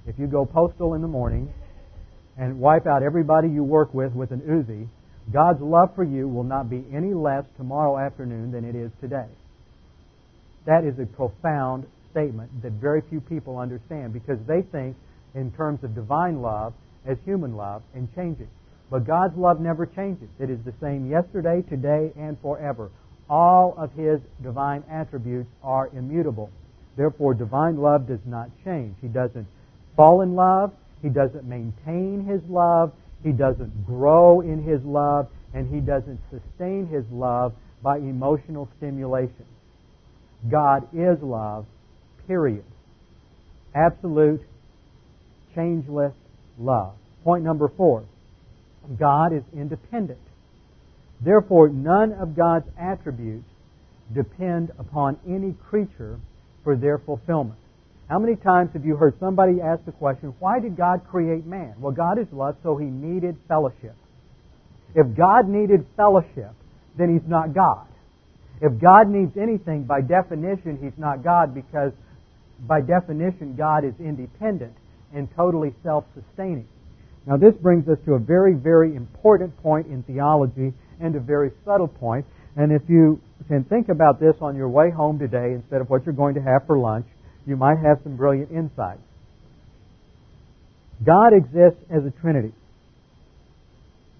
If 0.08 0.18
you 0.18 0.28
go 0.28 0.46
postal 0.46 0.94
in 0.94 1.02
the 1.02 1.08
morning 1.08 1.54
and 2.38 2.60
wipe 2.60 2.88
out 2.88 3.04
everybody 3.04 3.50
you 3.50 3.64
work 3.64 3.94
with 3.94 4.14
with 4.14 4.32
an 4.32 4.42
Uzi, 4.42 4.88
God's 5.32 5.62
love 5.62 5.96
for 5.96 6.04
you 6.04 6.28
will 6.28 6.44
not 6.44 6.70
be 6.70 6.84
any 6.94 7.14
less 7.14 7.46
tomorrow 7.58 7.98
afternoon 7.98 8.52
than 8.52 8.66
it 8.66 8.76
is 8.76 8.92
today. 9.00 9.28
That 10.66 10.84
is 10.84 11.00
a 11.00 11.06
profound 11.06 11.86
statement 12.12 12.62
that 12.62 12.74
very 12.74 13.02
few 13.10 13.22
people 13.22 13.58
understand 13.58 14.14
because 14.14 14.40
they 14.48 14.62
think 14.72 14.96
in 15.36 15.52
terms 15.52 15.84
of 15.84 15.96
divine 15.96 16.42
love 16.42 16.74
as 17.06 17.18
human 17.26 17.56
love 17.56 17.84
and 17.94 18.14
changing. 18.16 18.50
But 18.90 19.08
God's 19.08 19.36
love 19.38 19.60
never 19.60 19.86
changes. 19.86 20.30
It 20.40 20.50
is 20.50 20.60
the 20.66 20.74
same 20.80 21.10
yesterday, 21.10 21.64
today, 21.68 22.12
and 22.18 22.38
forever. 22.42 22.92
All 23.30 23.74
of 23.78 23.92
His 23.94 24.20
divine 24.42 24.84
attributes 24.90 25.50
are 25.64 25.90
immutable. 25.94 26.50
Therefore, 26.96 27.34
divine 27.34 27.78
love 27.78 28.08
does 28.08 28.20
not 28.26 28.50
change. 28.64 28.96
He 29.02 29.08
doesn't 29.08 29.48
fall 29.96 30.22
in 30.22 30.36
love. 30.36 30.74
He 31.02 31.10
doesn't 31.10 31.46
maintain 31.46 32.26
His 32.26 32.42
love. 32.50 32.94
He 33.24 33.32
doesn't 33.32 33.86
grow 33.86 34.42
in 34.42 34.64
His 34.64 34.84
love. 34.84 35.28
And 35.54 35.74
He 35.74 35.80
doesn't 35.80 36.20
sustain 36.30 36.88
His 36.88 37.06
love 37.12 37.54
by 37.82 37.98
emotional 37.98 38.70
stimulation. 38.78 39.46
God 40.50 40.88
is 40.94 41.22
love, 41.22 41.66
period. 42.28 42.64
Absolute, 43.74 44.42
changeless 45.56 46.14
love. 46.60 46.94
Point 47.24 47.44
number 47.44 47.72
four. 47.76 48.04
God 49.00 49.34
is 49.34 49.44
independent. 49.54 50.20
Therefore, 51.22 51.70
none 51.70 52.14
of 52.14 52.36
God's 52.36 52.68
attributes 52.78 53.46
depend 54.14 54.72
upon 54.78 55.18
any 55.28 55.54
creature 55.70 56.20
for 56.64 56.76
their 56.76 56.98
fulfillment. 56.98 57.60
How 58.10 58.20
many 58.20 58.36
times 58.36 58.72
have 58.74 58.86
you 58.86 58.96
heard 58.96 59.18
somebody 59.20 59.62
ask 59.62 59.86
the 59.86 59.92
question, 59.92 60.34
why 60.40 60.60
did 60.60 60.76
God 60.76 61.02
create 61.10 61.46
man? 61.46 61.76
Well, 61.80 61.94
God 61.94 62.20
is 62.20 62.28
love, 62.32 62.58
so 62.62 62.76
he 62.78 62.86
needed 62.86 63.38
fellowship. 63.48 63.96
If 64.94 65.16
God 65.16 65.48
needed 65.48 65.86
fellowship, 65.96 66.52
then 66.98 67.14
he's 67.14 67.28
not 67.28 67.54
God. 67.54 67.88
If 68.64 68.80
God 68.80 69.10
needs 69.10 69.36
anything, 69.36 69.84
by 69.84 70.00
definition, 70.00 70.80
He's 70.82 70.98
not 70.98 71.22
God 71.22 71.54
because, 71.54 71.92
by 72.66 72.80
definition, 72.80 73.56
God 73.58 73.84
is 73.84 73.94
independent 74.00 74.74
and 75.14 75.28
totally 75.36 75.74
self 75.84 76.06
sustaining. 76.16 76.68
Now, 77.28 77.36
this 77.36 77.54
brings 77.56 77.88
us 77.90 77.98
to 78.06 78.14
a 78.14 78.20
very, 78.20 78.54
very 78.54 78.96
important 78.96 79.56
point 79.62 79.88
in 79.88 80.04
theology 80.04 80.74
and 81.00 81.16
a 81.16 81.20
very 81.20 81.52
subtle 81.66 81.88
point. 81.88 82.26
And 82.56 82.72
if 82.72 82.84
you 82.88 83.22
can 83.48 83.64
think 83.64 83.90
about 83.90 84.20
this 84.20 84.36
on 84.42 84.56
your 84.56 84.70
way 84.70 84.92
home 84.92 85.20
today 85.20 85.54
instead 85.54 85.82
of 85.82 85.90
what 85.90 86.06
you're 86.06 86.14
going 86.14 86.36
to 86.36 86.42
have 86.42 86.66
for 86.68 86.78
lunch, 86.78 87.06
you 87.46 87.56
might 87.56 87.78
have 87.80 88.00
some 88.04 88.16
brilliant 88.16 88.52
insights. 88.52 89.02
God 91.04 91.34
exists 91.34 91.84
as 91.90 92.06
a 92.06 92.12
Trinity 92.22 92.54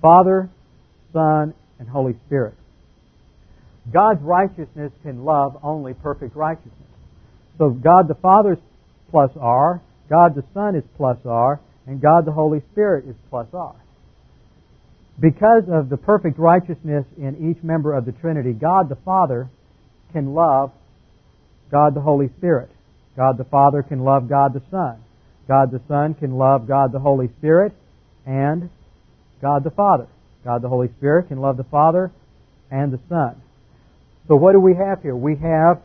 Father, 0.02 0.50
Son, 1.14 1.54
and 1.80 1.88
Holy 1.88 2.16
Spirit. 2.26 2.56
God's 3.92 4.22
righteousness 4.22 4.92
can 5.02 5.24
love 5.24 5.58
only 5.64 5.94
perfect 5.94 6.36
righteousness. 6.36 6.74
So 7.58 7.70
God 7.70 8.08
the 8.08 8.16
Father 8.16 8.54
is 8.54 8.60
plus 9.12 9.32
R, 9.40 9.82
God 10.10 10.36
the 10.36 10.44
Son 10.54 10.76
is 10.76 10.84
plus 10.98 11.18
R, 11.26 11.62
and 11.88 12.02
God 12.02 12.26
the 12.26 12.32
Holy 12.32 12.62
Spirit 12.72 13.06
is 13.08 13.16
plus 13.30 13.48
R. 13.54 13.76
Because 15.20 15.64
of 15.70 15.90
the 15.90 15.98
perfect 15.98 16.40
righteousness 16.40 17.06
in 17.18 17.52
each 17.52 17.64
member 17.64 17.94
of 17.94 18.06
the 18.06 18.12
Trinity, 18.12 18.54
God 18.54 18.90
the 18.90 18.96
Father 18.96 19.50
can 20.12 20.34
love 20.34 20.72
God 21.72 21.96
the 21.96 22.02
Holy 22.02 22.30
Spirit. 22.38 22.70
God 23.16 23.38
the 23.38 23.44
Father 23.44 23.84
can 23.84 24.00
love 24.04 24.28
God 24.28 24.54
the 24.54 24.62
Son. 24.72 25.00
God 25.48 25.72
the 25.72 25.82
Son 25.88 26.14
can 26.14 26.36
love 26.38 26.68
God 26.68 26.92
the 26.92 27.00
Holy 27.00 27.28
Spirit 27.40 27.74
and 28.26 28.70
God 29.42 29.64
the 29.64 29.72
Father. 29.72 30.08
God 30.44 30.62
the 30.62 30.70
Holy 30.70 30.90
Spirit 30.98 31.28
can 31.28 31.40
love 31.40 31.58
the 31.58 31.64
Father 31.64 32.12
and 32.72 32.92
the 32.92 33.00
Son. 33.10 33.42
So 34.28 34.36
what 34.36 34.54
do 34.54 34.60
we 34.60 34.76
have 34.76 35.02
here? 35.02 35.16
We 35.16 35.36
have 35.38 35.82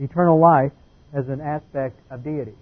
eternal 0.00 0.38
life 0.38 0.72
as 1.14 1.28
an 1.28 1.40
aspect 1.40 1.98
of 2.10 2.24
deity. 2.24 2.54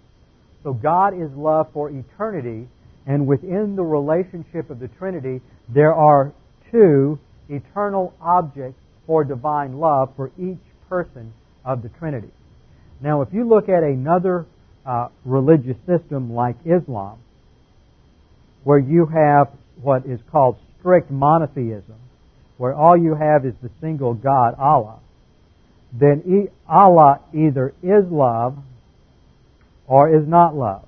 So 0.62 0.72
God 0.72 1.14
is 1.14 1.30
love 1.32 1.68
for 1.72 1.90
eternity, 1.90 2.68
and 3.06 3.26
within 3.26 3.76
the 3.76 3.82
relationship 3.82 4.70
of 4.70 4.80
the 4.80 4.88
Trinity, 4.88 5.40
there 5.68 5.92
are 5.94 6.32
two 6.70 7.18
eternal 7.48 8.14
objects 8.20 8.78
for 9.06 9.24
divine 9.24 9.78
love 9.78 10.10
for 10.16 10.30
each 10.38 10.58
person 10.88 11.32
of 11.64 11.82
the 11.82 11.88
Trinity. 11.90 12.30
Now, 13.00 13.22
if 13.22 13.28
you 13.32 13.46
look 13.46 13.68
at 13.68 13.82
another 13.82 14.46
uh, 14.86 15.08
religious 15.24 15.76
system 15.86 16.32
like 16.32 16.56
Islam, 16.64 17.18
where 18.62 18.78
you 18.78 19.06
have 19.06 19.48
what 19.82 20.06
is 20.06 20.20
called 20.30 20.56
strict 20.78 21.10
monotheism, 21.10 21.96
where 22.56 22.74
all 22.74 22.96
you 22.96 23.14
have 23.14 23.44
is 23.44 23.54
the 23.62 23.70
single 23.80 24.14
God, 24.14 24.54
Allah, 24.58 24.98
then 25.92 26.48
Allah 26.68 27.20
either 27.34 27.74
is 27.82 28.04
love 28.10 28.56
or 29.86 30.14
is 30.14 30.26
not 30.26 30.54
love. 30.54 30.86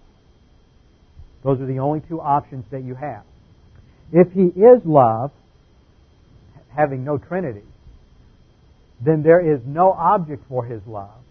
Those 1.46 1.60
are 1.60 1.66
the 1.66 1.78
only 1.78 2.00
two 2.08 2.20
options 2.20 2.64
that 2.72 2.82
you 2.82 2.96
have. 2.96 3.22
If 4.12 4.32
He 4.32 4.46
is 4.46 4.82
love, 4.84 5.30
having 6.76 7.04
no 7.04 7.18
Trinity, 7.18 7.62
then 9.04 9.22
there 9.22 9.54
is 9.54 9.60
no 9.64 9.92
object 9.92 10.42
for 10.48 10.64
His 10.64 10.82
love, 10.88 11.22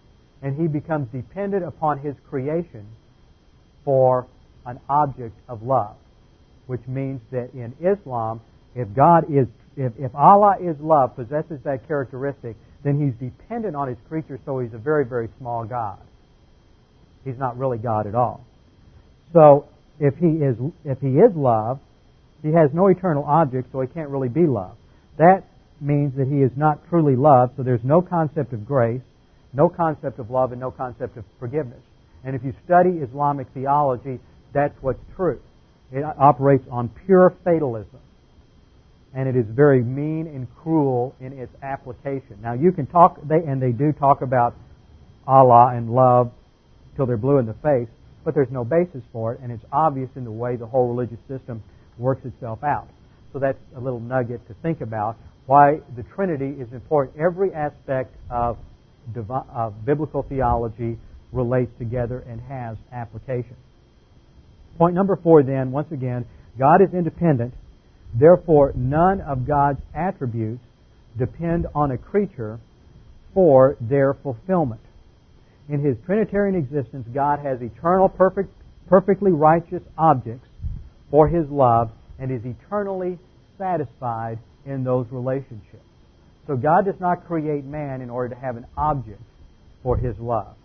and 0.42 0.56
He 0.58 0.68
becomes 0.68 1.10
dependent 1.12 1.66
upon 1.66 2.00
His 2.00 2.16
creation 2.30 2.88
for 3.84 4.26
an 4.66 4.80
object 4.88 5.36
of 5.50 5.64
love, 5.64 5.98
which 6.66 6.88
means 6.88 7.20
that 7.32 7.54
in 7.54 7.74
Islam, 7.82 8.40
if 8.74 8.88
God 8.96 9.26
is 9.30 9.48
if, 9.76 9.92
if 10.00 10.16
Allah 10.16 10.56
is 10.62 10.78
love, 10.80 11.18
possesses 11.18 11.60
that 11.66 11.86
characteristic, 11.90 12.56
then 12.86 12.98
he's 12.98 13.30
dependent 13.30 13.76
on 13.76 13.90
his 13.90 13.98
creature, 14.08 14.40
so 14.46 14.60
he's 14.60 14.74
a 14.74 14.78
very, 14.78 15.04
very 15.04 15.28
small 15.38 15.66
God. 15.66 16.00
He's 17.26 17.38
not 17.38 17.58
really 17.58 17.78
God 17.78 18.08
at 18.08 18.16
all. 18.16 18.46
So 19.34 19.68
if 20.00 20.16
he 20.18 20.28
is 20.28 20.56
if 20.84 21.00
he 21.00 21.18
is 21.20 21.36
love, 21.36 21.80
he 22.42 22.50
has 22.50 22.70
no 22.74 22.88
eternal 22.88 23.24
object, 23.24 23.72
so 23.72 23.82
he 23.82 23.88
can't 23.88 24.10
really 24.10 24.30
be 24.30 24.46
love. 24.46 24.76
That 25.18 25.44
means 25.82 26.16
that 26.18 26.28
he 26.28 26.42
is 26.42 26.52
not 26.56 26.88
truly 26.90 27.16
love, 27.16 27.52
so 27.58 27.64
there's 27.64 27.84
no 27.84 28.02
concept 28.02 28.54
of 28.54 28.66
grace, 28.66 29.02
no 29.54 29.70
concept 29.70 30.20
of 30.20 30.30
love, 30.30 30.52
and 30.52 30.62
no 30.62 30.72
concept 30.72 31.18
of 31.18 31.26
forgiveness. 31.40 31.82
And 32.24 32.36
if 32.36 32.44
you 32.44 32.54
study 32.66 32.90
Islamic 33.02 33.48
theology, 33.54 34.20
that's 34.54 34.76
what's 34.82 35.00
true. 35.16 35.40
It 35.92 36.04
operates 36.04 36.66
on 36.72 36.90
pure 37.06 37.36
fatalism 37.44 38.00
and 39.16 39.30
it 39.30 39.36
is 39.38 39.46
very 39.50 39.82
mean 39.82 40.28
and 40.28 40.46
cruel 40.62 41.16
in 41.22 41.32
its 41.32 41.52
application. 41.64 42.38
Now 42.42 42.54
you 42.54 42.74
can 42.74 42.86
talk, 42.86 43.18
they, 43.26 43.38
and 43.38 43.62
they 43.62 43.72
do 43.72 43.94
talk 43.94 44.22
about 44.22 44.54
Allah 45.26 45.74
and 45.74 45.90
love 45.90 46.32
till 46.98 47.06
they're 47.06 47.18
blue 47.18 47.38
in 47.38 47.46
the 47.46 47.54
face, 47.54 47.88
but 48.26 48.34
there's 48.34 48.52
no 48.52 48.66
basis 48.66 49.02
for 49.14 49.34
it, 49.34 49.40
and 49.42 49.52
it's 49.52 49.64
obvious 49.72 50.10
in 50.16 50.26
the 50.26 50.32
way 50.32 50.56
the 50.58 50.66
whole 50.66 50.90
religious 50.90 51.20
system 51.28 51.64
works 51.98 52.26
itself 52.26 52.64
out. 52.64 52.88
So 53.32 53.40
that's 53.40 53.58
a 53.76 53.80
little 53.80 54.00
nugget 54.00 54.46
to 54.48 54.56
think 54.62 54.82
about 54.82 55.16
why 55.46 55.80
the 55.96 56.04
Trinity 56.16 56.60
is 56.60 56.74
important. 56.74 57.18
Every 57.18 57.54
aspect 57.54 58.14
of, 58.30 58.58
of 59.30 59.86
biblical 59.86 60.24
theology 60.24 60.98
relates 61.32 61.72
together 61.78 62.20
and 62.28 62.42
has 62.42 62.78
application. 62.92 63.56
Point 64.78 64.96
number 64.96 65.16
four, 65.16 65.44
then, 65.44 65.72
once 65.72 65.92
again, 65.92 66.26
God 66.58 66.82
is 66.82 66.94
independent 66.94 67.54
Therefore, 68.18 68.72
none 68.76 69.20
of 69.20 69.46
God's 69.46 69.82
attributes 69.94 70.64
depend 71.18 71.68
on 71.76 71.92
a 71.92 71.98
creature 71.98 72.60
for 73.34 73.76
their 73.82 74.14
fulfillment. 74.14 74.80
In 75.68 75.84
his 75.84 75.98
Trinitarian 76.06 76.56
existence, 76.56 77.08
God 77.14 77.40
has 77.40 77.62
eternal, 77.62 78.08
perfect, 78.10 78.50
perfectly 78.88 79.32
righteous 79.32 79.82
objects 79.98 80.48
for 81.10 81.28
his 81.28 81.50
love, 81.50 81.92
and 82.20 82.32
is 82.32 82.42
eternally 82.46 83.18
satisfied 83.58 84.40
in 84.66 84.84
those 84.84 85.08
relationships. 85.12 85.84
So 86.48 86.56
God 86.56 86.86
does 86.86 87.00
not 87.00 87.26
create 87.26 87.66
man 87.66 88.02
in 88.02 88.10
order 88.10 88.36
to 88.36 88.42
have 88.42 88.58
an 88.58 88.66
object 88.78 89.22
for 89.82 89.98
his 89.98 90.16
love. 90.20 90.56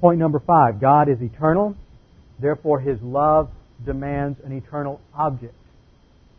Point 0.00 0.18
number 0.18 0.40
five 0.40 0.80
God 0.80 1.08
is 1.08 1.20
eternal, 1.20 1.76
therefore 2.40 2.80
his 2.80 3.00
love 3.02 3.50
demands 3.84 4.38
an 4.44 4.52
eternal 4.52 5.00
object. 5.14 5.54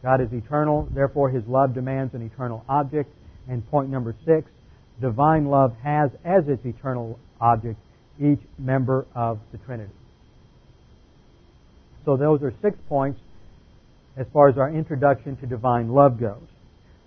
God 0.01 0.21
is 0.21 0.31
eternal, 0.33 0.87
therefore 0.93 1.29
his 1.29 1.45
love 1.47 1.73
demands 1.73 2.13
an 2.13 2.21
eternal 2.21 2.63
object. 2.67 3.09
And 3.47 3.65
point 3.69 3.89
number 3.89 4.15
six 4.25 4.49
divine 5.01 5.45
love 5.45 5.75
has 5.83 6.11
as 6.23 6.47
its 6.47 6.65
eternal 6.65 7.19
object 7.41 7.79
each 8.19 8.39
member 8.57 9.05
of 9.15 9.39
the 9.51 9.57
Trinity. 9.59 9.91
So 12.05 12.17
those 12.17 12.41
are 12.43 12.53
six 12.61 12.77
points 12.87 13.19
as 14.17 14.27
far 14.31 14.49
as 14.49 14.57
our 14.57 14.69
introduction 14.69 15.35
to 15.37 15.47
divine 15.47 15.89
love 15.89 16.19
goes. 16.19 16.43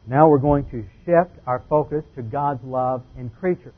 Now 0.07 0.29
we're 0.29 0.39
going 0.39 0.65
to 0.71 0.85
shift 1.05 1.39
our 1.47 1.63
focus 1.69 2.05
to 2.17 2.23
God's 2.23 2.65
love 2.65 3.03
in 3.19 3.31
creatures. 3.31 3.75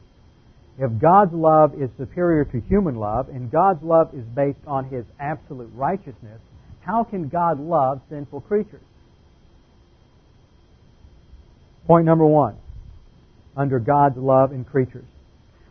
If 0.78 1.00
God's 1.00 1.32
love 1.32 1.74
is 1.74 1.90
superior 1.98 2.44
to 2.44 2.60
human 2.68 2.96
love, 2.96 3.28
and 3.28 3.50
God's 3.50 3.82
love 3.82 4.14
is 4.14 4.24
based 4.34 4.60
on 4.66 4.88
His 4.90 5.04
absolute 5.18 5.70
righteousness, 5.74 6.40
how 6.80 7.02
can 7.04 7.28
God 7.28 7.58
love 7.58 8.00
sinful 8.08 8.42
creatures? 8.42 8.82
Point 11.86 12.04
number 12.04 12.26
one 12.26 12.56
under 13.56 13.78
God's 13.78 14.16
love 14.16 14.52
in 14.52 14.64
creatures. 14.64 15.06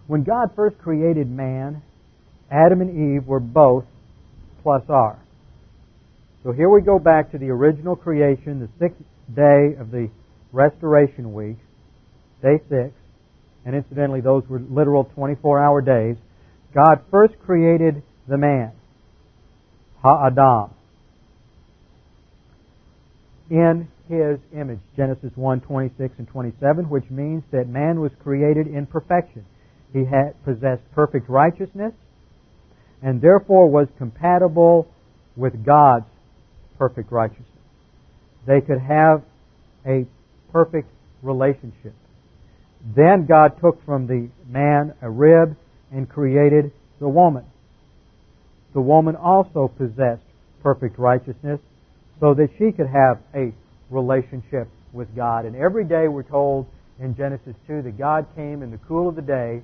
When 0.08 0.24
God 0.24 0.52
first 0.56 0.78
created 0.80 1.30
man, 1.30 1.82
Adam 2.52 2.82
and 2.82 3.18
Eve 3.18 3.28
were 3.28 3.40
both 3.40 3.86
plus 4.64 4.84
R. 4.90 5.20
So 6.44 6.52
here 6.52 6.70
we 6.70 6.82
go 6.82 7.00
back 7.00 7.32
to 7.32 7.38
the 7.38 7.50
original 7.50 7.96
creation, 7.96 8.60
the 8.60 8.70
sixth 8.80 9.02
day 9.34 9.76
of 9.80 9.92
the 9.92 10.10
restoration 10.52 11.34
week, 11.34 11.58
day 12.42 12.60
six, 12.70 12.94
and 13.66 13.76
incidentally, 13.76 14.22
those 14.22 14.44
were 14.48 14.60
literal 14.60 15.04
24 15.04 15.62
hour 15.62 15.82
days. 15.82 16.16
God 16.74 17.02
first 17.12 17.38
created 17.40 18.02
the 18.26 18.38
man, 18.38 18.72
Ha-Adam, 20.02 20.72
in 23.50 23.88
his 24.10 24.40
image, 24.54 24.80
Genesis 24.96 25.32
1, 25.36 25.62
26 25.62 26.14
and 26.18 26.28
27, 26.28 26.90
which 26.90 27.10
means 27.10 27.44
that 27.52 27.68
man 27.68 28.00
was 28.00 28.12
created 28.24 28.68
in 28.68 28.86
perfection. 28.86 29.46
He 29.94 30.06
had 30.06 30.34
possessed 30.44 30.82
perfect 30.94 31.30
righteousness 31.30 31.94
and 33.02 33.22
therefore 33.22 33.70
was 33.70 33.88
compatible 33.98 34.88
with 35.36 35.66
God's 35.66 36.06
perfect 36.78 37.12
righteousness. 37.12 37.46
They 38.46 38.62
could 38.62 38.80
have 38.80 39.24
a 39.86 40.06
perfect 40.52 40.90
relationship. 41.22 41.94
Then 42.96 43.26
God 43.28 43.60
took 43.62 43.84
from 43.86 44.08
the 44.08 44.30
man 44.48 44.94
a 45.02 45.10
rib 45.10 45.56
and 45.92 46.10
created 46.10 46.72
the 47.00 47.08
woman. 47.08 47.46
The 48.74 48.82
woman 48.82 49.16
also 49.16 49.68
possessed 49.68 50.24
perfect 50.64 50.98
righteousness 50.98 51.60
so 52.20 52.34
that 52.34 52.50
she 52.58 52.72
could 52.72 52.88
have 52.88 53.20
a 53.36 53.54
relationship 53.90 54.68
with 54.94 55.14
God. 55.16 55.46
And 55.46 55.56
every 55.56 55.86
day 55.86 56.08
we're 56.08 56.24
told 56.24 56.68
in 57.00 57.16
Genesis 57.16 57.56
2 57.68 57.84
that 57.84 57.98
God 57.98 58.26
came 58.36 58.64
in 58.64 58.72
the 58.72 58.80
cool 58.88 59.10
of 59.10 59.16
the 59.16 59.22
day 59.22 59.62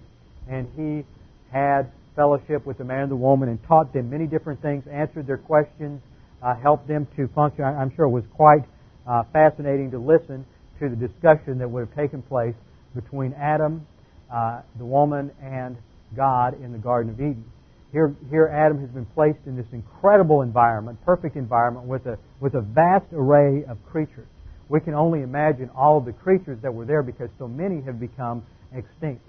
and 0.49 0.67
He 0.75 1.03
had 1.51 1.91
fellowship 2.15 2.65
with 2.65 2.77
the 2.77 2.83
man 2.83 3.03
and 3.03 3.11
the 3.11 3.15
woman 3.15 3.49
and 3.49 3.59
taught 3.67 3.91
them 3.93 4.09
many 4.09 4.27
different 4.27 4.61
things, 4.61 4.83
answered 4.91 5.25
their 5.25 5.37
questions, 5.37 6.01
uh, 6.43 6.55
helped 6.55 6.87
them 6.87 7.07
to 7.15 7.27
function. 7.29 7.63
I'm 7.63 7.91
sure 7.95 8.05
it 8.05 8.09
was 8.11 8.25
quite 8.35 8.63
uh, 9.07 9.23
fascinating 9.33 9.91
to 9.91 9.99
listen 9.99 10.45
to 10.79 10.89
the 10.89 10.95
discussion 10.95 11.57
that 11.59 11.69
would 11.69 11.87
have 11.87 11.95
taken 11.95 12.21
place 12.21 12.55
between 12.93 13.33
Adam, 13.33 13.85
uh, 14.31 14.61
the 14.77 14.85
woman, 14.85 15.31
and 15.41 15.77
God 16.15 16.61
in 16.61 16.71
the 16.71 16.77
Garden 16.77 17.13
of 17.13 17.19
Eden. 17.19 17.45
Here, 17.93 18.15
here 18.31 18.47
Adam 18.47 18.81
has 18.81 18.89
been 18.89 19.05
placed 19.05 19.37
in 19.45 19.55
this 19.55 19.67
incredible 19.71 20.41
environment, 20.41 20.97
perfect 21.05 21.35
environment, 21.35 21.85
with 21.85 22.07
a, 22.07 22.17
with 22.39 22.55
a 22.55 22.61
vast 22.61 23.05
array 23.13 23.63
of 23.69 23.77
creatures. 23.85 24.27
We 24.67 24.79
can 24.79 24.95
only 24.95 25.21
imagine 25.21 25.69
all 25.75 25.99
of 25.99 26.05
the 26.05 26.11
creatures 26.11 26.57
that 26.63 26.73
were 26.73 26.85
there 26.85 27.03
because 27.03 27.29
so 27.37 27.47
many 27.47 27.83
have 27.83 27.99
become 27.99 28.43
extinct. 28.73 29.21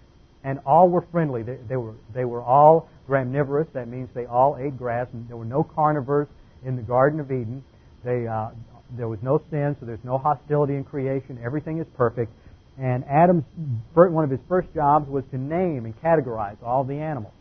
And 0.44 0.60
all 0.64 0.88
were 0.88 1.04
friendly. 1.12 1.42
They, 1.42 1.58
they, 1.68 1.76
were, 1.76 1.92
they 2.14 2.24
were 2.24 2.42
all 2.42 2.88
graminivorous. 3.06 3.70
That 3.74 3.88
means 3.88 4.08
they 4.14 4.24
all 4.24 4.56
ate 4.58 4.78
grass. 4.78 5.08
And 5.12 5.28
there 5.28 5.36
were 5.36 5.44
no 5.44 5.62
carnivores 5.62 6.28
in 6.64 6.74
the 6.76 6.82
Garden 6.82 7.20
of 7.20 7.30
Eden. 7.30 7.62
They, 8.02 8.26
uh, 8.26 8.50
there 8.96 9.08
was 9.08 9.18
no 9.22 9.42
sin, 9.50 9.76
so 9.78 9.84
there's 9.84 10.04
no 10.04 10.16
hostility 10.16 10.74
in 10.74 10.84
creation. 10.84 11.38
Everything 11.44 11.80
is 11.80 11.86
perfect. 11.98 12.32
And 12.78 13.04
Adam's 13.04 13.44
one 13.92 14.24
of 14.24 14.30
his 14.30 14.40
first 14.48 14.72
jobs 14.74 15.06
was 15.06 15.24
to 15.32 15.38
name 15.38 15.84
and 15.84 15.94
categorize 16.00 16.56
all 16.62 16.82
the 16.82 16.94
animals 16.94 17.34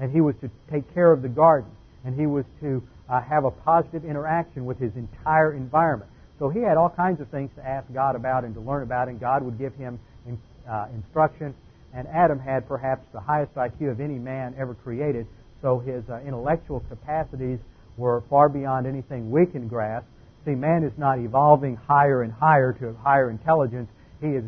and 0.00 0.10
he 0.10 0.20
was 0.20 0.34
to 0.40 0.50
take 0.70 0.92
care 0.94 1.12
of 1.12 1.22
the 1.22 1.28
garden, 1.28 1.70
and 2.04 2.18
he 2.18 2.26
was 2.26 2.44
to 2.60 2.82
uh, 3.08 3.20
have 3.20 3.44
a 3.44 3.50
positive 3.50 4.04
interaction 4.04 4.64
with 4.64 4.78
his 4.78 4.92
entire 4.96 5.52
environment. 5.52 6.10
So 6.38 6.48
he 6.48 6.60
had 6.60 6.76
all 6.76 6.90
kinds 6.90 7.20
of 7.20 7.28
things 7.28 7.50
to 7.56 7.66
ask 7.66 7.86
God 7.92 8.16
about 8.16 8.44
and 8.44 8.54
to 8.54 8.60
learn 8.60 8.82
about, 8.82 9.08
and 9.08 9.20
God 9.20 9.42
would 9.42 9.58
give 9.58 9.74
him 9.74 10.00
in, 10.26 10.38
uh, 10.68 10.88
instruction. 10.94 11.54
And 11.94 12.08
Adam 12.08 12.38
had 12.38 12.66
perhaps 12.66 13.02
the 13.12 13.20
highest 13.20 13.54
IQ 13.54 13.90
of 13.90 14.00
any 14.00 14.18
man 14.18 14.54
ever 14.58 14.74
created, 14.74 15.26
so 15.60 15.78
his 15.78 16.02
uh, 16.08 16.20
intellectual 16.26 16.80
capacities 16.88 17.58
were 17.96 18.22
far 18.30 18.48
beyond 18.48 18.86
anything 18.86 19.30
we 19.30 19.46
can 19.46 19.68
grasp. 19.68 20.06
See, 20.44 20.52
man 20.52 20.82
is 20.82 20.92
not 20.96 21.18
evolving 21.18 21.76
higher 21.76 22.22
and 22.22 22.32
higher 22.32 22.72
to 22.72 22.88
a 22.88 22.94
higher 22.94 23.30
intelligence. 23.30 23.88
He 24.20 24.28
is 24.28 24.44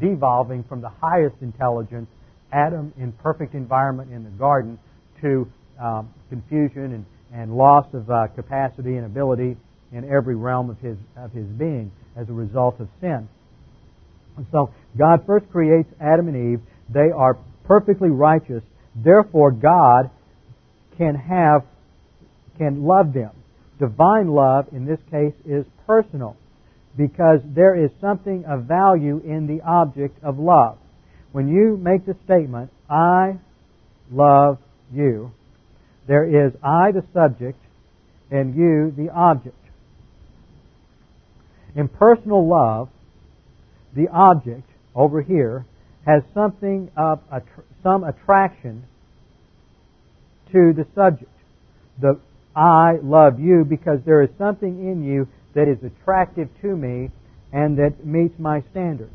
devolving 0.00 0.64
from 0.64 0.80
the 0.80 0.88
highest 0.88 1.36
intelligence, 1.40 2.08
Adam 2.50 2.92
in 2.98 3.12
perfect 3.12 3.54
environment 3.54 4.12
in 4.12 4.24
the 4.24 4.30
garden, 4.30 4.78
to 5.26 5.48
um, 5.82 6.14
confusion 6.28 6.92
and, 6.92 7.06
and 7.32 7.56
loss 7.56 7.86
of 7.92 8.08
uh, 8.10 8.28
capacity 8.34 8.96
and 8.96 9.04
ability 9.04 9.56
in 9.92 10.04
every 10.10 10.34
realm 10.34 10.70
of 10.70 10.78
his, 10.78 10.96
of 11.16 11.32
his 11.32 11.46
being 11.46 11.90
as 12.16 12.28
a 12.28 12.32
result 12.32 12.80
of 12.80 12.88
sin. 13.00 13.28
And 14.36 14.46
so 14.52 14.70
God 14.96 15.24
first 15.26 15.50
creates 15.50 15.88
Adam 16.00 16.28
and 16.28 16.54
Eve. 16.54 16.60
They 16.92 17.10
are 17.14 17.38
perfectly 17.64 18.10
righteous. 18.10 18.62
Therefore, 18.94 19.50
God 19.50 20.10
can 20.96 21.14
have, 21.14 21.62
can 22.58 22.84
love 22.84 23.12
them. 23.12 23.30
Divine 23.78 24.28
love, 24.28 24.66
in 24.72 24.86
this 24.86 25.00
case, 25.10 25.34
is 25.44 25.64
personal 25.86 26.36
because 26.96 27.40
there 27.44 27.74
is 27.84 27.90
something 28.00 28.44
of 28.46 28.64
value 28.64 29.20
in 29.24 29.46
the 29.46 29.62
object 29.62 30.22
of 30.24 30.38
love. 30.38 30.78
When 31.32 31.48
you 31.48 31.76
make 31.76 32.06
the 32.06 32.16
statement, 32.24 32.70
I 32.88 33.38
love 34.10 34.58
you. 34.92 35.32
There 36.06 36.24
is 36.24 36.52
I, 36.62 36.92
the 36.92 37.04
subject, 37.12 37.58
and 38.30 38.54
you, 38.54 38.92
the 38.96 39.10
object. 39.12 39.56
In 41.74 41.88
personal 41.88 42.48
love, 42.48 42.88
the 43.94 44.08
object 44.08 44.68
over 44.94 45.20
here 45.22 45.66
has 46.06 46.22
something 46.32 46.90
of 46.96 47.20
some 47.82 48.04
attraction 48.04 48.84
to 50.52 50.72
the 50.72 50.86
subject. 50.94 51.30
The 52.00 52.18
I 52.54 52.94
love 53.02 53.38
you 53.38 53.66
because 53.68 54.00
there 54.06 54.22
is 54.22 54.30
something 54.38 54.88
in 54.88 55.02
you 55.02 55.28
that 55.54 55.68
is 55.68 55.78
attractive 55.84 56.48
to 56.62 56.76
me 56.76 57.10
and 57.52 57.78
that 57.78 58.04
meets 58.04 58.38
my 58.38 58.62
standards. 58.70 59.14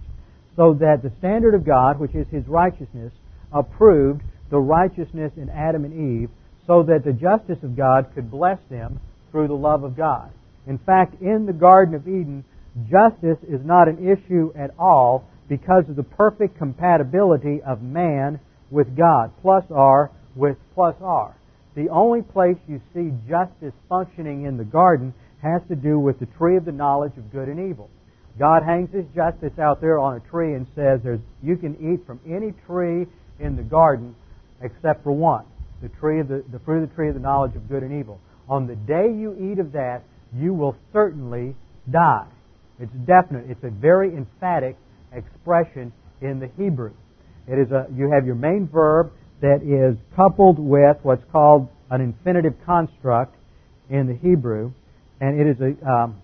So 0.56 0.74
that 0.76 1.02
the 1.02 1.12
standard 1.20 1.56
of 1.56 1.66
God, 1.66 2.00
which 2.00 2.14
is 2.14 2.28
His 2.30 2.48
righteousness, 2.48 3.12
approved 3.52 4.22
the 4.52 4.60
righteousness 4.60 5.32
in 5.38 5.50
Adam 5.50 5.86
and 5.86 6.22
Eve 6.22 6.30
so 6.68 6.84
that 6.84 7.04
the 7.04 7.14
justice 7.14 7.64
of 7.64 7.76
God 7.76 8.12
could 8.14 8.30
bless 8.30 8.60
them 8.70 9.00
through 9.32 9.48
the 9.48 9.54
love 9.54 9.84
of 9.84 9.98
God. 9.98 10.32
In 10.68 10.78
fact, 10.78 11.20
in 11.22 11.46
the 11.48 11.54
Garden 11.54 11.96
of 11.96 12.08
Eden, 12.08 12.46
justice 12.90 13.40
is 13.50 13.62
not 13.66 13.88
an 13.88 13.98
issue 13.98 14.54
at 14.56 14.72
all 14.78 15.26
because 15.50 15.86
of 15.90 15.96
the 15.96 16.04
perfect 16.04 16.58
compatibility 16.58 17.62
of 17.66 17.82
man 17.82 18.40
with 18.70 18.96
God, 18.96 19.32
plus 19.42 19.64
R 19.72 20.12
with 20.36 20.58
plus 20.76 20.96
R. 21.02 21.36
The 21.76 21.90
only 21.90 22.22
place 22.22 22.58
you 22.68 22.82
see 22.94 23.12
justice 23.28 23.74
functioning 23.90 24.46
in 24.46 24.58
the 24.58 24.64
garden 24.64 25.14
has 25.42 25.62
to 25.70 25.76
do 25.76 25.98
with 25.98 26.20
the 26.20 26.28
tree 26.38 26.58
of 26.58 26.66
the 26.66 26.72
knowledge 26.72 27.18
of 27.18 27.32
good 27.32 27.48
and 27.48 27.72
evil. 27.72 27.90
God 28.40 28.64
hangs 28.64 28.94
his 28.94 29.06
justice 29.16 29.58
out 29.60 29.82
there 29.82 30.00
on 30.00 30.16
a 30.16 30.32
tree 30.32 30.54
and 30.54 30.68
says, 30.76 31.02
You 31.42 31.58
can 31.58 31.76
eat 31.76 32.06
from 32.06 32.20
any 32.26 32.54
tree 32.66 33.08
in 33.40 33.56
the 33.56 33.64
garden 33.64 34.16
except 34.64 35.04
for 35.04 35.12
one 35.12 35.46
the 35.82 35.90
tree 36.00 36.22
the, 36.22 36.44
the 36.52 36.60
fruit 36.60 36.84
of 36.84 36.90
the 36.90 36.96
tree 36.96 37.10
of 37.10 37.16
the 37.16 37.20
knowledge 37.20 37.56
of 37.56 37.68
good 37.68 37.84
and 37.84 38.00
evil. 38.00 38.20
On 38.48 38.68
the 38.68 38.76
day 38.76 39.08
you 39.12 39.36
eat 39.52 39.60
of 39.60 39.72
that, 39.74 40.04
you 40.36 40.54
will 40.54 40.76
certainly 40.94 41.56
die. 41.90 42.28
It's 42.80 42.94
definite. 43.06 43.46
It's 43.50 43.64
a 43.64 43.70
very 43.70 44.16
emphatic 44.16 44.78
expression 45.12 45.92
in 46.22 46.40
the 46.40 46.50
Hebrew. 46.58 46.94
It 47.48 47.58
is 47.60 47.72
a, 47.72 47.88
you 47.94 48.12
have 48.12 48.26
your 48.26 48.36
main 48.36 48.68
verb 48.72 49.12
that 49.42 49.62
is 49.64 49.98
coupled 50.16 50.60
with 50.60 50.98
what's 51.02 51.24
called 51.32 51.68
an 51.90 52.02
infinitive 52.02 52.54
construct 52.66 53.36
in 53.90 54.08
the 54.08 54.16
Hebrew, 54.16 54.72
and 55.20 55.40
it 55.40 55.48
is 55.48 55.58
a 55.60 55.90
um, 55.90 56.22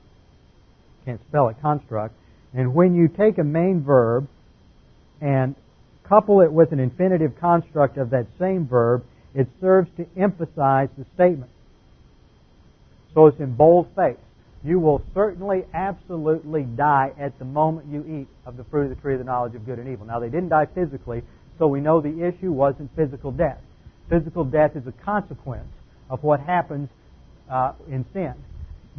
can't 1.05 1.19
spell 1.29 1.49
it 1.49 1.55
construct. 1.61 2.15
And 2.53 2.73
when 2.73 2.93
you 2.93 3.07
take 3.07 3.37
a 3.37 3.43
main 3.43 3.83
verb 3.83 4.27
and 5.21 5.55
couple 6.07 6.41
it 6.41 6.51
with 6.51 6.71
an 6.71 6.79
infinitive 6.79 7.39
construct 7.39 7.97
of 7.97 8.11
that 8.11 8.27
same 8.39 8.67
verb, 8.67 9.03
it 9.33 9.47
serves 9.61 9.89
to 9.97 10.05
emphasize 10.17 10.89
the 10.97 11.05
statement. 11.15 11.51
So 13.13 13.27
it's 13.27 13.39
in 13.39 13.55
bold 13.55 13.87
face. 13.95 14.17
You 14.63 14.79
will 14.79 15.01
certainly, 15.13 15.63
absolutely 15.73 16.63
die 16.63 17.11
at 17.19 17.37
the 17.39 17.45
moment 17.45 17.87
you 17.87 18.21
eat 18.21 18.27
of 18.45 18.57
the 18.57 18.63
fruit 18.65 18.91
of 18.91 18.95
the 18.95 19.01
tree 19.01 19.13
of 19.13 19.19
the 19.19 19.25
knowledge 19.25 19.55
of 19.55 19.65
good 19.65 19.79
and 19.79 19.87
evil. 19.87 20.05
Now, 20.05 20.19
they 20.19 20.29
didn't 20.29 20.49
die 20.49 20.65
physically, 20.65 21.23
so 21.59 21.67
we 21.67 21.79
know 21.79 22.01
the 22.01 22.25
issue 22.25 22.51
wasn't 22.51 22.95
physical 22.95 23.31
death. 23.31 23.59
Physical 24.09 24.43
death 24.43 24.75
is 24.75 24.83
a 24.87 24.91
consequence 25.03 25.69
of 26.09 26.23
what 26.23 26.39
happens 26.39 26.89
uh, 27.49 27.73
in 27.89 28.05
sin. 28.13 28.33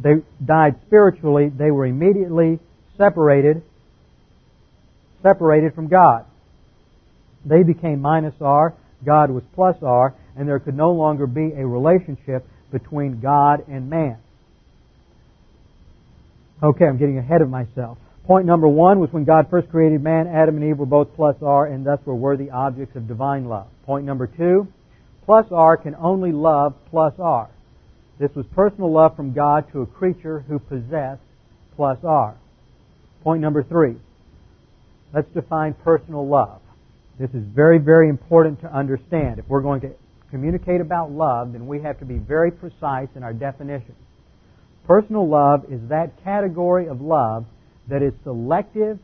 They 0.01 0.15
died 0.43 0.79
spiritually. 0.87 1.49
They 1.49 1.71
were 1.71 1.85
immediately 1.85 2.59
separated, 2.97 3.61
separated 5.21 5.73
from 5.75 5.87
God. 5.87 6.25
They 7.45 7.63
became 7.63 8.01
minus 8.01 8.35
R, 8.41 8.73
God 9.05 9.31
was 9.31 9.43
plus 9.55 9.75
R, 9.81 10.13
and 10.35 10.47
there 10.47 10.59
could 10.59 10.75
no 10.75 10.91
longer 10.91 11.27
be 11.27 11.51
a 11.55 11.65
relationship 11.65 12.45
between 12.71 13.19
God 13.21 13.67
and 13.67 13.89
man. 13.89 14.17
Okay, 16.61 16.85
I'm 16.85 16.97
getting 16.97 17.17
ahead 17.17 17.41
of 17.41 17.49
myself. 17.49 17.97
Point 18.25 18.45
number 18.45 18.67
one 18.67 18.99
was 18.99 19.11
when 19.11 19.23
God 19.23 19.47
first 19.49 19.69
created 19.69 20.03
man, 20.03 20.27
Adam 20.27 20.57
and 20.57 20.65
Eve 20.69 20.77
were 20.77 20.85
both 20.85 21.15
plus 21.15 21.35
R 21.41 21.65
and 21.65 21.85
thus 21.85 21.99
were 22.05 22.15
worthy 22.15 22.49
objects 22.51 22.95
of 22.95 23.07
divine 23.07 23.45
love. 23.45 23.67
Point 23.85 24.05
number 24.05 24.27
two, 24.27 24.67
plus 25.25 25.45
R 25.51 25.77
can 25.77 25.95
only 25.95 26.31
love 26.31 26.75
plus 26.89 27.13
R. 27.17 27.49
This 28.19 28.29
was 28.35 28.45
personal 28.53 28.91
love 28.91 29.15
from 29.15 29.33
God 29.33 29.71
to 29.71 29.81
a 29.81 29.85
creature 29.85 30.41
who 30.41 30.59
possessed 30.59 31.21
plus 31.75 31.97
R. 32.03 32.35
Point 33.23 33.41
number 33.41 33.63
three, 33.63 33.95
let's 35.13 35.29
define 35.33 35.73
personal 35.73 36.27
love. 36.27 36.61
This 37.19 37.31
is 37.31 37.43
very, 37.53 37.79
very 37.79 38.07
important 38.07 38.61
to 38.61 38.73
understand. 38.73 39.39
If 39.39 39.45
we're 39.49 39.61
going 39.61 39.81
to 39.81 39.91
communicate 40.31 40.79
about 40.79 41.11
love, 41.11 41.51
then 41.51 41.67
we 41.67 41.81
have 41.81 41.99
to 41.99 42.05
be 42.05 42.17
very 42.17 42.49
precise 42.49 43.09
in 43.13 43.23
our 43.23 43.33
definition. 43.33 43.93
Personal 44.87 45.27
love 45.27 45.65
is 45.69 45.81
that 45.89 46.23
category 46.23 46.87
of 46.87 47.01
love 47.01 47.45
that 47.89 48.01
is 48.01 48.13
selective, 48.23 48.99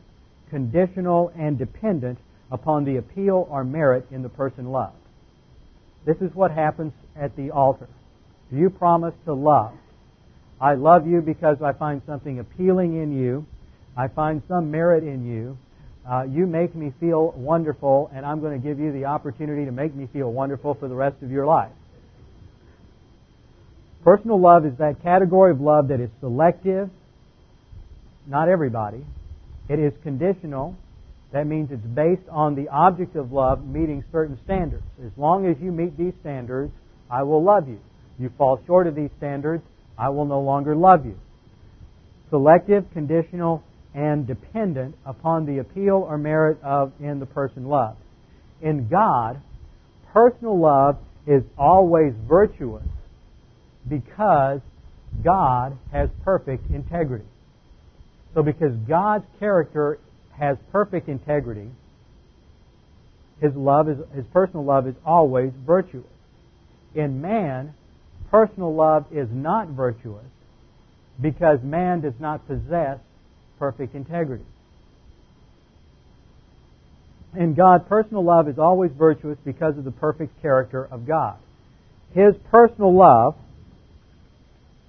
conditional, 0.48 1.30
and 1.38 1.58
dependent 1.58 2.18
upon 2.50 2.84
the 2.84 2.96
appeal 2.96 3.46
or 3.50 3.64
merit 3.64 4.06
in 4.10 4.22
the 4.22 4.30
person 4.30 4.70
loved. 4.72 4.96
This 6.06 6.16
is 6.22 6.34
what 6.34 6.52
happens 6.52 6.92
at 7.20 7.36
the 7.36 7.50
altar. 7.50 7.88
You 8.50 8.70
promise 8.70 9.14
to 9.26 9.34
love? 9.34 9.74
I 10.58 10.74
love 10.74 11.06
you 11.06 11.20
because 11.20 11.58
I 11.62 11.72
find 11.72 12.00
something 12.06 12.38
appealing 12.38 13.02
in 13.02 13.12
you. 13.12 13.44
I 13.94 14.08
find 14.08 14.42
some 14.48 14.70
merit 14.70 15.04
in 15.04 15.26
you 15.26 15.58
uh, 16.08 16.22
you 16.22 16.46
make 16.46 16.74
me 16.74 16.92
feel 17.00 17.32
wonderful, 17.36 18.10
and 18.14 18.24
I'm 18.24 18.40
going 18.40 18.60
to 18.60 18.64
give 18.66 18.78
you 18.78 18.92
the 18.92 19.06
opportunity 19.06 19.64
to 19.64 19.72
make 19.72 19.94
me 19.94 20.08
feel 20.12 20.32
wonderful 20.32 20.74
for 20.74 20.88
the 20.88 20.94
rest 20.94 21.16
of 21.22 21.30
your 21.30 21.46
life. 21.46 21.72
Personal 24.04 24.40
love 24.40 24.64
is 24.64 24.72
that 24.78 25.02
category 25.02 25.50
of 25.50 25.60
love 25.60 25.88
that 25.88 25.98
is 25.98 26.10
selective, 26.20 26.90
not 28.26 28.48
everybody. 28.48 29.04
It 29.68 29.80
is 29.80 29.92
conditional. 30.04 30.76
That 31.32 31.48
means 31.48 31.70
it's 31.72 31.82
based 31.82 32.28
on 32.30 32.54
the 32.54 32.68
object 32.68 33.16
of 33.16 33.32
love 33.32 33.66
meeting 33.66 34.04
certain 34.12 34.38
standards. 34.44 34.84
As 35.04 35.10
long 35.16 35.46
as 35.46 35.56
you 35.60 35.72
meet 35.72 35.98
these 35.98 36.14
standards, 36.20 36.72
I 37.10 37.24
will 37.24 37.42
love 37.42 37.68
you. 37.68 37.80
You 38.18 38.30
fall 38.38 38.60
short 38.64 38.86
of 38.86 38.94
these 38.94 39.10
standards, 39.18 39.64
I 39.98 40.10
will 40.10 40.24
no 40.24 40.40
longer 40.40 40.76
love 40.76 41.04
you. 41.04 41.18
Selective, 42.30 42.84
conditional, 42.92 43.64
and 43.96 44.26
dependent 44.26 44.94
upon 45.06 45.46
the 45.46 45.58
appeal 45.58 46.06
or 46.06 46.18
merit 46.18 46.62
of 46.62 46.92
in 47.00 47.18
the 47.18 47.24
person 47.26 47.64
loved. 47.64 47.98
In 48.60 48.88
God, 48.88 49.40
personal 50.12 50.60
love 50.60 50.98
is 51.26 51.42
always 51.58 52.12
virtuous 52.28 52.86
because 53.88 54.60
God 55.24 55.78
has 55.92 56.10
perfect 56.24 56.70
integrity. 56.70 57.24
So 58.34 58.42
because 58.42 58.72
God's 58.86 59.24
character 59.38 59.98
has 60.38 60.58
perfect 60.70 61.08
integrity, 61.08 61.70
his 63.40 63.54
love 63.54 63.88
is 63.88 63.96
his 64.14 64.26
personal 64.26 64.64
love 64.66 64.86
is 64.86 64.94
always 65.06 65.52
virtuous. 65.66 66.04
In 66.94 67.22
man, 67.22 67.72
personal 68.30 68.74
love 68.74 69.06
is 69.10 69.28
not 69.32 69.68
virtuous 69.68 70.24
because 71.20 71.60
man 71.62 72.02
does 72.02 72.14
not 72.20 72.46
possess 72.46 72.98
perfect 73.58 73.94
integrity. 73.94 74.44
In 77.36 77.54
God, 77.54 77.88
personal 77.88 78.24
love 78.24 78.48
is 78.48 78.58
always 78.58 78.90
virtuous 78.96 79.38
because 79.44 79.76
of 79.76 79.84
the 79.84 79.90
perfect 79.90 80.40
character 80.40 80.84
of 80.90 81.06
God. 81.06 81.38
His 82.14 82.34
personal 82.50 82.96
love, 82.96 83.34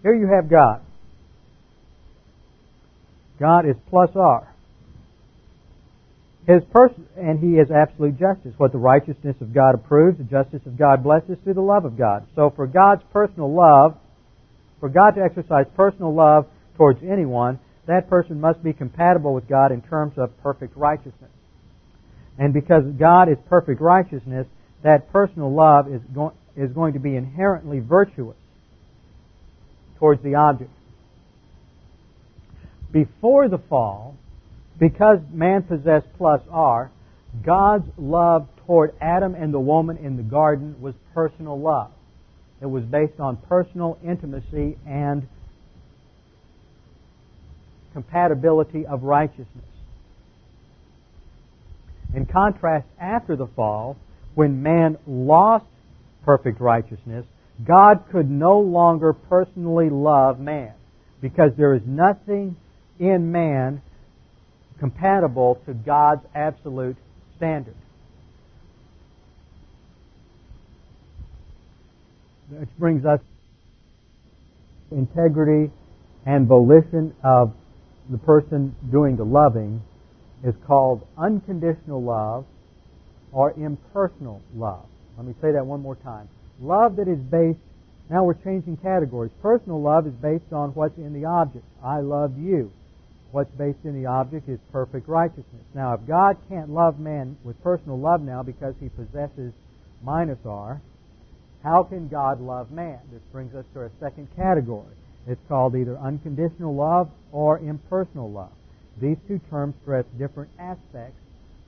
here 0.01 0.15
you 0.15 0.27
have 0.33 0.49
God. 0.49 0.81
God 3.39 3.67
is 3.67 3.75
plus 3.89 4.09
R. 4.15 4.47
His 6.47 6.63
person, 6.71 7.05
and 7.17 7.39
he 7.39 7.59
is 7.59 7.69
absolute 7.69 8.17
justice. 8.17 8.53
What 8.55 8.71
the 8.71 8.77
righteousness 8.77 9.35
of 9.41 9.53
God 9.53 9.75
approves, 9.75 10.17
the 10.17 10.23
justice 10.23 10.61
of 10.65 10.77
God 10.77 11.03
blesses 11.03 11.37
through 11.43 11.55
the 11.55 11.61
love 11.61 11.83
of 11.83 11.97
God. 11.97 12.25
So 12.35 12.53
for 12.55 12.65
God's 12.65 13.03
personal 13.11 13.53
love, 13.53 13.97
for 14.79 14.87
God 14.87 15.11
to 15.11 15.21
exercise 15.21 15.65
personal 15.75 16.15
love 16.15 16.47
towards 16.77 17.03
anyone, 17.03 17.59
that 17.87 18.09
person 18.09 18.39
must 18.39 18.63
be 18.63 18.73
compatible 18.73 19.33
with 19.33 19.47
God 19.47 19.71
in 19.71 19.81
terms 19.81 20.13
of 20.17 20.37
perfect 20.41 20.75
righteousness. 20.75 21.31
And 22.37 22.53
because 22.53 22.83
God 22.99 23.29
is 23.29 23.37
perfect 23.49 23.81
righteousness, 23.81 24.45
that 24.83 25.11
personal 25.11 25.53
love 25.53 25.91
is, 25.91 26.01
go- 26.13 26.33
is 26.55 26.71
going 26.71 26.93
to 26.93 26.99
be 26.99 27.15
inherently 27.15 27.79
virtuous 27.79 28.37
towards 29.97 30.21
the 30.23 30.35
object. 30.35 30.71
Before 32.91 33.49
the 33.49 33.57
fall, 33.57 34.15
because 34.79 35.19
man 35.31 35.63
possessed 35.63 36.07
plus 36.17 36.41
R, 36.51 36.91
God's 37.45 37.85
love 37.97 38.47
toward 38.65 38.93
Adam 39.01 39.33
and 39.33 39.53
the 39.53 39.59
woman 39.59 39.97
in 39.97 40.17
the 40.17 40.23
garden 40.23 40.79
was 40.79 40.93
personal 41.13 41.59
love. 41.59 41.91
It 42.61 42.65
was 42.65 42.83
based 42.83 43.19
on 43.19 43.37
personal 43.37 43.97
intimacy 44.03 44.77
and 44.87 45.27
compatibility 47.97 48.85
of 48.85 49.01
righteousness. 49.01 49.65
In 52.13 52.27
contrast, 52.27 52.85
after 53.01 53.35
the 53.35 53.47
fall, 53.47 53.97
when 54.35 54.61
man 54.61 54.99
lost 55.07 55.65
perfect 56.23 56.61
righteousness, 56.61 57.25
God 57.65 58.03
could 58.11 58.29
no 58.29 58.59
longer 58.59 59.13
personally 59.13 59.89
love 59.89 60.39
man 60.39 60.73
because 61.21 61.53
there 61.57 61.73
is 61.73 61.81
nothing 61.87 62.55
in 62.99 63.31
man 63.31 63.81
compatible 64.77 65.59
to 65.65 65.73
God's 65.73 66.21
absolute 66.35 66.97
standard. 67.35 67.73
Which 72.51 72.69
brings 72.77 73.05
us 73.05 73.21
integrity 74.91 75.73
and 76.27 76.47
volition 76.47 77.15
of 77.23 77.53
the 78.09 78.17
person 78.17 78.75
doing 78.91 79.17
the 79.17 79.25
loving 79.25 79.81
is 80.43 80.53
called 80.65 81.05
unconditional 81.17 82.01
love 82.01 82.45
or 83.31 83.51
impersonal 83.51 84.41
love. 84.55 84.85
Let 85.17 85.25
me 85.25 85.33
say 85.41 85.51
that 85.51 85.65
one 85.65 85.81
more 85.81 85.95
time. 85.95 86.29
Love 86.61 86.95
that 86.97 87.07
is 87.07 87.19
based, 87.19 87.59
now 88.09 88.23
we're 88.23 88.35
changing 88.35 88.77
categories. 88.77 89.31
Personal 89.41 89.81
love 89.81 90.07
is 90.07 90.13
based 90.13 90.53
on 90.53 90.69
what's 90.71 90.97
in 90.97 91.13
the 91.13 91.25
object. 91.25 91.65
I 91.83 91.99
love 91.99 92.37
you. 92.37 92.71
What's 93.31 93.51
based 93.51 93.83
in 93.83 94.01
the 94.01 94.07
object 94.07 94.47
is 94.47 94.59
perfect 94.71 95.07
righteousness. 95.07 95.65
Now, 95.75 95.93
if 95.93 96.07
God 96.07 96.37
can't 96.47 96.69
love 96.69 96.99
man 96.99 97.37
with 97.43 97.61
personal 97.61 97.99
love 97.99 98.21
now 98.21 98.41
because 98.41 98.73
he 98.79 98.89
possesses 98.89 99.51
minus 100.01 100.39
R, 100.45 100.81
how 101.63 101.83
can 101.83 102.07
God 102.07 102.39
love 102.39 102.71
man? 102.71 102.99
This 103.11 103.21
brings 103.31 103.53
us 103.53 103.65
to 103.73 103.79
our 103.79 103.91
second 103.99 104.29
category. 104.35 104.95
It's 105.27 105.41
called 105.47 105.75
either 105.75 105.97
unconditional 105.97 106.73
love 106.73 107.09
or 107.31 107.59
impersonal 107.59 108.31
love. 108.31 108.51
These 109.01 109.17
two 109.27 109.39
terms 109.49 109.75
stress 109.81 110.05
different 110.17 110.49
aspects 110.57 111.19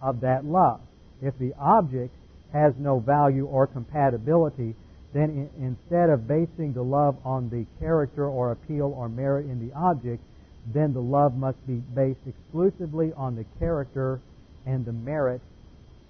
of 0.02 0.22
that 0.22 0.46
love. 0.46 0.82
If 1.22 1.38
the 1.38 1.54
object 1.60 2.14
has 2.54 2.74
no 2.80 3.00
value 3.00 3.46
or 3.46 3.68
compatibility, 3.68 4.76
then 5.14 5.30
in, 5.30 5.50
instead 5.64 6.10
of 6.10 6.28
basing 6.28 6.74
the 6.74 6.84
love 6.84 7.18
on 7.26 7.50
the 7.50 7.66
character 7.80 8.26
or 8.28 8.52
appeal 8.52 8.94
or 8.96 9.10
merit 9.10 9.46
in 9.46 9.68
the 9.68 9.74
object, 9.76 10.24
then 10.74 10.94
the 10.94 11.02
love 11.02 11.36
must 11.36 11.66
be 11.68 11.82
based 11.96 12.20
exclusively 12.28 13.12
on 13.14 13.36
the 13.36 13.46
character 13.60 14.22
and 14.66 14.86
the 14.86 14.94
merit 14.94 15.42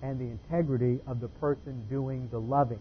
and 0.01 0.19
the 0.19 0.25
integrity 0.25 0.99
of 1.07 1.19
the 1.19 1.27
person 1.27 1.85
doing 1.89 2.27
the 2.31 2.39
loving. 2.39 2.79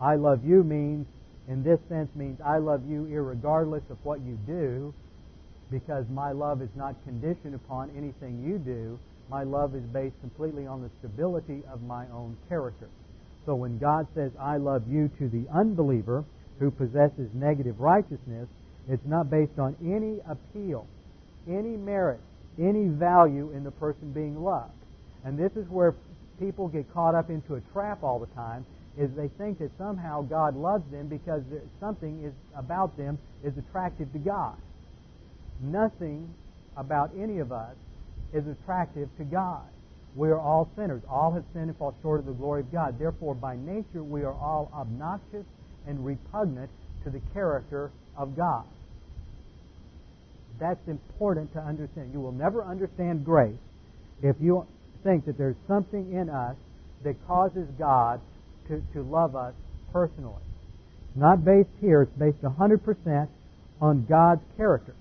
I 0.00 0.16
love 0.16 0.44
you 0.44 0.62
means 0.62 1.06
in 1.52 1.62
this 1.62 1.78
sense 1.88 2.08
means 2.14 2.40
I 2.40 2.56
love 2.56 2.82
you 2.88 3.04
regardless 3.04 3.82
of 3.90 3.98
what 4.04 4.20
you 4.20 4.38
do 4.46 4.94
because 5.70 6.06
my 6.08 6.32
love 6.32 6.62
is 6.62 6.70
not 6.74 6.94
conditioned 7.04 7.54
upon 7.54 7.90
anything 7.96 8.42
you 8.42 8.58
do. 8.58 8.98
My 9.28 9.44
love 9.44 9.74
is 9.74 9.82
based 9.82 10.18
completely 10.20 10.66
on 10.66 10.82
the 10.82 10.90
stability 10.98 11.62
of 11.70 11.82
my 11.82 12.06
own 12.12 12.36
character. 12.48 12.88
So 13.44 13.54
when 13.54 13.78
God 13.78 14.06
says, 14.14 14.32
I 14.40 14.56
love 14.56 14.84
you 14.88 15.10
to 15.18 15.28
the 15.28 15.44
unbeliever 15.52 16.24
who 16.58 16.70
possesses 16.70 17.28
negative 17.34 17.80
righteousness, 17.80 18.48
it's 18.88 19.04
not 19.04 19.30
based 19.30 19.58
on 19.58 19.76
any 19.84 20.20
appeal, 20.26 20.86
any 21.46 21.76
merit, 21.76 22.20
any 22.58 22.86
value 22.88 23.50
in 23.54 23.62
the 23.64 23.70
person 23.72 24.12
being 24.12 24.42
loved. 24.42 24.72
And 25.24 25.38
this 25.38 25.52
is 25.56 25.68
where 25.68 25.94
people 26.40 26.68
get 26.68 26.92
caught 26.92 27.14
up 27.14 27.30
into 27.30 27.56
a 27.56 27.60
trap 27.72 28.02
all 28.02 28.18
the 28.18 28.26
time 28.34 28.64
is 28.98 29.10
they 29.16 29.28
think 29.38 29.58
that 29.58 29.70
somehow 29.78 30.22
God 30.22 30.54
loves 30.54 30.84
them 30.90 31.08
because 31.08 31.42
something 31.80 32.24
is 32.24 32.32
about 32.54 32.96
them 32.96 33.18
is 33.42 33.56
attractive 33.56 34.12
to 34.12 34.18
God. 34.18 34.56
Nothing 35.60 36.28
about 36.76 37.10
any 37.18 37.38
of 37.38 37.52
us 37.52 37.74
is 38.32 38.44
attractive 38.46 39.08
to 39.18 39.24
God. 39.24 39.62
We 40.14 40.28
are 40.28 40.38
all 40.38 40.68
sinners. 40.76 41.02
All 41.08 41.32
have 41.32 41.44
sinned 41.54 41.68
and 41.68 41.76
fall 41.78 41.94
short 42.02 42.20
of 42.20 42.26
the 42.26 42.32
glory 42.32 42.60
of 42.60 42.72
God. 42.72 42.98
Therefore, 42.98 43.34
by 43.34 43.56
nature, 43.56 44.02
we 44.02 44.22
are 44.22 44.34
all 44.34 44.70
obnoxious 44.74 45.46
and 45.86 46.04
repugnant 46.04 46.70
to 47.04 47.10
the 47.10 47.20
character 47.32 47.90
of 48.16 48.36
God. 48.36 48.64
That's 50.60 50.86
important 50.86 51.52
to 51.54 51.60
understand. 51.60 52.12
You 52.12 52.20
will 52.20 52.32
never 52.32 52.62
understand 52.62 53.24
grace 53.24 53.56
if 54.22 54.36
you 54.38 54.66
think 55.02 55.24
that 55.26 55.38
there's 55.38 55.56
something 55.66 56.12
in 56.12 56.28
us 56.28 56.56
that 57.04 57.16
causes 57.26 57.66
God 57.78 58.20
to, 58.68 58.82
to 58.94 59.02
love 59.02 59.36
us 59.36 59.54
personally. 59.92 60.42
It's 61.08 61.18
not 61.18 61.44
based 61.44 61.68
here, 61.80 62.02
it's 62.02 62.18
based 62.18 62.42
100% 62.42 63.28
on 63.80 64.06
God's 64.08 64.42
character. 64.56 64.94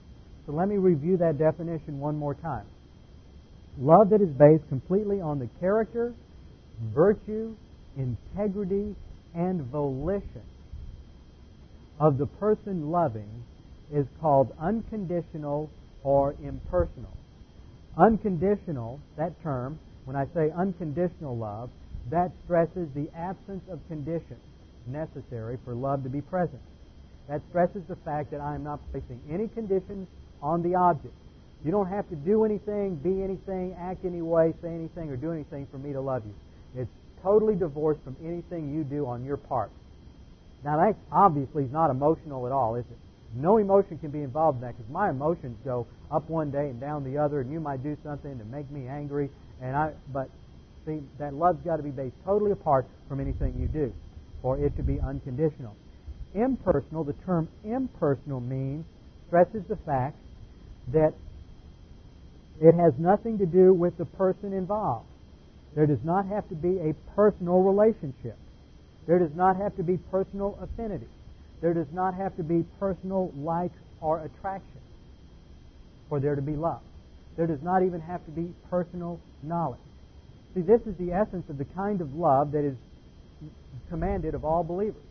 So 0.46 0.54
let 0.54 0.68
me 0.68 0.78
review 0.78 1.18
that 1.18 1.38
definition 1.38 2.00
one 2.00 2.18
more 2.18 2.34
time. 2.34 2.66
Love 3.80 4.10
that 4.10 4.22
is 4.22 4.30
based 4.30 4.68
completely 4.70 5.22
on 5.22 5.40
the 5.40 5.48
character, 5.60 6.14
virtue, 6.94 7.56
integrity, 7.96 8.96
and 9.34 9.62
volition 9.62 10.44
of 12.00 12.18
the 12.18 12.26
person 12.26 12.90
loving 12.92 13.44
is 13.94 14.06
called 14.20 14.52
unconditional 14.60 15.70
or 16.04 16.36
impersonal. 16.44 17.16
Unconditional, 17.98 19.00
that 19.18 19.42
term, 19.44 19.78
when 20.06 20.16
I 20.16 20.26
say 20.34 20.52
unconditional 20.58 21.38
love, 21.38 21.70
that 22.10 22.32
stresses 22.44 22.90
the 22.96 23.10
absence 23.16 23.64
of 23.70 23.80
conditions 23.88 24.42
necessary 24.88 25.58
for 25.64 25.74
love 25.74 26.04
to 26.04 26.10
be 26.10 26.22
present. 26.22 26.62
That 27.28 27.42
stresses 27.50 27.84
the 27.88 27.96
fact 27.98 28.32
that 28.32 28.42
I 28.42 28.56
am 28.56 28.64
not 28.64 28.80
placing 28.92 29.22
any 29.30 29.48
conditions 29.48 30.08
on 30.42 30.64
the 30.64 30.76
object. 30.76 31.14
You 31.64 31.72
don't 31.72 31.88
have 31.88 32.10
to 32.10 32.16
do 32.16 32.44
anything, 32.44 32.96
be 32.96 33.22
anything, 33.24 33.76
act 33.80 34.04
any 34.04 34.22
way, 34.22 34.54
say 34.62 34.70
anything, 34.70 35.10
or 35.10 35.16
do 35.16 35.32
anything 35.32 35.68
for 35.72 35.78
me 35.78 35.94
to 35.94 36.02
love 36.02 36.24
you. 36.26 36.82
It's 36.82 36.92
totally 37.22 37.56
divorced 37.56 38.02
from 38.04 38.16
anything 38.26 38.74
you 38.74 38.84
do 38.84 39.06
on 39.06 39.24
your 39.24 39.38
part. 39.38 39.70
Now, 40.64 40.78
that 40.78 40.96
obviously 41.12 41.66
is 41.66 41.72
not 41.72 41.92
emotional 41.92 42.48
at 42.48 42.52
all, 42.52 42.76
is 42.76 42.86
it? 42.86 42.98
No 43.36 43.58
emotion 43.58 43.98
can 44.00 44.12
be 44.12 44.22
involved 44.22 44.58
in 44.58 44.62
that 44.68 44.78
because 44.78 44.92
my 44.92 45.10
emotions 45.10 45.58
go 45.64 45.88
up 46.12 46.30
one 46.30 46.52
day 46.52 46.70
and 46.70 46.80
down 46.80 47.04
the 47.04 47.18
other, 47.18 47.42
and 47.42 47.52
you 47.52 47.60
might 47.60 47.84
do 47.84 47.96
something 48.04 48.38
to 48.38 48.46
make 48.46 48.70
me 48.72 48.88
angry, 48.88 49.30
and 49.62 49.76
I. 49.76 49.94
But 50.12 50.30
see, 50.86 51.00
that 51.20 51.34
love's 51.34 51.64
got 51.64 51.78
to 51.78 51.84
be 51.84 51.92
based 51.92 52.16
totally 52.26 52.52
apart 52.52 52.88
from 53.08 53.20
anything 53.20 53.56
you 53.60 53.68
do, 53.68 53.94
for 54.42 54.58
it 54.58 54.76
to 54.78 54.84
be 54.84 55.00
unconditional. 55.00 55.76
Impersonal. 56.34 57.04
The 57.04 57.14
term 57.26 57.50
impersonal 57.64 58.40
means 58.40 58.86
stresses 59.28 59.64
the 59.68 59.76
fact 59.86 60.18
that 60.94 61.14
it 62.62 62.76
has 62.76 62.94
nothing 62.98 63.38
to 63.40 63.46
do 63.46 63.74
with 63.74 63.98
the 63.98 64.06
person 64.06 64.54
involved. 64.54 65.08
There 65.76 65.88
does 65.88 66.04
not 66.04 66.28
have 66.28 66.48
to 66.50 66.56
be 66.56 66.80
a 66.80 66.94
personal 67.16 67.62
relationship. 67.62 68.38
There 69.08 69.20
does 69.20 69.36
not 69.36 69.58
have 69.58 69.76
to 69.78 69.84
be 69.84 69.98
personal 69.98 70.58
affinity. 70.62 71.08
There 71.62 71.74
does 71.74 71.92
not 71.94 72.14
have 72.16 72.36
to 72.38 72.44
be 72.44 72.66
personal 72.80 73.32
like 73.36 73.72
or 74.00 74.24
attraction 74.24 74.82
for 76.10 76.20
there 76.20 76.36
to 76.36 76.42
be 76.42 76.56
love. 76.56 76.82
There 77.38 77.48
does 77.48 77.62
not 77.64 77.84
even 77.84 78.02
have 78.02 78.24
to 78.26 78.32
be 78.32 78.54
personal 78.70 79.20
knowledge. 79.42 79.80
See, 80.54 80.62
this 80.62 80.82
is 80.82 80.96
the 80.98 81.14
essence 81.14 81.50
of 81.50 81.58
the 81.58 81.66
kind 81.66 82.02
of 82.02 82.14
love 82.16 82.52
that 82.52 82.66
is 82.66 82.76
commanded 83.90 84.36
of 84.36 84.44
all 84.44 84.64
believers. 84.64 85.02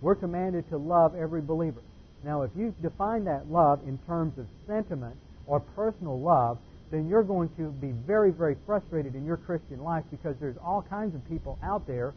We're 0.00 0.16
commanded 0.16 0.68
to 0.70 0.76
love 0.76 1.14
every 1.14 1.40
believer. 1.40 1.80
Now, 2.24 2.42
if 2.42 2.50
you 2.56 2.74
define 2.82 3.24
that 3.24 3.50
love 3.50 3.80
in 3.86 3.98
terms 4.06 4.38
of 4.38 4.46
sentiment 4.66 5.16
or 5.46 5.60
personal 5.60 6.18
love, 6.18 6.58
then 6.90 7.08
you're 7.08 7.22
going 7.22 7.48
to 7.56 7.70
be 7.70 7.92
very, 8.06 8.30
very 8.30 8.56
frustrated 8.66 9.14
in 9.14 9.24
your 9.24 9.36
Christian 9.36 9.82
life 9.82 10.04
because 10.10 10.36
there's 10.40 10.56
all 10.64 10.82
kinds 10.82 11.14
of 11.14 11.28
people 11.28 11.58
out 11.62 11.86
there 11.86 12.14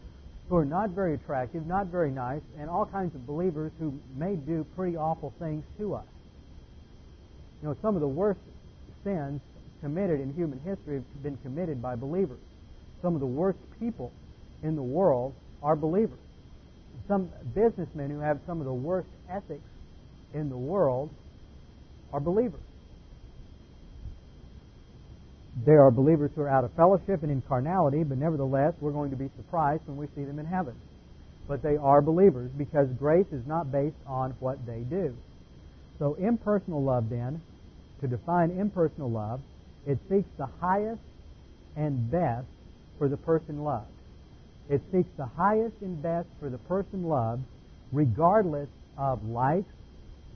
who 0.50 0.56
are 0.56 0.66
not 0.66 0.90
very 0.90 1.14
attractive, 1.14 1.66
not 1.68 1.88
very 1.88 2.12
nice, 2.12 2.42
and 2.58 2.70
all 2.70 2.86
kinds 2.86 3.14
of 3.16 3.26
believers 3.28 3.72
who 3.80 3.94
may 4.16 4.36
do 4.36 4.66
pretty 4.76 4.98
awful 4.98 5.34
things 5.40 5.64
to 5.78 5.96
us. 5.96 6.06
You 7.62 7.70
know, 7.70 7.78
some 7.82 7.96
of 7.96 8.02
the 8.02 8.08
worst 8.08 8.40
sins 9.04 9.42
committed 9.82 10.20
in 10.20 10.34
human 10.34 10.60
history 10.60 10.96
have 10.96 11.24
been 11.24 11.38
committed 11.38 11.82
by 11.82 11.96
believers. 11.96 12.40
Some 13.02 13.16
of 13.16 13.20
the 13.20 13.28
worst 13.28 13.60
people 13.80 14.12
in 14.64 14.76
the 14.76 14.84
world 14.84 15.34
are 15.64 15.76
believers. 15.76 16.20
Some 17.08 17.30
businessmen 17.54 18.10
who 18.10 18.20
have 18.20 18.40
some 18.46 18.60
of 18.60 18.66
the 18.66 18.74
worst 18.74 19.10
ethics 19.30 19.64
in 20.34 20.50
the 20.50 20.58
world 20.58 21.10
are 22.14 22.20
believers. 22.20 22.62
There 25.66 25.82
are 25.84 25.92
believers 25.92 26.32
who 26.36 26.42
are 26.42 26.50
out 26.50 26.64
of 26.64 26.72
fellowship 26.74 27.24
and 27.24 27.32
in 27.32 27.42
carnality, 27.42 28.04
but 28.04 28.18
nevertheless, 28.18 28.74
we're 28.80 28.92
going 28.92 29.12
to 29.12 29.18
be 29.18 29.30
surprised 29.36 29.84
when 29.86 29.98
we 29.98 30.08
see 30.16 30.24
them 30.24 30.40
in 30.40 30.46
heaven. 30.46 30.76
But 31.48 31.62
they 31.62 31.76
are 31.76 32.02
believers 32.02 32.52
because 32.58 32.88
grace 32.98 33.28
is 33.32 33.46
not 33.46 33.72
based 33.72 33.98
on 34.08 34.32
what 34.40 34.66
they 34.66 34.80
do. 34.90 35.16
So, 36.00 36.14
impersonal 36.16 36.84
love, 36.84 37.10
then, 37.10 37.42
to 38.00 38.08
define 38.08 38.52
impersonal 38.52 39.12
love, 39.12 39.42
it 39.86 40.00
seeks 40.10 40.30
the 40.38 40.48
highest 40.62 41.02
and 41.76 42.10
best 42.10 42.48
for 43.02 43.10
the 43.10 43.18
person 43.18 43.64
loved. 43.64 43.88
It 44.70 44.80
seeks 44.92 45.10
the 45.18 45.26
highest 45.26 45.74
and 45.82 46.00
best 46.04 46.28
for 46.40 46.52
the 46.52 46.60
person 46.60 47.06
loved, 47.06 47.42
regardless 47.92 48.70
of 48.96 49.28
likes, 49.28 49.74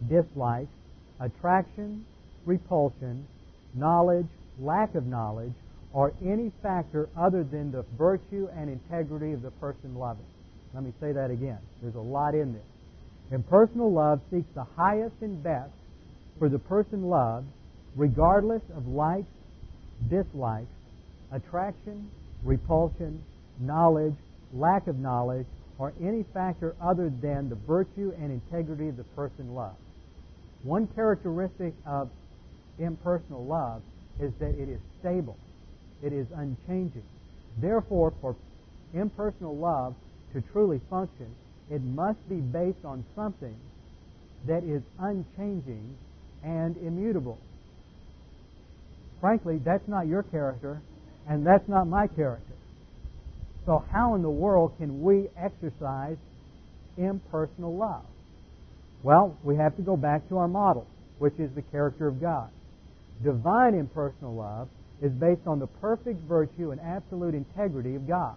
dislikes, 0.10 0.72
attraction, 1.20 2.04
repulsion, 2.44 3.28
knowledge, 3.76 4.26
lack 4.60 4.96
of 4.96 5.06
knowledge, 5.06 5.54
or 5.94 6.12
any 6.26 6.52
factor 6.64 7.08
other 7.16 7.44
than 7.44 7.72
the 7.72 7.86
virtue 8.00 8.50
and 8.58 8.68
integrity 8.68 9.32
of 9.34 9.44
the 9.44 9.52
person 9.52 9.94
loving. 9.94 10.26
Let 10.74 10.86
me 10.86 10.94
say 11.00 11.12
that 11.12 11.30
again. 11.30 11.60
There's 11.84 11.94
a 11.94 12.00
lot 12.00 12.34
in 12.34 12.54
this. 12.54 12.66
Impersonal 13.32 13.94
love 13.94 14.22
seeks 14.32 14.50
the 14.56 14.66
highest 14.76 15.18
and 15.22 15.44
best 15.44 15.70
for 16.40 16.50
the 16.50 16.58
person 16.58 17.10
loved, 17.10 17.46
regardless 17.96 18.64
of 18.76 18.88
likes, 18.88 19.30
dislikes, 20.10 20.66
attraction, 21.32 22.10
repulsion, 22.46 23.22
knowledge, 23.60 24.16
lack 24.54 24.88
of 24.88 24.98
knowledge, 25.00 25.48
or 25.78 25.92
any 26.02 26.24
factor 26.34 26.76
other 26.80 27.12
than 27.22 27.50
the 27.50 27.56
virtue 27.56 28.14
and 28.22 28.32
integrity 28.32 28.88
of 28.88 28.98
the 28.98 29.04
person 29.16 29.54
loved. 29.54 29.76
One 30.64 30.88
characteristic 30.88 31.74
of 31.86 32.10
impersonal 32.80 33.46
love 33.46 33.82
is 34.22 34.32
that 34.40 34.56
it 34.56 34.70
is 34.70 34.80
stable. 35.00 35.38
It 36.02 36.14
is 36.14 36.28
unchanging. 36.34 37.04
Therefore, 37.58 38.14
for 38.22 38.36
impersonal 38.94 39.56
love 39.58 39.96
to 40.34 40.42
truly 40.42 40.80
function, 40.90 41.28
it 41.70 41.82
must 41.84 42.20
be 42.30 42.36
based 42.36 42.86
on 42.86 43.04
something 43.16 43.56
that 44.48 44.64
is 44.64 44.82
unchanging 45.00 45.98
and 46.44 46.78
immutable. 46.78 47.40
Frankly, 49.20 49.60
that's 49.64 49.88
not 49.88 50.08
your 50.08 50.24
character, 50.24 50.82
and 51.28 51.46
that's 51.46 51.68
not 51.68 51.88
my 51.88 52.08
character. 52.08 52.54
So, 53.66 53.84
how 53.92 54.14
in 54.16 54.22
the 54.22 54.30
world 54.30 54.74
can 54.78 55.02
we 55.02 55.28
exercise 55.38 56.18
impersonal 56.98 57.76
love? 57.76 58.06
Well, 59.04 59.38
we 59.44 59.56
have 59.56 59.76
to 59.78 59.82
go 59.82 59.98
back 59.98 60.28
to 60.30 60.38
our 60.38 60.48
model, 60.48 60.88
which 61.20 61.34
is 61.40 61.52
the 61.56 61.62
character 61.64 62.08
of 62.08 62.22
God. 62.22 62.50
Divine 63.24 63.74
impersonal 63.74 64.36
love 64.36 64.68
is 65.02 65.12
based 65.12 65.48
on 65.48 65.60
the 65.60 65.68
perfect 65.68 66.22
virtue 66.22 66.72
and 66.72 66.80
absolute 66.82 67.34
integrity 67.34 67.96
of 67.96 68.08
God. 68.08 68.36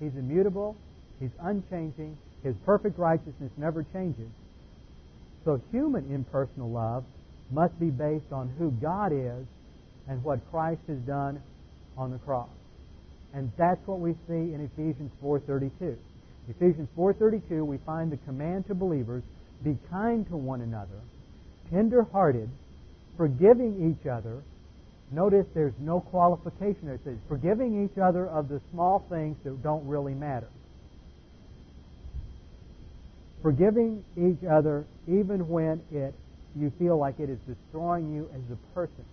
He's 0.00 0.14
immutable, 0.16 0.76
He's 1.20 1.30
unchanging, 1.40 2.16
His 2.42 2.54
perfect 2.64 2.98
righteousness 2.98 3.50
never 3.56 3.84
changes. 3.92 4.28
So 5.44 5.60
human 5.70 6.12
impersonal 6.12 6.70
love 6.70 7.04
must 7.50 7.78
be 7.78 7.90
based 7.90 8.32
on 8.32 8.52
who 8.58 8.70
God 8.70 9.12
is 9.12 9.46
and 10.08 10.22
what 10.24 10.40
Christ 10.50 10.80
has 10.88 10.98
done 10.98 11.40
on 11.96 12.10
the 12.10 12.18
cross. 12.18 12.48
And 13.34 13.50
that's 13.56 13.84
what 13.86 14.00
we 14.00 14.12
see 14.26 14.54
in 14.54 14.70
Ephesians 14.72 15.10
4:32. 15.22 15.96
Ephesians 16.48 16.88
4:32 16.96 17.64
we 17.64 17.78
find 17.78 18.10
the 18.10 18.16
command 18.18 18.66
to 18.66 18.74
believers 18.74 19.22
be 19.62 19.76
kind 19.90 20.26
to 20.28 20.36
one 20.36 20.60
another, 20.60 21.00
tender-hearted, 21.70 22.48
forgiving 23.16 23.90
each 23.90 24.06
other. 24.06 24.42
Notice 25.10 25.46
there's 25.54 25.78
no 25.80 26.00
qualification 26.00 26.86
there. 26.86 26.94
It 26.94 27.04
says 27.04 27.18
forgiving 27.28 27.84
each 27.84 27.98
other 27.98 28.26
of 28.26 28.48
the 28.48 28.60
small 28.72 29.00
things 29.08 29.36
that 29.44 29.62
don't 29.62 29.86
really 29.86 30.14
matter. 30.14 30.48
Forgiving 33.42 34.04
each 34.16 34.44
other 34.44 34.84
even 35.06 35.48
when 35.48 35.80
it 35.92 36.14
you 36.58 36.72
feel 36.78 36.96
like 36.96 37.20
it 37.20 37.28
is 37.28 37.38
destroying 37.46 38.14
you 38.14 38.28
as 38.34 38.40
a 38.50 38.74
person. 38.74 39.04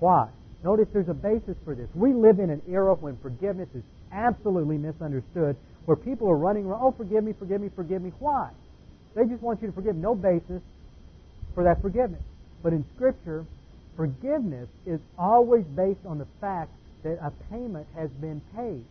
Why? 0.00 0.28
Notice 0.64 0.86
there's 0.92 1.08
a 1.08 1.14
basis 1.14 1.56
for 1.64 1.74
this. 1.74 1.88
We 1.94 2.12
live 2.12 2.38
in 2.38 2.50
an 2.50 2.62
era 2.68 2.94
when 2.94 3.16
forgiveness 3.18 3.68
is 3.74 3.82
absolutely 4.12 4.78
misunderstood, 4.78 5.56
where 5.86 5.96
people 5.96 6.28
are 6.30 6.36
running 6.36 6.66
around, 6.66 6.80
oh, 6.82 6.94
forgive 6.96 7.24
me, 7.24 7.32
forgive 7.36 7.60
me, 7.60 7.70
forgive 7.74 8.02
me. 8.02 8.12
Why? 8.20 8.50
They 9.14 9.24
just 9.24 9.42
want 9.42 9.60
you 9.60 9.68
to 9.68 9.74
forgive. 9.74 9.96
No 9.96 10.14
basis 10.14 10.62
for 11.54 11.64
that 11.64 11.82
forgiveness. 11.82 12.22
But 12.62 12.72
in 12.72 12.84
Scripture, 12.94 13.44
forgiveness 13.96 14.68
is 14.86 15.00
always 15.18 15.64
based 15.64 16.06
on 16.06 16.18
the 16.18 16.26
fact 16.40 16.70
that 17.02 17.18
a 17.20 17.32
payment 17.50 17.86
has 17.96 18.10
been 18.20 18.40
paid, 18.54 18.84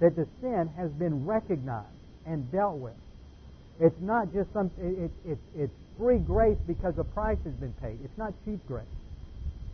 that 0.00 0.16
the 0.16 0.26
sin 0.40 0.70
has 0.76 0.90
been 0.92 1.24
recognized 1.24 1.86
and 2.26 2.50
dealt 2.50 2.78
with. 2.78 2.96
It's 3.78 3.98
not 4.00 4.32
just 4.32 4.52
some. 4.52 4.70
It, 4.78 5.10
it, 5.24 5.32
it, 5.32 5.38
it's 5.56 5.72
free 5.96 6.18
grace 6.18 6.58
because 6.66 6.98
a 6.98 7.04
price 7.04 7.38
has 7.44 7.54
been 7.54 7.72
paid. 7.80 7.98
It's 8.04 8.18
not 8.18 8.34
cheap 8.44 8.58
grace. 8.66 8.84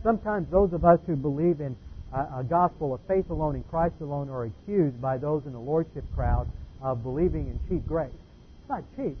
Sometimes 0.07 0.49
those 0.49 0.71
of 0.71 0.85
us 0.85 1.01
who 1.05 1.17
believe 1.17 1.59
in 1.59 1.75
a, 2.13 2.39
a 2.39 2.45
gospel 2.49 2.93
of 2.93 3.01
faith 3.09 3.29
alone 3.29 3.57
in 3.57 3.63
Christ 3.63 3.95
alone 3.99 4.29
are 4.29 4.45
accused 4.45 5.01
by 5.01 5.17
those 5.17 5.45
in 5.45 5.51
the 5.51 5.59
lordship 5.59 6.05
crowd 6.15 6.47
of 6.81 7.03
believing 7.03 7.47
in 7.47 7.59
cheap 7.67 7.85
grace. 7.85 8.07
It's 8.13 8.69
not 8.69 8.83
cheap. 8.95 9.17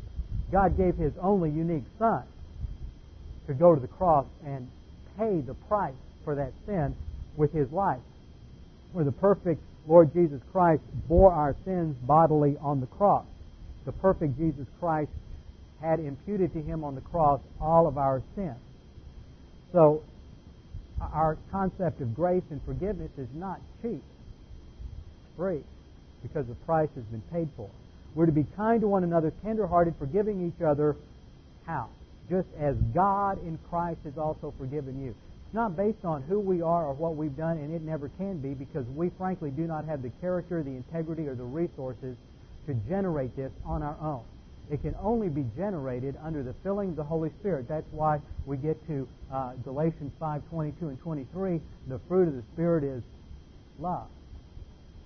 God 0.49 0.77
gave 0.77 0.95
His 0.95 1.11
only 1.21 1.49
unique 1.49 1.83
Son 1.99 2.23
to 3.47 3.53
go 3.53 3.75
to 3.75 3.81
the 3.81 3.89
cross 3.89 4.27
and 4.45 4.69
pay 5.17 5.41
the 5.41 5.55
price 5.67 5.93
for 6.23 6.35
that 6.35 6.53
sin 6.65 6.95
with 7.35 7.51
His 7.51 7.69
life. 7.73 7.99
Where 8.93 9.03
the 9.03 9.11
perfect 9.11 9.61
Lord 9.89 10.13
Jesus 10.13 10.39
Christ 10.53 10.83
bore 11.09 11.33
our 11.33 11.53
sins 11.65 11.97
bodily 11.97 12.55
on 12.61 12.79
the 12.79 12.87
cross. 12.87 13.25
The 13.83 13.91
perfect 13.91 14.37
Jesus 14.37 14.67
Christ 14.79 15.11
had 15.81 15.99
imputed 15.99 16.53
to 16.53 16.61
Him 16.61 16.85
on 16.85 16.95
the 16.95 17.01
cross 17.01 17.41
all 17.59 17.87
of 17.87 17.97
our 17.97 18.23
sins. 18.37 18.55
So 19.73 20.01
our 21.01 21.37
concept 21.51 22.01
of 22.01 22.15
grace 22.15 22.43
and 22.49 22.61
forgiveness 22.63 23.11
is 23.17 23.27
not 23.33 23.59
cheap. 23.81 24.01
It's 24.01 25.37
free 25.37 25.61
because 26.21 26.47
the 26.47 26.55
price 26.65 26.89
has 26.95 27.03
been 27.05 27.21
paid 27.31 27.49
for. 27.55 27.69
We're 28.15 28.25
to 28.25 28.31
be 28.31 28.45
kind 28.55 28.81
to 28.81 28.87
one 28.87 29.03
another, 29.03 29.31
tenderhearted, 29.43 29.95
forgiving 29.99 30.47
each 30.47 30.61
other. 30.63 30.95
How? 31.65 31.89
Just 32.29 32.47
as 32.59 32.75
God 32.93 33.41
in 33.45 33.59
Christ 33.69 33.99
has 34.03 34.17
also 34.17 34.53
forgiven 34.57 35.03
you. 35.03 35.09
It's 35.45 35.53
not 35.53 35.77
based 35.77 36.03
on 36.03 36.23
who 36.23 36.39
we 36.39 36.61
are 36.61 36.87
or 36.87 36.93
what 36.93 37.15
we've 37.15 37.37
done, 37.37 37.57
and 37.57 37.73
it 37.73 37.81
never 37.81 38.09
can 38.17 38.39
be 38.39 38.53
because 38.53 38.85
we 38.95 39.09
frankly 39.17 39.51
do 39.51 39.67
not 39.67 39.85
have 39.85 40.01
the 40.01 40.09
character, 40.19 40.61
the 40.63 40.71
integrity, 40.71 41.27
or 41.27 41.35
the 41.35 41.43
resources 41.43 42.17
to 42.65 42.73
generate 42.89 43.35
this 43.35 43.51
on 43.65 43.81
our 43.81 43.95
own. 44.01 44.23
It 44.69 44.81
can 44.81 44.95
only 45.01 45.29
be 45.29 45.45
generated 45.55 46.15
under 46.21 46.43
the 46.43 46.53
filling 46.63 46.89
of 46.89 46.95
the 46.97 47.03
Holy 47.03 47.31
Spirit. 47.39 47.67
That's 47.69 47.87
why 47.91 48.19
we 48.45 48.57
get 48.57 48.85
to 48.87 49.07
uh, 49.31 49.53
Galatians 49.63 50.11
5, 50.19 50.41
22 50.49 50.87
and 50.89 50.99
23. 50.99 51.61
The 51.87 51.99
fruit 52.07 52.27
of 52.27 52.35
the 52.35 52.43
Spirit 52.53 52.83
is 52.83 53.01
love. 53.79 54.07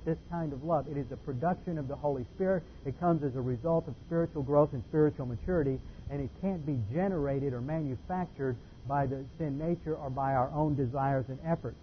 This 0.03 0.17
kind 0.31 0.51
of 0.51 0.63
love. 0.63 0.87
It 0.87 0.97
is 0.97 1.05
a 1.11 1.17
production 1.17 1.77
of 1.77 1.87
the 1.87 1.95
Holy 1.95 2.25
Spirit. 2.35 2.63
It 2.85 2.99
comes 2.99 3.23
as 3.23 3.35
a 3.35 3.41
result 3.41 3.87
of 3.87 3.93
spiritual 4.07 4.41
growth 4.41 4.73
and 4.73 4.83
spiritual 4.89 5.27
maturity, 5.27 5.79
and 6.09 6.21
it 6.21 6.29
can't 6.41 6.65
be 6.65 6.79
generated 6.91 7.53
or 7.53 7.61
manufactured 7.61 8.55
by 8.87 9.05
the 9.05 9.23
sin 9.37 9.59
nature 9.59 9.95
or 9.95 10.09
by 10.09 10.33
our 10.33 10.49
own 10.55 10.75
desires 10.75 11.25
and 11.29 11.37
efforts. 11.45 11.77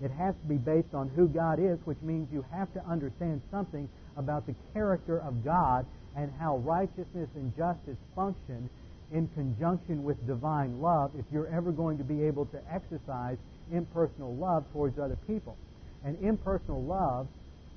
It 0.00 0.12
has 0.12 0.34
to 0.36 0.48
be 0.48 0.56
based 0.56 0.94
on 0.94 1.08
who 1.16 1.26
God 1.26 1.58
is, 1.58 1.78
which 1.84 2.00
means 2.00 2.28
you 2.32 2.44
have 2.52 2.72
to 2.74 2.84
understand 2.86 3.42
something 3.50 3.88
about 4.16 4.46
the 4.46 4.54
character 4.72 5.20
of 5.20 5.44
God 5.44 5.84
and 6.16 6.32
how 6.38 6.58
righteousness 6.58 7.28
and 7.34 7.56
justice 7.56 7.96
function 8.14 8.68
in 9.12 9.28
conjunction 9.28 10.02
with 10.02 10.26
divine 10.26 10.80
love 10.80 11.12
if 11.18 11.24
you're 11.32 11.46
ever 11.48 11.72
going 11.72 11.98
to 11.98 12.04
be 12.04 12.22
able 12.24 12.46
to 12.46 12.58
exercise 12.72 13.36
impersonal 13.72 14.34
love 14.36 14.64
towards 14.72 14.98
other 14.98 15.16
people. 15.26 15.56
And 16.04 16.18
impersonal 16.22 16.82
love 16.82 17.28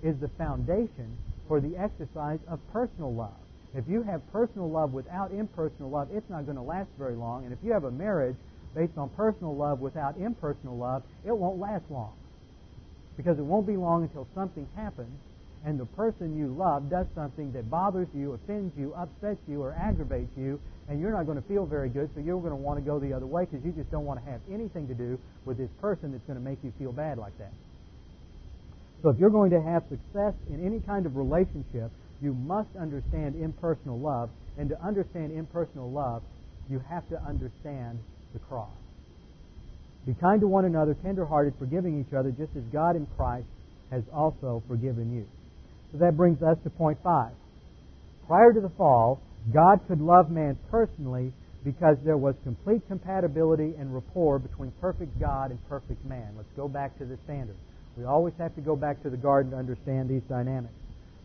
is 0.04 0.18
the 0.20 0.30
foundation 0.30 1.18
for 1.48 1.60
the 1.60 1.78
exercise 1.78 2.40
of 2.48 2.60
personal 2.72 3.14
love. 3.14 3.38
If 3.76 3.86
you 3.88 4.04
have 4.04 4.22
personal 4.32 4.70
love 4.70 4.94
without 4.94 5.32
impersonal 5.32 5.90
love, 5.90 6.10
it's 6.12 6.30
not 6.30 6.46
going 6.46 6.58
to 6.58 6.64
last 6.64 6.90
very 6.98 7.16
long. 7.16 7.44
And 7.44 7.54
if 7.54 7.60
you 7.64 7.72
have 7.74 7.84
a 7.84 7.92
marriage 7.92 8.36
based 8.76 8.98
on 8.98 9.10
personal 9.10 9.56
love 9.56 9.80
without 9.80 10.18
impersonal 10.18 10.78
love, 10.78 11.04
it 11.26 11.36
won't 11.36 11.60
last 11.60 11.84
long. 11.90 12.14
Because 13.16 13.38
it 13.40 13.46
won't 13.46 13.68
be 13.68 13.78
long 13.78 14.04
until 14.04 14.28
something 14.36 14.68
happens 14.76 15.18
and 15.66 15.80
the 15.80 15.86
person 15.86 16.38
you 16.38 16.48
love 16.48 16.90
does 16.90 17.08
something 17.16 17.52
that 17.54 17.70
bothers 17.70 18.08
you, 18.16 18.34
offends 18.34 18.78
you, 18.78 18.94
upsets 18.94 19.40
you, 19.48 19.62
or 19.62 19.74
aggravates 19.74 20.32
you, 20.38 20.60
and 20.88 21.02
you're 21.02 21.12
not 21.12 21.26
going 21.26 21.42
to 21.42 21.48
feel 21.48 21.66
very 21.66 21.90
good, 21.90 22.10
so 22.16 22.22
you're 22.22 22.40
going 22.40 22.52
to 22.52 22.56
want 22.56 22.80
to 22.80 22.86
go 22.86 23.00
the 23.00 23.14
other 23.14 23.26
way 23.26 23.46
because 23.46 23.66
you 23.66 23.72
just 23.72 23.92
don't 23.92 24.06
want 24.06 24.24
to 24.24 24.32
have 24.32 24.40
anything 24.52 24.88
to 24.88 24.94
do 24.94 25.20
with 25.46 25.58
this 25.58 25.70
person 25.82 26.12
that's 26.12 26.24
going 26.24 26.40
to 26.40 26.44
make 26.44 26.60
you 26.64 26.72
feel 26.80 26.92
bad 26.92 27.18
like 27.18 27.38
that. 27.40 27.52
So 29.04 29.10
if 29.10 29.20
you're 29.20 29.30
going 29.30 29.52
to 29.52 29.62
have 29.62 29.84
success 29.90 30.34
in 30.50 30.66
any 30.66 30.80
kind 30.80 31.06
of 31.06 31.18
relationship, 31.18 31.92
you 32.22 32.34
must 32.34 32.70
understand 32.80 33.36
impersonal 33.36 34.00
love, 34.00 34.30
and 34.58 34.70
to 34.70 34.82
understand 34.82 35.34
impersonal 35.34 35.92
love, 35.92 36.24
you 36.70 36.80
have 36.90 37.08
to 37.10 37.22
understand 37.22 38.00
the 38.34 38.40
cross. 38.40 38.72
Be 40.06 40.14
kind 40.14 40.42
to 40.42 40.48
one 40.48 40.66
another, 40.66 40.96
tenderhearted, 41.04 41.54
forgiving 41.60 42.00
each 42.00 42.14
other, 42.14 42.32
just 42.32 42.56
as 42.56 42.64
God 42.72 42.96
in 42.96 43.06
Christ 43.18 43.46
has 43.92 44.04
also 44.14 44.64
forgiven 44.68 45.14
you. 45.14 45.28
So 45.92 46.00
that 46.00 46.18
brings 46.18 46.42
us 46.42 46.58
to 46.64 46.70
point 46.70 47.00
five. 47.04 47.32
Prior 48.28 48.52
to 48.52 48.60
the 48.60 48.72
fall, 48.78 49.22
God 49.54 49.80
could 49.88 50.02
love 50.02 50.30
man 50.30 50.58
personally 50.70 51.32
because 51.64 51.98
there 52.04 52.18
was 52.18 52.36
complete 52.44 52.82
compatibility 52.88 53.74
and 53.80 53.94
rapport 53.94 54.40
between 54.40 54.72
perfect 54.82 55.20
God 55.20 55.52
and 55.52 55.70
perfect 55.70 56.04
man. 56.06 56.34
Let's 56.36 56.50
go 56.56 56.68
back 56.68 56.98
to 57.00 57.06
the 57.06 57.18
standard. 57.24 57.56
We 57.98 58.06
always 58.06 58.34
have 58.38 58.54
to 58.56 58.62
go 58.62 58.76
back 58.76 59.02
to 59.04 59.10
the 59.10 59.18
garden 59.18 59.52
to 59.52 59.58
understand 59.58 60.10
these 60.10 60.22
dynamics. 60.30 60.74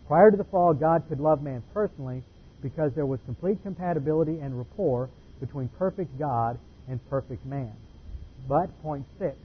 Prior 0.06 0.30
to 0.30 0.36
the 0.36 0.44
fall, 0.44 0.74
God 0.74 1.04
could 1.08 1.20
love 1.20 1.42
man 1.42 1.62
personally 1.74 2.22
because 2.62 2.92
there 2.94 3.06
was 3.06 3.20
complete 3.26 3.62
compatibility 3.62 4.38
and 4.38 4.56
rapport 4.56 5.10
between 5.40 5.68
perfect 5.78 6.18
God 6.18 6.58
and 6.88 6.98
perfect 7.10 7.44
man. 7.44 7.72
But, 8.48 8.70
point 8.82 9.06
six, 9.18 9.36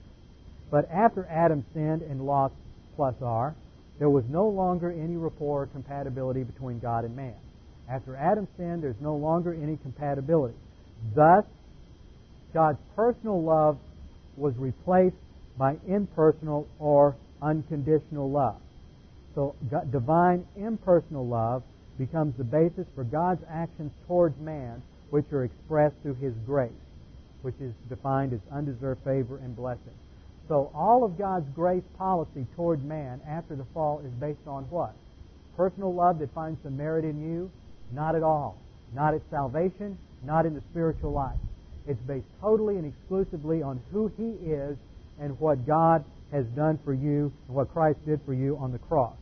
but 0.70 0.90
after 0.90 1.26
Adam 1.26 1.64
sinned 1.74 2.02
and 2.02 2.24
lost 2.24 2.54
plus 2.96 3.14
R, 3.22 3.54
there 3.98 4.10
was 4.10 4.24
no 4.28 4.46
longer 4.48 4.90
any 4.90 5.16
rapport 5.16 5.62
or 5.62 5.66
compatibility 5.66 6.44
between 6.44 6.78
God 6.78 7.04
and 7.04 7.16
man. 7.16 7.34
After 7.88 8.16
Adam's 8.16 8.48
sin, 8.56 8.80
there's 8.80 9.00
no 9.00 9.16
longer 9.16 9.54
any 9.54 9.76
compatibility. 9.78 10.54
Thus, 11.14 11.44
God's 12.52 12.78
personal 12.94 13.42
love 13.42 13.78
was 14.36 14.54
replaced 14.56 15.16
by 15.56 15.76
impersonal 15.86 16.68
or 16.78 17.16
unconditional 17.42 18.30
love. 18.30 18.60
So 19.34 19.54
divine 19.90 20.46
impersonal 20.56 21.26
love 21.26 21.62
becomes 21.98 22.36
the 22.36 22.44
basis 22.44 22.86
for 22.94 23.04
God's 23.04 23.42
actions 23.48 23.92
towards 24.06 24.38
man, 24.38 24.82
which 25.10 25.26
are 25.32 25.44
expressed 25.44 25.96
through 26.02 26.14
his 26.14 26.34
grace, 26.46 26.70
which 27.42 27.54
is 27.60 27.72
defined 27.88 28.32
as 28.32 28.40
undeserved 28.52 29.02
favor 29.04 29.38
and 29.38 29.56
blessing. 29.56 29.94
So 30.48 30.70
all 30.74 31.04
of 31.04 31.18
God's 31.18 31.46
grace 31.54 31.84
policy 31.98 32.46
toward 32.56 32.82
man 32.84 33.20
after 33.28 33.54
the 33.54 33.66
fall 33.74 34.00
is 34.00 34.10
based 34.12 34.46
on 34.46 34.64
what? 34.64 34.94
Personal 35.56 35.92
love 35.92 36.18
that 36.20 36.32
finds 36.34 36.62
some 36.62 36.76
merit 36.76 37.04
in 37.04 37.20
you? 37.20 37.50
Not 37.92 38.14
at 38.14 38.22
all. 38.22 38.56
Not 38.94 39.14
at 39.14 39.20
salvation, 39.30 39.98
not 40.24 40.46
in 40.46 40.54
the 40.54 40.62
spiritual 40.70 41.12
life. 41.12 41.36
It's 41.86 42.00
based 42.00 42.26
totally 42.40 42.76
and 42.76 42.86
exclusively 42.86 43.62
on 43.62 43.80
who 43.92 44.10
He 44.16 44.50
is 44.50 44.78
and 45.20 45.38
what 45.38 45.66
God 45.66 46.04
has 46.32 46.46
done 46.46 46.78
for 46.84 46.94
you 46.94 47.32
and 47.46 47.56
what 47.56 47.72
Christ 47.72 47.98
did 48.06 48.20
for 48.24 48.32
you 48.32 48.56
on 48.56 48.72
the 48.72 48.78
cross. 48.78 49.16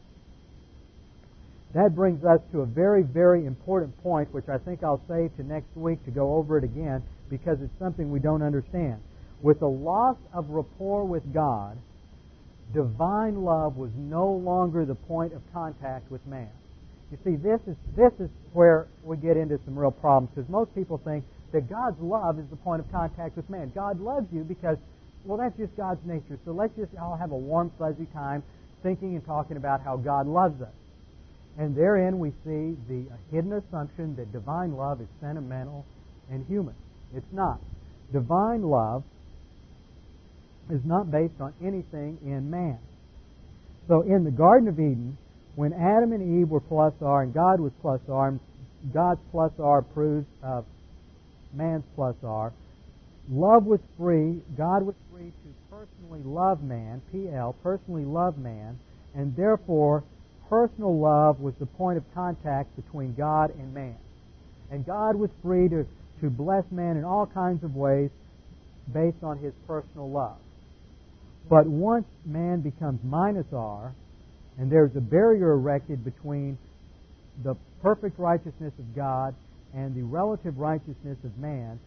That 1.75 1.95
brings 1.95 2.25
us 2.25 2.41
to 2.53 2.61
a 2.61 2.67
very, 2.67 3.03
very 3.03 3.45
important 3.45 4.01
point, 4.03 4.33
which 4.33 4.49
I 4.49 4.59
think 4.59 4.83
I'll 4.83 5.03
save 5.09 5.37
to 5.37 5.43
next 5.43 5.77
week 5.77 6.05
to 6.05 6.11
go 6.11 6.37
over 6.37 6.57
it 6.59 6.65
again 6.65 7.03
because 7.29 7.61
it's 7.61 7.79
something 7.79 8.11
we 8.11 8.21
don't 8.21 8.43
understand. 8.43 9.01
With 9.43 9.61
the 9.61 9.69
loss 9.69 10.17
of 10.33 10.51
rapport 10.51 11.05
with 11.05 11.33
God, 11.33 11.77
divine 12.73 13.43
love 13.43 13.77
was 13.77 13.91
no 13.97 14.31
longer 14.33 14.85
the 14.85 14.95
point 14.95 15.33
of 15.33 15.43
contact 15.53 16.11
with 16.11 16.27
man. 16.27 16.51
You 17.11 17.19
see, 17.25 17.37
this 17.37 17.61
is, 17.67 17.77
this 17.97 18.13
is 18.19 18.31
where 18.53 18.89
we 19.05 19.17
get 19.17 19.37
into 19.37 19.59
some 19.65 19.79
real 19.79 19.93
problems 19.93 20.31
because 20.35 20.51
most 20.51 20.75
people 20.75 20.99
think 21.05 21.25
that 21.53 21.71
God's 21.71 22.01
love 22.01 22.39
is 22.39 22.47
the 22.51 22.57
point 22.57 22.81
of 22.81 22.91
contact 22.91 23.37
with 23.37 23.49
man. 23.49 23.71
God 23.75 24.01
loves 24.01 24.27
you 24.33 24.43
because, 24.43 24.77
well, 25.25 25.39
that's 25.39 25.57
just 25.57 25.77
God's 25.77 26.05
nature. 26.05 26.39
So 26.45 26.53
let's 26.53 26.75
just 26.77 26.91
all 27.01 27.17
have 27.17 27.31
a 27.31 27.37
warm, 27.37 27.71
fuzzy 27.79 28.07
time 28.13 28.43
thinking 28.83 29.15
and 29.15 29.25
talking 29.25 29.57
about 29.57 29.83
how 29.83 29.97
God 29.97 30.27
loves 30.27 30.61
us. 30.61 30.75
And 31.59 31.75
therein 31.75 32.19
we 32.19 32.31
see 32.45 32.77
the 32.89 33.07
hidden 33.31 33.53
assumption 33.53 34.17
that 34.17 34.33
divine 34.33 34.75
love 34.75 35.01
is 35.01 35.09
sentimental 35.21 35.87
and 36.31 36.45
human. 36.47 36.75
It's 37.15 37.33
not. 37.33 37.61
Divine 38.13 38.63
love 38.63 39.05
is 40.71 40.81
not 40.85 41.11
based 41.11 41.41
on 41.41 41.53
anything 41.63 42.19
in 42.25 42.51
man. 42.51 42.79
So 43.89 44.03
in 44.03 44.25
the 44.25 44.31
Garden 44.31 44.69
of 44.69 44.79
Eden, 44.79 45.17
when 45.55 45.73
Adam 45.73 46.13
and 46.13 46.41
Eve 46.41 46.51
were 46.51 46.61
plus 46.61 46.93
R 47.01 47.23
and 47.23 47.33
God 47.33 47.61
was 47.61 47.73
plus 47.81 48.01
R, 48.09 48.39
God's 48.93 49.21
plus 49.31 49.53
R 49.59 49.83
proves 49.83 50.27
uh, 50.43 50.63
man's 51.55 51.85
plus 51.95 52.17
R, 52.23 52.53
love 53.31 53.65
was 53.65 53.81
free. 53.97 54.43
God 54.57 54.83
was 54.83 54.95
free 55.11 55.31
to 55.31 55.55
personally 55.71 56.23
love 56.25 56.63
man, 56.63 57.01
PL, 57.13 57.55
personally 57.63 58.05
love 58.05 58.39
man, 58.39 58.79
and 59.15 59.35
therefore 59.37 60.05
personal 60.49 60.99
love 60.99 61.41
was 61.41 61.55
the 61.59 61.67
point 61.67 61.97
of 61.97 62.05
contact 62.15 62.75
between 62.77 63.15
God 63.15 63.51
and 63.59 63.73
man. 63.73 63.97
And 64.71 64.85
God 64.85 65.17
was 65.17 65.31
free 65.43 65.69
to, 65.69 65.87
to 66.21 66.31
bless 66.31 66.65
man 66.71 66.97
in 66.97 67.05
all 67.05 67.27
kinds 67.27 67.65
of 67.65 67.75
ways 67.75 68.11
based 68.93 69.23
on 69.23 69.39
his 69.39 69.53
personal 69.67 70.11
love. 70.11 70.37
But 71.49 71.67
once 71.67 72.07
man 72.25 72.61
becomes 72.61 73.01
minus 73.05 73.47
R, 73.53 73.95
and 74.59 74.71
there's 74.71 74.97
a 74.97 75.01
barrier 75.01 75.53
erected 75.53 76.05
between 76.05 76.59
the 77.45 77.55
perfect 77.83 78.19
righteousness 78.19 78.73
of 78.79 78.97
God 78.97 79.35
and 79.75 79.95
the 79.95 80.03
relative 80.03 80.59
righteousness 80.59 81.19
of 81.25 81.37
man, 81.39 81.79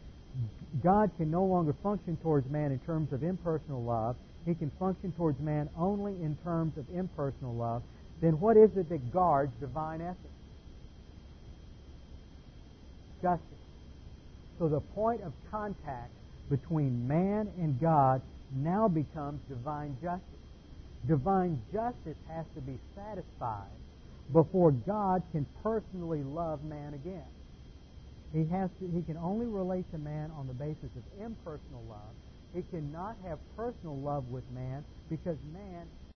God 0.84 1.12
can 1.18 1.32
no 1.32 1.44
longer 1.44 1.74
function 1.84 2.18
towards 2.22 2.50
man 2.50 2.72
in 2.72 2.80
terms 2.80 3.12
of 3.12 3.24
impersonal 3.24 3.84
love. 3.84 4.16
He 4.46 4.54
can 4.54 4.72
function 4.80 5.12
towards 5.18 5.40
man 5.40 5.70
only 5.78 6.14
in 6.14 6.38
terms 6.44 6.78
of 6.78 6.86
impersonal 6.96 7.56
love. 7.56 7.82
Then 8.22 8.40
what 8.40 8.56
is 8.56 8.70
it 8.78 8.90
that 8.90 9.12
guards 9.12 9.52
divine 9.60 10.02
essence? 10.02 10.18
Justice. 13.22 13.46
So 14.60 14.70
the 14.70 14.80
point 14.80 15.22
of 15.24 15.34
contact 15.52 16.12
between 16.50 17.08
man 17.08 17.50
and 17.58 17.80
God 17.82 18.22
now 18.56 18.88
becomes 18.88 19.42
divine 19.50 19.98
justice. 20.02 20.24
Divine 21.08 21.62
justice 21.74 22.18
has 22.28 22.46
to 22.56 22.62
be 22.62 22.78
satisfied 22.96 23.78
before 24.34 24.72
God 24.72 25.24
can 25.32 25.46
personally 25.64 26.24
love 26.24 26.64
man 26.64 26.94
again. 26.94 27.28
He 28.34 28.46
has 28.52 28.70
to, 28.80 28.88
he 28.94 29.02
can 29.04 29.18
only 29.18 29.48
relate 29.48 29.90
to 29.92 29.98
man 29.98 30.32
on 30.38 30.48
the 30.48 30.54
basis 30.54 30.92
of 30.96 31.04
impersonal 31.24 31.84
love. 31.90 32.16
He 32.54 32.62
cannot 32.64 33.18
have 33.26 33.40
personal 33.56 33.98
love 34.00 34.28
with 34.30 34.44
man 34.52 34.84
because 35.10 35.38
man 35.54 35.88